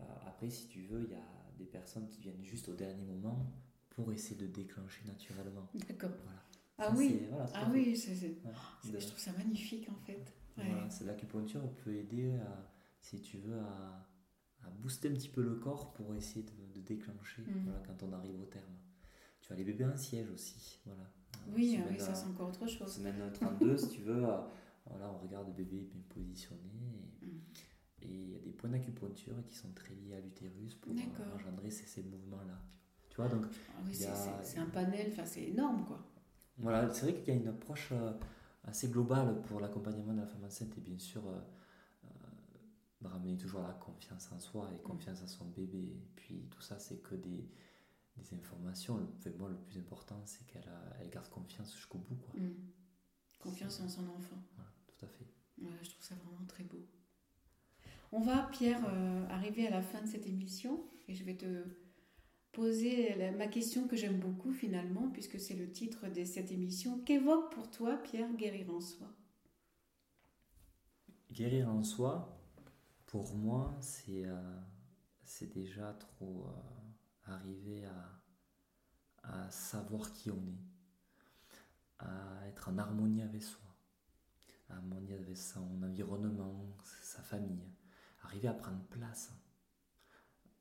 euh, 0.00 0.04
après, 0.26 0.50
si 0.50 0.68
tu 0.68 0.82
veux, 0.82 1.04
il 1.04 1.10
y 1.10 1.14
a 1.14 1.24
des 1.58 1.64
personnes 1.64 2.08
qui 2.08 2.20
viennent 2.20 2.42
juste 2.44 2.68
au 2.68 2.74
dernier 2.74 3.04
moment 3.04 3.46
pour 3.90 4.12
essayer 4.12 4.36
de 4.36 4.46
déclencher 4.46 5.02
naturellement. 5.06 5.68
D'accord. 5.88 6.10
Voilà. 6.24 6.42
Ah 6.78 6.84
Ça, 6.90 6.94
oui, 6.96 7.20
voilà, 7.30 7.46
ah 7.54 7.66
fait. 7.66 7.72
oui, 7.72 7.96
c'est, 7.96 8.14
c'est- 8.14 8.26
Ouais. 8.44 8.52
c'est- 8.82 8.92
De- 8.92 8.98
je 8.98 9.06
trouve 9.06 9.18
ça 9.18 9.32
magnifique 9.32 9.88
en 9.90 9.96
fait. 10.06 10.34
Ouais. 10.58 10.64
voilà, 10.68 10.90
c'est 10.90 11.04
l'acupuncture 11.04 11.62
peut 11.84 11.94
aider, 11.94 12.32
à, 12.34 12.70
si 13.00 13.20
tu 13.22 13.38
veux, 13.38 13.58
à, 13.58 14.06
à 14.64 14.70
booster 14.80 15.08
un 15.08 15.12
petit 15.14 15.28
peu 15.28 15.42
le 15.42 15.54
corps 15.56 15.92
pour 15.94 16.14
essayer 16.14 16.44
de, 16.44 16.50
de 16.74 16.80
déclencher 16.80 17.42
voilà, 17.64 17.80
quand 17.86 18.02
on 18.06 18.12
arrive 18.12 18.40
au 18.40 18.44
terme. 18.46 18.74
Tu 19.40 19.52
as 19.52 19.56
les 19.56 19.64
bébés 19.64 19.84
en 19.86 19.96
siège 19.96 20.30
aussi. 20.30 20.80
Voilà. 20.86 21.02
Oui, 21.54 21.76
ah 21.78 21.86
oui, 21.90 21.98
ça 21.98 22.14
c'est 22.14 22.26
encore 22.26 22.48
autre 22.48 22.66
chose. 22.66 22.92
Semaine 22.92 23.14
32, 23.32 23.76
si 23.76 23.88
tu 23.88 24.02
veux, 24.02 24.20
voilà, 24.20 25.10
on 25.10 25.18
regarde 25.18 25.46
le 25.48 25.52
bébé 25.52 25.80
bien 25.80 26.00
positionné. 26.08 26.60
Et 27.22 27.26
Mm. 27.26 27.40
et 28.02 28.08
il 28.08 28.30
y 28.32 28.36
a 28.36 28.38
des 28.40 28.50
points 28.50 28.70
d'acupuncture 28.70 29.34
qui 29.46 29.54
sont 29.54 29.70
très 29.74 29.94
liés 29.94 30.14
à 30.14 30.20
l'utérus 30.20 30.74
pour 30.74 30.92
euh, 30.92 31.34
engendrer 31.36 31.70
ces, 31.70 31.86
ces 31.86 32.02
mouvements-là. 32.02 32.58
Tu 33.08 33.16
vois, 33.16 33.28
donc 33.28 33.44
Ah 33.46 33.80
oui, 33.86 33.94
c'est, 33.94 34.06
a- 34.06 34.14
c'est- 34.14 34.52
c'est 34.54 34.58
un 34.58 34.66
panel, 34.66 35.08
enfin 35.12 35.24
c'est 35.24 35.44
énorme 35.44 35.84
quoi. 35.84 36.04
voilà, 36.58 36.92
c'est 36.92 37.02
vrai 37.02 37.14
qu'il 37.14 37.28
y 37.34 37.36
a 37.36 37.40
une 37.40 37.46
approche 37.48 37.90
euh, 37.92 38.12
assez 38.64 38.88
globale 38.88 39.40
pour 39.42 39.60
l'accompagnement 39.60 40.12
de 40.14 40.20
la 40.20 40.26
femme 40.26 40.42
enceinte 40.44 40.76
et 40.78 40.80
bien 40.80 40.98
sûr 40.98 41.22
euh, 41.28 41.38
de 43.02 43.08
ramener 43.08 43.36
toujours 43.36 43.62
la 43.62 43.72
confiance 43.72 44.30
en 44.32 44.38
soi 44.40 44.70
et 44.74 44.78
confiance 44.82 45.22
à 45.22 45.26
son 45.26 45.44
bébé. 45.46 45.78
Et 45.78 46.08
puis 46.16 46.46
tout 46.50 46.60
ça, 46.62 46.78
c'est 46.78 47.02
que 47.02 47.14
des, 47.14 47.48
des 48.16 48.34
informations. 48.34 48.96
Le, 48.96 49.06
enfin, 49.18 49.30
moi, 49.38 49.48
le 49.50 49.56
plus 49.56 49.78
important, 49.78 50.20
c'est 50.24 50.46
qu'elle 50.46 50.70
elle 51.00 51.10
garde 51.10 51.28
confiance 51.28 51.74
jusqu'au 51.74 51.98
bout. 51.98 52.16
Quoi. 52.16 52.40
Mm. 52.40 52.54
Confiance 53.40 53.80
en 53.80 53.88
son 53.88 54.08
enfant. 54.08 54.36
Voilà, 54.54 54.70
tout 54.86 55.04
à 55.04 55.08
fait. 55.08 55.26
Voilà, 55.58 55.76
je 55.82 55.90
trouve 55.90 56.04
ça 56.04 56.14
vraiment 56.14 56.46
très 56.46 56.64
beau. 56.64 56.86
On 58.12 58.20
va, 58.20 58.48
Pierre, 58.52 58.84
euh, 58.88 59.26
arriver 59.28 59.66
à 59.66 59.70
la 59.70 59.82
fin 59.82 60.00
de 60.02 60.06
cette 60.06 60.26
émission 60.26 60.84
et 61.08 61.14
je 61.14 61.24
vais 61.24 61.36
te 61.36 61.64
poser 62.52 63.14
la- 63.14 63.32
ma 63.32 63.46
question 63.46 63.88
que 63.88 63.96
j'aime 63.96 64.20
beaucoup 64.20 64.52
finalement, 64.52 65.08
puisque 65.10 65.40
c'est 65.40 65.54
le 65.56 65.72
titre 65.72 66.08
de 66.08 66.24
cette 66.24 66.52
émission. 66.52 67.00
Qu'évoque 67.00 67.52
pour 67.54 67.70
toi, 67.70 67.96
Pierre, 67.96 68.32
guérir 68.34 68.70
en 68.70 68.80
soi? 68.80 69.08
Guérir 71.30 71.70
en 71.70 71.82
soi, 71.82 72.38
pour 73.12 73.34
moi, 73.34 73.76
c'est 73.78 74.24
euh, 74.24 74.60
c'est 75.22 75.52
déjà 75.52 75.92
trop 75.92 76.46
euh, 76.48 77.30
arriver 77.30 77.84
à, 77.84 78.22
à 79.22 79.50
savoir 79.50 80.14
qui 80.14 80.30
on 80.30 80.42
est, 80.46 80.64
à 81.98 82.48
être 82.48 82.70
en 82.70 82.78
harmonie 82.78 83.20
avec 83.20 83.42
soi, 83.42 83.76
en 84.70 84.76
harmonie 84.76 85.12
avec 85.12 85.36
son 85.36 85.82
environnement, 85.82 86.74
sa 87.02 87.20
famille, 87.20 87.70
arriver 88.22 88.48
à 88.48 88.54
prendre 88.54 88.82
place, 88.84 89.30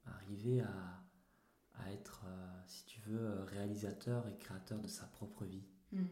arriver 0.05 0.59
à, 0.59 1.05
à 1.75 1.93
être, 1.93 2.25
euh, 2.25 2.61
si 2.65 2.83
tu 2.85 2.99
veux, 2.99 3.43
réalisateur 3.43 4.27
et 4.27 4.35
créateur 4.35 4.81
de 4.81 4.89
sa 4.89 5.05
propre 5.05 5.45
vie. 5.45 5.69
Mm. 5.93 6.03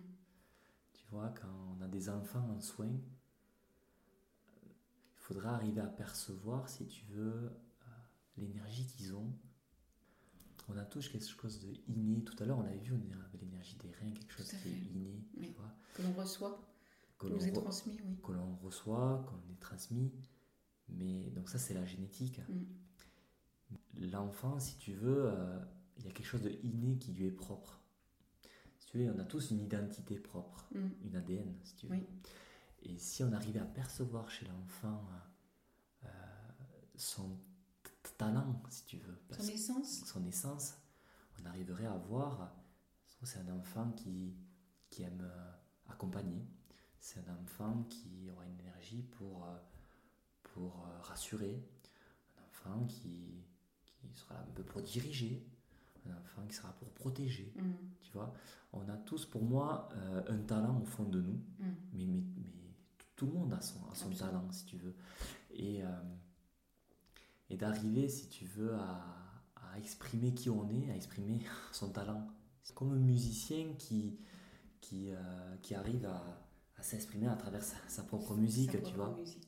Tu 0.94 1.06
vois, 1.12 1.34
quand 1.42 1.76
on 1.78 1.82
a 1.82 1.90
des 1.90 2.08
enfants 2.08 2.50
en 2.50 2.62
soins, 2.62 2.98
faudra 5.30 5.54
arriver 5.56 5.82
à 5.82 5.86
percevoir, 5.88 6.68
si 6.70 6.88
tu 6.88 7.06
veux, 7.12 7.34
euh, 7.52 7.52
l'énergie 8.38 8.86
qu'ils 8.88 9.14
ont. 9.14 9.32
On 10.70 10.78
a 10.78 10.86
tous 10.86 11.08
quelque 11.10 11.26
chose 11.28 11.60
de 11.60 11.74
inné. 11.88 12.24
Tout 12.24 12.36
à 12.42 12.46
l'heure, 12.46 12.58
on 12.60 12.64
l'avait 12.64 12.78
vu, 12.80 12.94
on 12.94 12.96
avait 13.26 13.38
l'énergie 13.40 13.76
des 13.78 13.92
reins, 13.92 14.12
quelque 14.12 14.34
chose 14.34 14.52
qui 14.52 14.70
est 14.70 14.72
inné, 14.72 15.24
Oui. 15.38 15.48
tu 15.48 15.54
vois, 15.54 15.72
Que 15.94 16.02
l'on 16.04 16.14
reçoit, 16.14 16.60
que 17.20 17.28
l'on 17.28 17.40
est 17.40 17.52
transmis, 17.52 18.00
oui. 18.06 18.18
que 18.24 18.32
l'on 18.32 18.56
reçoit, 18.58 19.24
qu'on 19.30 19.52
est 19.54 19.60
transmis. 19.60 20.12
Mais 20.90 21.30
donc 21.32 21.48
ça, 21.50 21.58
c'est 21.60 21.74
la 21.76 21.86
génétique. 21.86 22.40
Mm. 22.50 22.64
L'enfant, 24.12 24.60
si 24.60 24.78
tu 24.78 24.94
veux, 24.94 25.26
euh, 25.28 25.60
il 25.98 26.06
y 26.06 26.08
a 26.08 26.12
quelque 26.12 26.26
chose 26.28 26.42
de 26.42 26.52
inné 26.64 26.98
qui 26.98 27.12
lui 27.14 27.26
est 27.28 27.32
propre. 27.32 27.80
Si 28.80 28.88
tu 28.88 28.98
veux, 28.98 29.12
on 29.12 29.20
a 29.20 29.26
tous 29.26 29.52
une 29.52 29.60
identité 29.60 30.18
propre, 30.18 30.68
Mm. 30.74 30.88
une 31.06 31.16
ADN, 31.16 31.56
si 31.64 31.76
tu 31.76 31.88
veux. 31.88 31.94
Oui. 31.96 32.04
Et 32.84 32.98
si 32.98 33.24
on 33.24 33.32
arrivait 33.34 33.60
à 33.60 33.66
percevoir 33.66 34.30
chez 34.30 34.46
l'enfant 34.48 35.08
euh, 36.06 36.08
son 36.96 37.38
talent, 38.18 38.62
si 38.70 38.86
tu 38.86 38.98
veux, 38.98 39.18
Son 39.38 39.44
essence 39.48 40.04
son 40.06 40.26
essence, 40.26 40.74
on 41.42 41.46
arriverait 41.46 41.86
à 41.86 41.96
voir, 41.98 42.54
c'est 43.24 43.40
un 43.40 43.56
enfant 43.58 43.92
qui, 43.92 44.34
qui 44.90 45.04
aime 45.04 45.22
euh, 45.22 45.52
accompagner, 45.90 46.46
c'est 47.00 47.20
un 47.28 47.36
enfant 47.42 47.84
qui 47.90 48.30
aura 48.32 48.46
une 48.46 48.60
énergie 48.60 49.04
pour, 49.04 49.46
euh, 49.46 49.58
pour 50.44 50.86
rassurer, 51.04 51.64
un 52.38 52.44
enfant 52.48 52.86
qui, 52.88 53.44
qui 53.86 54.14
sera 54.16 54.36
là 54.36 54.42
un 54.42 54.52
peu 54.54 54.64
pour 54.64 54.82
diriger, 54.82 55.46
un 56.10 56.18
enfant 56.18 56.46
qui 56.48 56.56
sera 56.56 56.72
pour 56.74 56.90
protéger, 56.94 57.54
Mm. 57.56 57.72
tu 58.02 58.12
vois? 58.14 58.34
On 58.74 58.88
a 58.90 58.98
tous, 58.98 59.26
pour 59.26 59.44
moi, 59.44 59.90
euh, 59.94 60.24
un 60.30 60.40
talent 60.40 60.80
au 60.82 60.86
fond 60.86 61.04
de 61.06 61.22
nous, 61.22 61.40
Mm. 61.60 61.66
mais, 61.94 62.06
mais, 62.06 62.24
mais 62.38 62.59
tout 63.20 63.26
le 63.28 63.34
monde 63.34 63.54
a 63.54 63.62
son, 63.62 63.80
a 63.92 63.96
son 63.96 64.08
Absolument. 64.08 64.18
talent, 64.40 64.52
si 64.52 64.66
tu 64.66 64.78
veux. 64.78 64.96
Et, 65.52 65.84
euh, 65.84 65.88
et 67.50 67.58
d'arriver, 67.58 68.08
si 68.08 68.30
tu 68.30 68.46
veux, 68.46 68.74
à, 68.76 69.04
à 69.56 69.78
exprimer 69.78 70.34
qui 70.34 70.50
on 70.50 70.70
est, 70.70 70.90
à 70.90 70.96
exprimer 70.96 71.40
son 71.74 71.90
talent. 71.92 72.28
C'est 72.64 72.74
comme 72.76 72.92
un 72.94 72.96
musicien 73.00 73.74
qui, 73.78 74.20
qui, 74.82 75.12
euh, 75.12 75.56
qui 75.62 75.76
arrive 75.76 76.06
à, 76.06 76.24
à 76.78 76.82
s'exprimer 76.82 77.28
à 77.28 77.36
travers 77.36 77.64
sa, 77.64 77.76
sa 77.88 78.04
propre 78.04 78.36
musique, 78.36 78.72
Sa 78.72 78.80
tu 78.80 78.94
vois. 78.96 79.14
musique. 79.16 79.48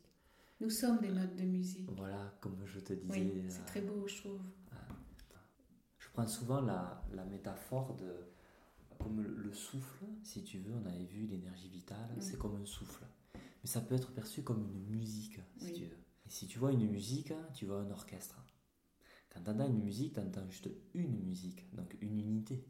Nous 0.59 0.69
sommes 0.69 0.99
des 0.99 1.11
notes 1.11 1.35
de 1.35 1.43
musique. 1.43 1.89
Voilà, 1.95 2.33
comme 2.41 2.65
je 2.65 2.79
te 2.79 2.93
disais. 2.93 3.13
Oui, 3.21 3.31
euh, 3.37 3.49
c'est 3.49 3.65
très 3.65 3.81
beau, 3.81 4.05
je 4.07 4.17
trouve. 4.17 4.39
Je 5.97 6.07
prends 6.13 6.27
souvent 6.27 6.59
la, 6.61 7.01
la 7.13 7.23
métaphore 7.23 7.95
de 7.95 8.11
comme 8.99 9.21
le 9.23 9.53
souffle, 9.53 10.05
si 10.23 10.43
tu 10.43 10.59
veux, 10.59 10.73
on 10.75 10.85
avait 10.85 11.05
vu 11.05 11.25
l'énergie 11.25 11.69
vitale, 11.69 12.09
Mm. 12.17 12.21
c'est 12.21 12.37
comme 12.37 12.55
un 12.61 12.65
souffle. 12.65 13.03
Mais 13.33 13.60
ça 13.71 13.81
peut 13.81 13.95
être 13.95 14.11
perçu 14.13 14.43
comme 14.43 14.61
une 14.69 14.89
musique, 14.89 15.39
si 15.57 15.65
Oui. 15.65 15.73
tu 15.73 15.85
veux. 15.85 15.97
Et 16.25 16.29
si 16.29 16.47
tu 16.47 16.59
vois 16.59 16.71
une 16.71 16.89
musique, 16.89 17.33
tu 17.53 17.65
vois 17.65 17.79
un 17.81 17.89
orchestre. 17.91 18.43
Quand 19.29 19.41
tu 19.43 19.49
entends 19.49 19.67
une 19.67 19.81
musique, 19.83 20.13
tu 20.13 20.19
entends 20.19 20.45
juste 20.49 20.69
une 20.93 21.23
musique, 21.23 21.73
donc 21.73 21.97
une 22.01 22.19
unité, 22.19 22.65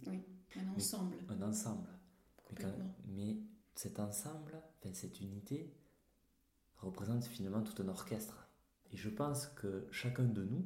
Un 0.56 0.68
ensemble, 0.76 1.18
un 1.30 1.42
ensemble. 1.42 1.90
Mais, 1.90 2.56
quand- 2.56 2.68
complètement. 2.68 2.96
mais 3.08 3.38
cet 3.76 4.00
ensemble, 4.00 4.62
enfin, 4.80 4.94
cette 4.94 5.20
unité, 5.22 5.74
représente 6.78 7.26
finalement 7.26 7.62
tout 7.64 7.82
un 7.82 7.88
orchestre. 7.88 8.48
Et 8.92 8.98
je 8.98 9.10
pense 9.10 9.48
que 9.48 9.88
chacun 9.92 10.26
de 10.26 10.44
nous, 10.44 10.66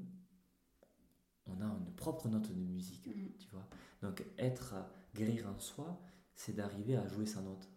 on 1.46 1.62
a 1.62 1.66
une 1.66 1.94
propre 1.96 2.28
note 2.28 2.52
de 2.52 2.64
musique, 2.64 3.08
Mm. 3.08 3.38
tu 3.38 3.48
vois. 3.50 3.68
Donc 4.02 4.26
être, 4.38 4.76
guérir 5.14 5.48
en 5.48 5.60
soi, 5.60 6.02
c'est 6.36 6.54
d'arriver 6.54 6.96
à 6.98 7.08
jouer 7.08 7.26
sa 7.26 7.42
note, 7.42 7.70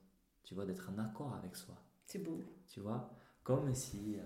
tu 0.43 0.55
vois, 0.55 0.65
d'être 0.67 0.89
en 0.91 0.99
accord 0.99 1.35
avec 1.35 1.55
soi, 1.55 1.77
C'est 2.09 2.19
beau. 2.23 2.41
tu 2.67 2.81
vois. 2.81 3.11
Comme 3.45 3.75
si, 3.75 4.17
euh, 4.19 4.23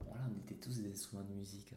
voilà, 0.00 0.22
on 0.34 0.40
était 0.40 0.54
tous 0.56 0.80
des 0.80 0.90
instruments 0.90 1.22
de 1.24 1.34
musique. 1.34 1.74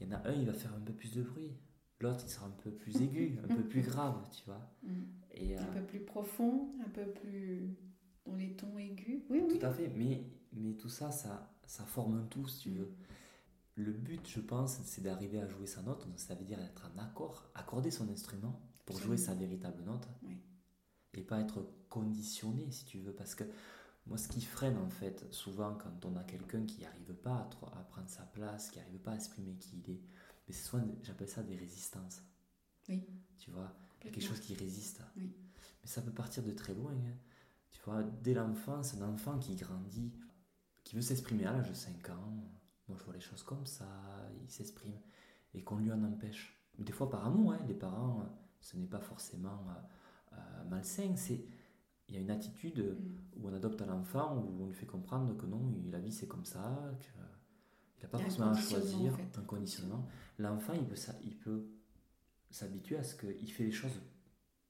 Il 0.00 0.06
y 0.08 0.10
en 0.14 0.16
a 0.16 0.28
un, 0.28 0.32
il 0.32 0.46
va 0.46 0.52
faire 0.52 0.72
un 0.74 0.80
peu 0.80 0.92
plus 0.92 1.12
de 1.12 1.22
bruit. 1.22 1.52
L'autre, 2.00 2.20
il 2.24 2.30
sera 2.30 2.46
un 2.46 2.50
peu 2.62 2.70
plus 2.70 2.96
aigu, 3.02 3.38
un 3.44 3.48
peu 3.54 3.62
plus 3.64 3.82
grave, 3.82 4.16
tu 4.32 4.44
vois. 4.46 4.60
Mm. 4.82 5.02
Et, 5.32 5.58
euh, 5.58 5.60
Un 5.62 5.66
peu 5.66 5.82
plus 5.82 6.00
profond, 6.00 6.72
un 6.86 6.88
peu 6.88 7.04
plus 7.10 7.76
dans 8.24 8.34
les 8.36 8.54
tons 8.56 8.78
aigus. 8.78 9.22
Oui, 9.28 9.42
oui. 9.46 9.58
Tout 9.58 9.66
à 9.66 9.72
fait, 9.72 9.88
mais, 9.88 10.24
mais 10.52 10.74
tout 10.74 10.88
ça, 10.88 11.10
ça, 11.10 11.52
ça 11.66 11.84
forme 11.84 12.14
un 12.18 12.24
tout, 12.26 12.46
si 12.46 12.60
tu 12.60 12.70
veux. 12.70 12.94
Le 13.74 13.92
but, 13.92 14.26
je 14.28 14.40
pense, 14.40 14.78
c'est 14.84 15.02
d'arriver 15.02 15.40
à 15.40 15.46
jouer 15.48 15.66
sa 15.66 15.82
note, 15.82 16.06
donc 16.06 16.18
ça 16.18 16.34
veut 16.34 16.44
dire 16.44 16.60
être 16.60 16.90
en 16.94 16.98
accord, 17.02 17.50
accorder 17.54 17.90
son 17.90 18.08
instrument 18.08 18.60
pour 18.84 18.98
jouer 18.98 19.16
sa 19.16 19.34
véritable 19.34 19.82
note, 19.84 20.06
Oui. 20.22 20.36
et 21.14 21.22
pas 21.22 21.40
être 21.40 21.66
conditionné, 21.88 22.70
si 22.70 22.84
tu 22.84 22.98
veux, 22.98 23.12
parce 23.12 23.34
que 23.34 23.44
moi, 24.10 24.18
ce 24.18 24.26
qui 24.26 24.40
freine, 24.40 24.76
en 24.76 24.90
fait, 24.90 25.24
souvent, 25.32 25.74
quand 25.76 26.04
on 26.04 26.16
a 26.16 26.24
quelqu'un 26.24 26.66
qui 26.66 26.82
n'arrive 26.82 27.14
pas 27.14 27.48
à, 27.62 27.82
prendre 27.84 28.08
sa 28.08 28.24
place, 28.24 28.70
qui 28.70 28.80
n'arrive 28.80 28.98
pas 28.98 29.12
à 29.12 29.14
exprimer 29.14 29.54
qui 29.54 29.78
il 29.78 29.90
est, 29.92 30.00
mais 30.48 30.52
c'est 30.52 30.68
souvent, 30.68 30.84
j'appelle 31.04 31.28
ça 31.28 31.44
des 31.44 31.54
résistances. 31.54 32.20
Oui. 32.88 33.06
Tu 33.38 33.52
vois, 33.52 33.72
il 34.00 34.06
y 34.06 34.10
a 34.10 34.12
quelque 34.12 34.26
chose 34.26 34.40
qui 34.40 34.54
résiste. 34.54 35.00
Oui. 35.16 35.32
Mais 35.80 35.88
ça 35.88 36.02
peut 36.02 36.10
partir 36.10 36.42
de 36.42 36.50
très 36.50 36.74
loin. 36.74 36.90
hein. 36.90 37.14
Tu 37.70 37.80
vois, 37.84 38.02
dès 38.02 38.34
l'enfance, 38.34 38.94
un 38.94 39.08
enfant 39.08 39.38
qui 39.38 39.54
grandit, 39.54 40.12
qui 40.82 40.96
veut 40.96 41.02
s'exprimer 41.02 41.46
à 41.46 41.52
l'âge 41.52 41.68
de 41.68 41.74
5 41.74 42.10
ans, 42.10 42.34
moi 42.88 42.98
je 42.98 43.04
vois 43.04 43.14
les 43.14 43.20
choses 43.20 43.44
comme 43.44 43.64
ça, 43.64 43.86
il 44.42 44.50
s'exprime, 44.50 44.98
et 45.54 45.62
qu'on 45.62 45.76
lui 45.76 45.92
en 45.92 46.02
empêche. 46.02 46.60
Des 46.80 46.92
fois 46.92 47.08
par 47.08 47.24
amour, 47.26 47.52
hein, 47.52 47.60
les 47.68 47.74
parents, 47.74 48.26
ce 48.60 48.76
n'est 48.76 48.88
pas 48.88 48.98
forcément 48.98 49.64
euh, 49.68 50.34
euh, 50.36 50.64
malsain, 50.68 51.14
c'est 51.14 51.44
il 52.10 52.16
y 52.16 52.18
a 52.18 52.20
une 52.20 52.30
attitude 52.30 52.78
mm. 52.78 53.38
où 53.38 53.48
on 53.48 53.54
adopte 53.54 53.80
un 53.82 53.90
enfant, 53.90 54.36
où 54.36 54.64
on 54.64 54.66
lui 54.66 54.74
fait 54.74 54.86
comprendre 54.86 55.36
que 55.36 55.46
non, 55.46 55.72
la 55.90 56.00
vie 56.00 56.12
c'est 56.12 56.26
comme 56.26 56.44
ça, 56.44 56.92
qu'il 57.00 58.02
n'a 58.02 58.08
pas 58.08 58.18
forcément 58.18 58.50
à 58.50 58.60
choisir, 58.60 59.16
un 59.36 59.42
conditionnement. 59.42 60.06
L'enfant, 60.38 60.74
il 60.74 60.86
peut, 60.86 60.96
il 61.22 61.36
peut 61.38 61.66
s'habituer 62.50 62.96
à 62.96 63.04
ce 63.04 63.14
qu'il 63.14 63.52
fait 63.52 63.64
les 63.64 63.70
choses 63.70 64.02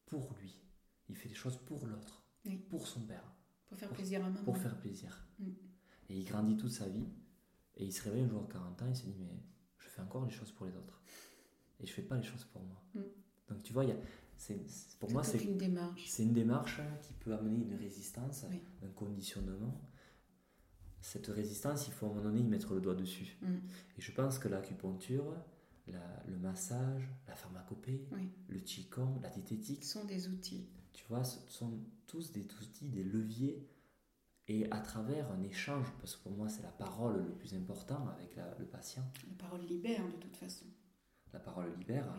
pour 0.06 0.34
lui, 0.40 0.60
il 1.08 1.16
fait 1.16 1.28
les 1.28 1.34
choses 1.34 1.56
pour 1.56 1.86
l'autre, 1.86 2.22
pour 2.68 2.86
son 2.86 3.00
père. 3.00 3.24
Pour 3.68 3.78
faire 3.78 3.90
plaisir 3.90 4.20
à 4.20 4.28
maman. 4.28 4.42
Pour 4.42 4.56
faire 4.56 4.76
plaisir. 4.78 5.26
Mm. 5.38 5.50
Et 6.10 6.18
il 6.18 6.24
grandit 6.24 6.56
toute 6.56 6.72
sa 6.72 6.88
vie, 6.88 7.08
et 7.76 7.84
il 7.84 7.92
se 7.92 8.02
réveille 8.02 8.24
un 8.24 8.28
jour 8.28 8.44
à 8.48 8.52
40 8.52 8.82
ans, 8.82 8.86
il 8.88 8.96
se 8.96 9.04
dit, 9.04 9.14
mais 9.18 9.42
je 9.78 9.88
fais 9.88 10.02
encore 10.02 10.24
les 10.24 10.30
choses 10.30 10.52
pour 10.52 10.66
les 10.66 10.76
autres, 10.76 11.00
et 11.78 11.86
je 11.86 11.92
fais 11.92 12.02
pas 12.02 12.16
les 12.16 12.22
choses 12.22 12.44
pour 12.44 12.62
moi. 12.62 12.82
Mm. 12.94 13.00
Donc 13.48 13.62
tu 13.62 13.72
vois, 13.72 13.84
il 13.84 13.90
y 13.90 13.92
a 13.92 13.98
pour 14.98 15.10
moi, 15.10 15.22
c'est 15.22 15.42
une 15.44 15.58
démarche. 15.58 16.04
C'est 16.06 16.22
une 16.22 16.32
démarche 16.32 16.80
qui 17.02 17.12
peut 17.14 17.32
amener 17.32 17.64
une 17.64 17.76
résistance, 17.76 18.44
un 18.82 18.88
conditionnement. 18.88 19.80
Cette 21.00 21.28
résistance, 21.28 21.86
il 21.86 21.92
faut 21.92 22.06
à 22.06 22.08
un 22.10 22.12
moment 22.12 22.24
donné 22.24 22.40
y 22.40 22.44
mettre 22.44 22.74
le 22.74 22.80
doigt 22.80 22.94
dessus. 22.94 23.38
Mm. 23.42 23.56
Et 23.98 24.00
je 24.00 24.12
pense 24.12 24.38
que 24.38 24.48
l'acupuncture, 24.48 25.34
le 25.86 26.36
massage, 26.36 27.08
la 27.26 27.34
pharmacopée, 27.34 28.06
le 28.48 28.58
qigong, 28.60 29.20
la 29.22 29.30
diététique 29.30 29.84
sont 29.84 30.04
des 30.04 30.28
outils. 30.28 30.68
Tu 30.92 31.04
vois, 31.08 31.24
ce 31.24 31.38
sont 31.48 31.78
tous 32.06 32.32
des 32.32 32.44
outils, 32.62 32.88
des 32.88 33.04
leviers. 33.04 33.66
Et 34.48 34.68
à 34.72 34.80
travers 34.80 35.30
un 35.30 35.42
échange, 35.42 35.86
parce 36.00 36.16
que 36.16 36.24
pour 36.24 36.32
moi 36.32 36.48
c'est 36.48 36.62
la 36.62 36.72
parole 36.72 37.24
le 37.24 37.32
plus 37.34 37.54
important 37.54 38.08
avec 38.08 38.36
le 38.58 38.64
patient. 38.64 39.04
La 39.28 39.34
parole 39.36 39.60
libère 39.60 40.04
de 40.04 40.16
toute 40.16 40.36
façon. 40.36 40.66
La 41.32 41.38
parole 41.38 41.72
libère 41.78 42.12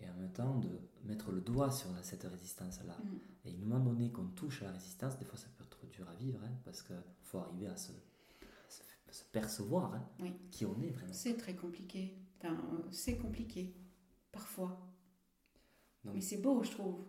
et 0.00 0.08
en 0.08 0.14
même 0.14 0.32
temps 0.32 0.58
de 0.58 0.68
mettre 1.04 1.32
le 1.32 1.40
doigt 1.40 1.70
sur 1.70 1.88
cette 2.02 2.24
résistance-là. 2.24 2.96
Mm. 3.02 3.48
Et 3.48 3.50
à 3.50 3.54
un 3.54 3.56
moment 3.56 3.78
donné 3.92 4.10
qu'on 4.10 4.26
touche 4.26 4.62
à 4.62 4.66
la 4.66 4.72
résistance, 4.72 5.18
des 5.18 5.24
fois 5.24 5.38
ça 5.38 5.46
peut 5.56 5.64
être 5.64 5.86
dur 5.90 6.08
à 6.08 6.14
vivre, 6.14 6.40
hein, 6.44 6.52
parce 6.64 6.82
qu'il 6.82 6.96
faut 7.22 7.38
arriver 7.38 7.68
à 7.68 7.76
se, 7.76 7.92
se, 9.10 9.24
percevoir 9.32 9.94
hein, 9.94 10.32
qui 10.50 10.66
on 10.66 10.80
est 10.82 10.90
vraiment. 10.90 11.12
C'est 11.12 11.36
très 11.36 11.54
compliqué. 11.54 12.14
Enfin, 12.38 12.56
c'est 12.90 13.16
compliqué, 13.16 13.74
parfois. 14.32 14.78
Mais 16.04 16.20
c'est 16.20 16.36
beau, 16.36 16.62
je 16.62 16.70
trouve. 16.70 17.04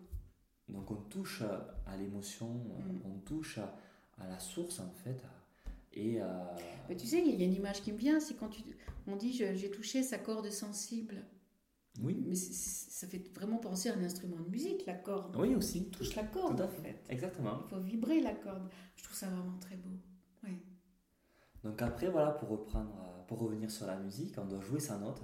Donc 0.68 0.90
on 0.90 0.96
touche 0.96 1.42
à, 1.86 1.96
l'émotion, 1.96 2.52
mm. 2.54 3.00
on 3.04 3.18
touche 3.20 3.58
à, 3.58 4.26
la 4.26 4.38
source 4.38 4.80
en 4.80 4.90
fait. 4.90 5.22
et 5.92 6.20
Mais 6.88 6.96
tu 6.96 7.06
sais, 7.06 7.22
il 7.24 7.38
y 7.38 7.42
a 7.42 7.46
une 7.46 7.54
image 7.54 7.82
qui 7.82 7.92
me 7.92 7.98
vient, 7.98 8.20
c'est 8.20 8.34
quand 8.34 8.48
tu, 8.48 8.62
on 9.06 9.16
dit 9.16 9.32
j'ai 9.32 9.70
touché 9.70 10.02
sa 10.02 10.18
corde 10.18 10.50
sensible. 10.50 11.24
Oui. 12.00 12.24
Mais 12.26 12.34
ça 12.34 13.06
fait 13.06 13.22
vraiment 13.34 13.58
penser 13.58 13.88
à 13.90 13.94
un 13.96 14.02
instrument 14.02 14.38
de 14.40 14.48
musique, 14.48 14.86
la 14.86 14.94
corde. 14.94 15.36
Oui, 15.36 15.54
aussi. 15.54 15.86
On 15.88 15.90
touche 15.90 16.14
la 16.14 16.24
corde, 16.24 16.60
en 16.60 16.68
fait. 16.68 17.04
Exactement. 17.08 17.60
Il 17.64 17.68
faut 17.68 17.80
vibrer 17.80 18.20
la 18.20 18.34
corde. 18.34 18.68
Je 18.96 19.04
trouve 19.04 19.16
ça 19.16 19.28
vraiment 19.28 19.58
très 19.58 19.76
beau. 19.76 19.90
Oui. 20.44 20.58
Donc 21.64 21.80
après, 21.82 22.08
voilà, 22.08 22.32
pour 22.32 22.48
reprendre, 22.50 22.94
euh, 23.00 23.24
pour 23.26 23.38
revenir 23.40 23.70
sur 23.70 23.86
la 23.86 23.96
musique, 23.96 24.36
on 24.38 24.46
doit 24.46 24.60
jouer 24.60 24.80
sa 24.80 24.98
note 24.98 25.22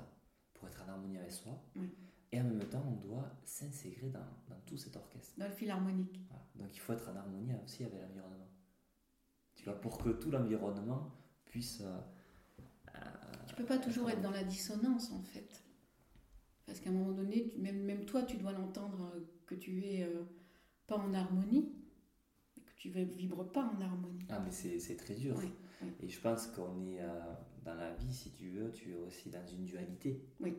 pour 0.52 0.68
être 0.68 0.82
en 0.84 0.88
harmonie 0.92 1.18
avec 1.18 1.32
soi. 1.32 1.62
Oui. 1.76 1.94
Et 2.32 2.40
en 2.40 2.44
même 2.44 2.64
temps, 2.64 2.82
on 2.88 3.06
doit 3.06 3.30
s'intégrer 3.44 4.08
dans, 4.08 4.18
dans, 4.48 4.60
tout 4.66 4.76
cet 4.76 4.96
orchestre. 4.96 5.34
Dans 5.38 5.46
le 5.46 5.52
fil 5.52 5.70
harmonique. 5.70 6.20
Donc 6.56 6.74
il 6.74 6.80
faut 6.80 6.92
être 6.92 7.08
en 7.08 7.16
harmonie 7.16 7.52
aussi 7.64 7.84
avec 7.84 8.00
l'environnement. 8.00 8.48
Tu 9.54 9.64
vois, 9.64 9.80
pour 9.80 9.98
que 9.98 10.10
tout 10.10 10.30
l'environnement 10.30 11.12
puisse... 11.44 11.80
Euh, 11.80 13.00
tu 13.46 13.54
peux 13.54 13.64
pas 13.64 13.78
toujours 13.78 14.10
être 14.10 14.20
dans 14.20 14.30
la 14.32 14.42
dissonance, 14.42 15.12
en 15.12 15.22
fait. 15.22 15.63
Parce 16.66 16.80
qu'à 16.80 16.90
un 16.90 16.94
moment 16.94 17.12
donné, 17.12 17.52
même, 17.58 17.82
même 17.84 18.04
toi, 18.04 18.22
tu 18.22 18.36
dois 18.36 18.52
l'entendre 18.52 19.12
euh, 19.14 19.20
que 19.46 19.54
tu 19.54 19.84
es 19.84 20.02
euh, 20.02 20.22
pas 20.86 20.96
en 20.96 21.12
harmonie, 21.12 21.72
que 22.54 22.72
tu 22.76 22.90
ne 22.90 23.04
vibres 23.04 23.50
pas 23.52 23.64
en 23.64 23.80
harmonie. 23.80 24.24
Ah, 24.28 24.40
mais 24.40 24.50
c'est 24.50 24.96
très 24.96 25.14
dur. 25.14 25.40
Et 26.00 26.08
je 26.08 26.20
pense 26.20 26.46
qu'on 26.46 26.80
est 26.86 27.00
euh, 27.00 27.20
dans 27.64 27.74
la 27.74 27.94
vie, 27.94 28.12
si 28.12 28.30
tu 28.32 28.50
veux, 28.50 28.70
tu 28.72 28.92
es 28.92 28.96
aussi 28.96 29.28
dans 29.28 29.46
une 29.46 29.64
dualité. 29.64 30.24
Oui. 30.40 30.54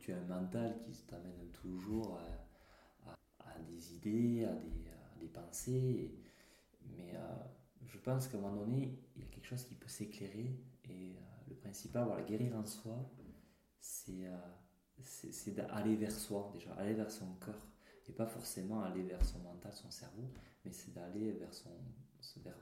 Tu 0.00 0.12
as 0.12 0.18
un 0.18 0.24
mental 0.24 0.80
qui 0.92 1.02
t'amène 1.02 1.50
toujours 1.52 2.18
à, 3.06 3.14
à, 3.44 3.58
des 3.60 3.94
idées, 3.94 4.44
à 4.44 4.54
des, 4.54 4.86
des 5.20 5.28
pensées. 5.28 6.12
mais 6.96 7.14
je 7.84 7.98
pense 7.98 8.28
qu'à 8.28 8.38
un 8.38 8.40
moment 8.40 8.56
donné, 8.56 8.98
il 9.16 9.22
y 9.22 9.24
a 9.24 9.28
quelque 9.28 9.46
chose 9.46 9.64
qui 9.64 9.74
peut 9.74 9.88
s'éclairer. 9.88 10.60
Et 10.88 11.16
le 11.48 11.54
principal, 11.54 12.04
voilà, 12.06 12.22
guérir 12.22 12.56
en 12.56 12.64
soi, 12.64 13.10
c'est 13.80 14.28
c'est 15.04 15.54
d'aller 15.54 15.96
vers 15.96 16.12
soi 16.12 16.50
déjà, 16.52 16.72
aller 16.74 16.94
vers 16.94 17.10
son 17.10 17.34
cœur 17.34 17.66
et 18.08 18.12
pas 18.12 18.26
forcément 18.26 18.82
aller 18.82 19.02
vers 19.02 19.24
son 19.24 19.38
mental, 19.40 19.72
son 19.72 19.90
cerveau, 19.90 20.30
mais 20.64 20.72
c'est 20.72 20.92
d'aller 20.92 21.32
vers 21.32 21.52
son, 21.52 21.70
vers, 22.42 22.54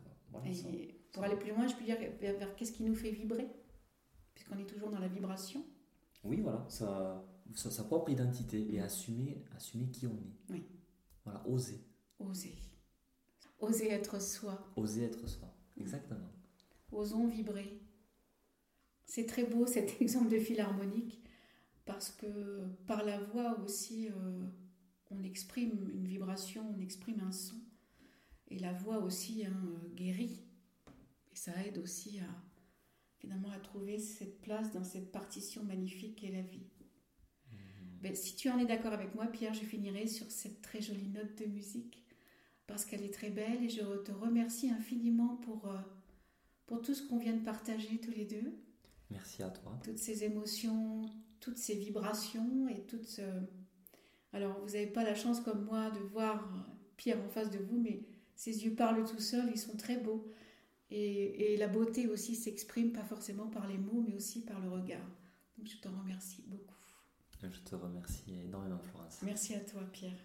pour 1.13 1.23
aller 1.23 1.37
plus 1.37 1.51
loin, 1.51 1.67
je 1.67 1.75
peux 1.77 1.85
dire 1.85 1.99
vers, 2.21 2.57
qu'est-ce 2.57 2.73
qui 2.73 2.83
nous 2.83 2.95
fait 2.95 3.11
vibrer, 3.11 3.49
puisqu'on 4.35 4.59
est 4.59 4.67
toujours 4.67 4.91
dans 4.91 4.99
la 4.99 5.09
vibration. 5.09 5.65
Oui, 6.25 6.41
voilà, 6.41 6.65
sa, 6.69 7.25
sa, 7.55 7.85
propre 7.85 8.11
identité 8.11 8.75
et 8.75 8.81
assumer, 8.81 9.45
assumer 9.55 9.87
qui 9.91 10.07
on 10.07 10.17
est. 10.17 10.51
Oui. 10.51 10.67
Voilà, 11.25 11.47
oser. 11.47 11.85
Oser. 12.19 12.55
Oser 13.61 13.91
être 13.91 14.21
soi. 14.21 14.73
Oser 14.77 15.05
être 15.05 15.29
soi, 15.29 15.55
exactement. 15.77 16.33
Osons 16.91 17.27
vibrer. 17.27 17.81
C'est 19.05 19.27
très 19.27 19.45
beau 19.45 19.67
cet 19.67 20.01
exemple 20.01 20.31
de 20.31 20.39
fil 20.39 20.61
harmonique 20.61 21.24
parce 21.85 22.11
que 22.11 22.67
par 22.87 23.05
la 23.05 23.19
voix 23.19 23.59
aussi, 23.61 24.09
euh, 24.09 24.47
on 25.11 25.23
exprime 25.23 25.91
une 25.93 26.07
vibration, 26.07 26.75
on 26.75 26.81
exprime 26.81 27.21
un 27.21 27.33
son. 27.33 27.61
Et 28.49 28.59
la 28.59 28.73
voix 28.73 28.99
aussi 28.99 29.45
hein, 29.45 29.81
guérit. 29.95 30.45
Et 31.33 31.37
ça 31.37 31.53
aide 31.65 31.79
aussi 31.79 32.21
à 32.21 32.29
finalement 33.19 33.51
à 33.51 33.59
trouver 33.59 33.99
cette 33.99 34.43
place 34.43 34.71
dans 34.73 34.85
cette 34.85 35.11
partition 35.11 35.65
magnifique 35.65 36.17
qu'est 36.17 36.31
la 36.31 36.43
vie. 36.43 36.67
Mmh. 37.51 37.57
Ben, 38.03 38.15
si 38.15 38.37
tu 38.37 38.51
en 38.51 38.59
es 38.59 38.67
d'accord 38.67 38.93
avec 38.93 39.15
moi, 39.15 39.27
Pierre, 39.27 39.55
je 39.55 39.65
finirai 39.65 40.07
sur 40.07 40.31
cette 40.31 40.61
très 40.61 40.83
jolie 40.83 41.09
note 41.09 41.35
de 41.39 41.47
musique 41.47 42.05
parce 42.67 42.85
qu'elle 42.85 43.03
est 43.03 43.13
très 43.15 43.31
belle 43.31 43.63
et 43.65 43.69
je 43.69 43.81
te 44.03 44.13
remercie 44.13 44.71
infiniment 44.71 45.37
pour, 45.37 45.71
euh, 45.71 45.79
pour 46.67 46.83
tout 46.83 46.95
ce 46.95 47.03
qu'on 47.07 47.19
vient 47.19 47.35
de 47.35 47.45
partager 47.45 47.99
tous 47.99 48.11
les 48.11 48.25
deux. 48.25 48.55
Merci 49.11 49.43
à 49.43 49.51
toi. 49.51 49.79
Toutes 49.85 49.99
ces 49.99 50.25
émotions, 50.25 51.03
toutes 51.45 51.59
ces 51.59 51.75
vibrations 51.75 52.67
et 52.69 52.81
toutes. 52.87 53.21
Alors, 54.33 54.59
vous 54.61 54.73
n'avez 54.73 54.87
pas 54.87 55.05
la 55.05 55.15
chance 55.15 55.41
comme 55.41 55.65
moi 55.67 55.91
de 55.91 55.99
voir 55.99 56.49
Pierre 56.97 57.23
en 57.23 57.29
face 57.29 57.51
de 57.51 57.59
vous, 57.59 57.79
mais 57.79 58.01
ses 58.35 58.65
yeux 58.65 58.75
parlent 58.75 59.05
tout 59.05 59.21
seuls, 59.21 59.51
ils 59.53 59.59
sont 59.59 59.77
très 59.77 59.99
beaux. 59.99 60.27
Et, 60.91 61.57
la 61.59 61.69
beauté 61.69 62.09
aussi 62.09 62.35
s'exprime 62.35 62.93
pas 62.93 63.05
forcément 63.05 63.47
par 63.49 63.67
les 63.69 63.79
mots, 63.79 64.03
mais 64.07 64.15
aussi 64.15 64.43
par 64.43 64.61
le 64.61 64.71
regard. 64.71 65.07
Donc, 65.59 65.69
je 65.69 65.77
t'en 65.79 65.91
remercie 66.01 66.43
beaucoup. 66.47 66.75
Je 67.43 67.61
te 67.61 67.75
remercie 67.75 68.35
énormément, 68.47 68.79
Florence. 68.79 69.19
Merci 69.23 69.55
à 69.55 69.61
toi, 69.61 69.83
Pierre. 69.93 70.17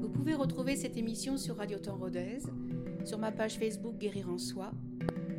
Vous 0.00 0.08
pouvez 0.08 0.34
retrouver 0.34 0.76
cette 0.76 0.96
émission 0.96 1.36
sur 1.36 1.56
Radio 1.56 1.78
Temps 1.78 1.98
Rodez, 1.98 2.38
sur 3.04 3.18
ma 3.18 3.32
page 3.32 3.58
Facebook 3.58 3.98
Guérir 3.98 4.28
en 4.30 4.38
Soi 4.38 4.70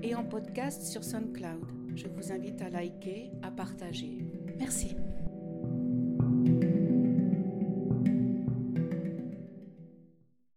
et 0.04 0.14
en 0.14 0.26
podcast 0.26 0.84
sur 0.84 1.04
SoundCloud. 1.06 1.79
Je 1.96 2.08
vous 2.08 2.32
invite 2.32 2.62
à 2.62 2.70
liker, 2.70 3.32
à 3.42 3.52
partager. 3.52 4.18
Merci. 4.58 4.96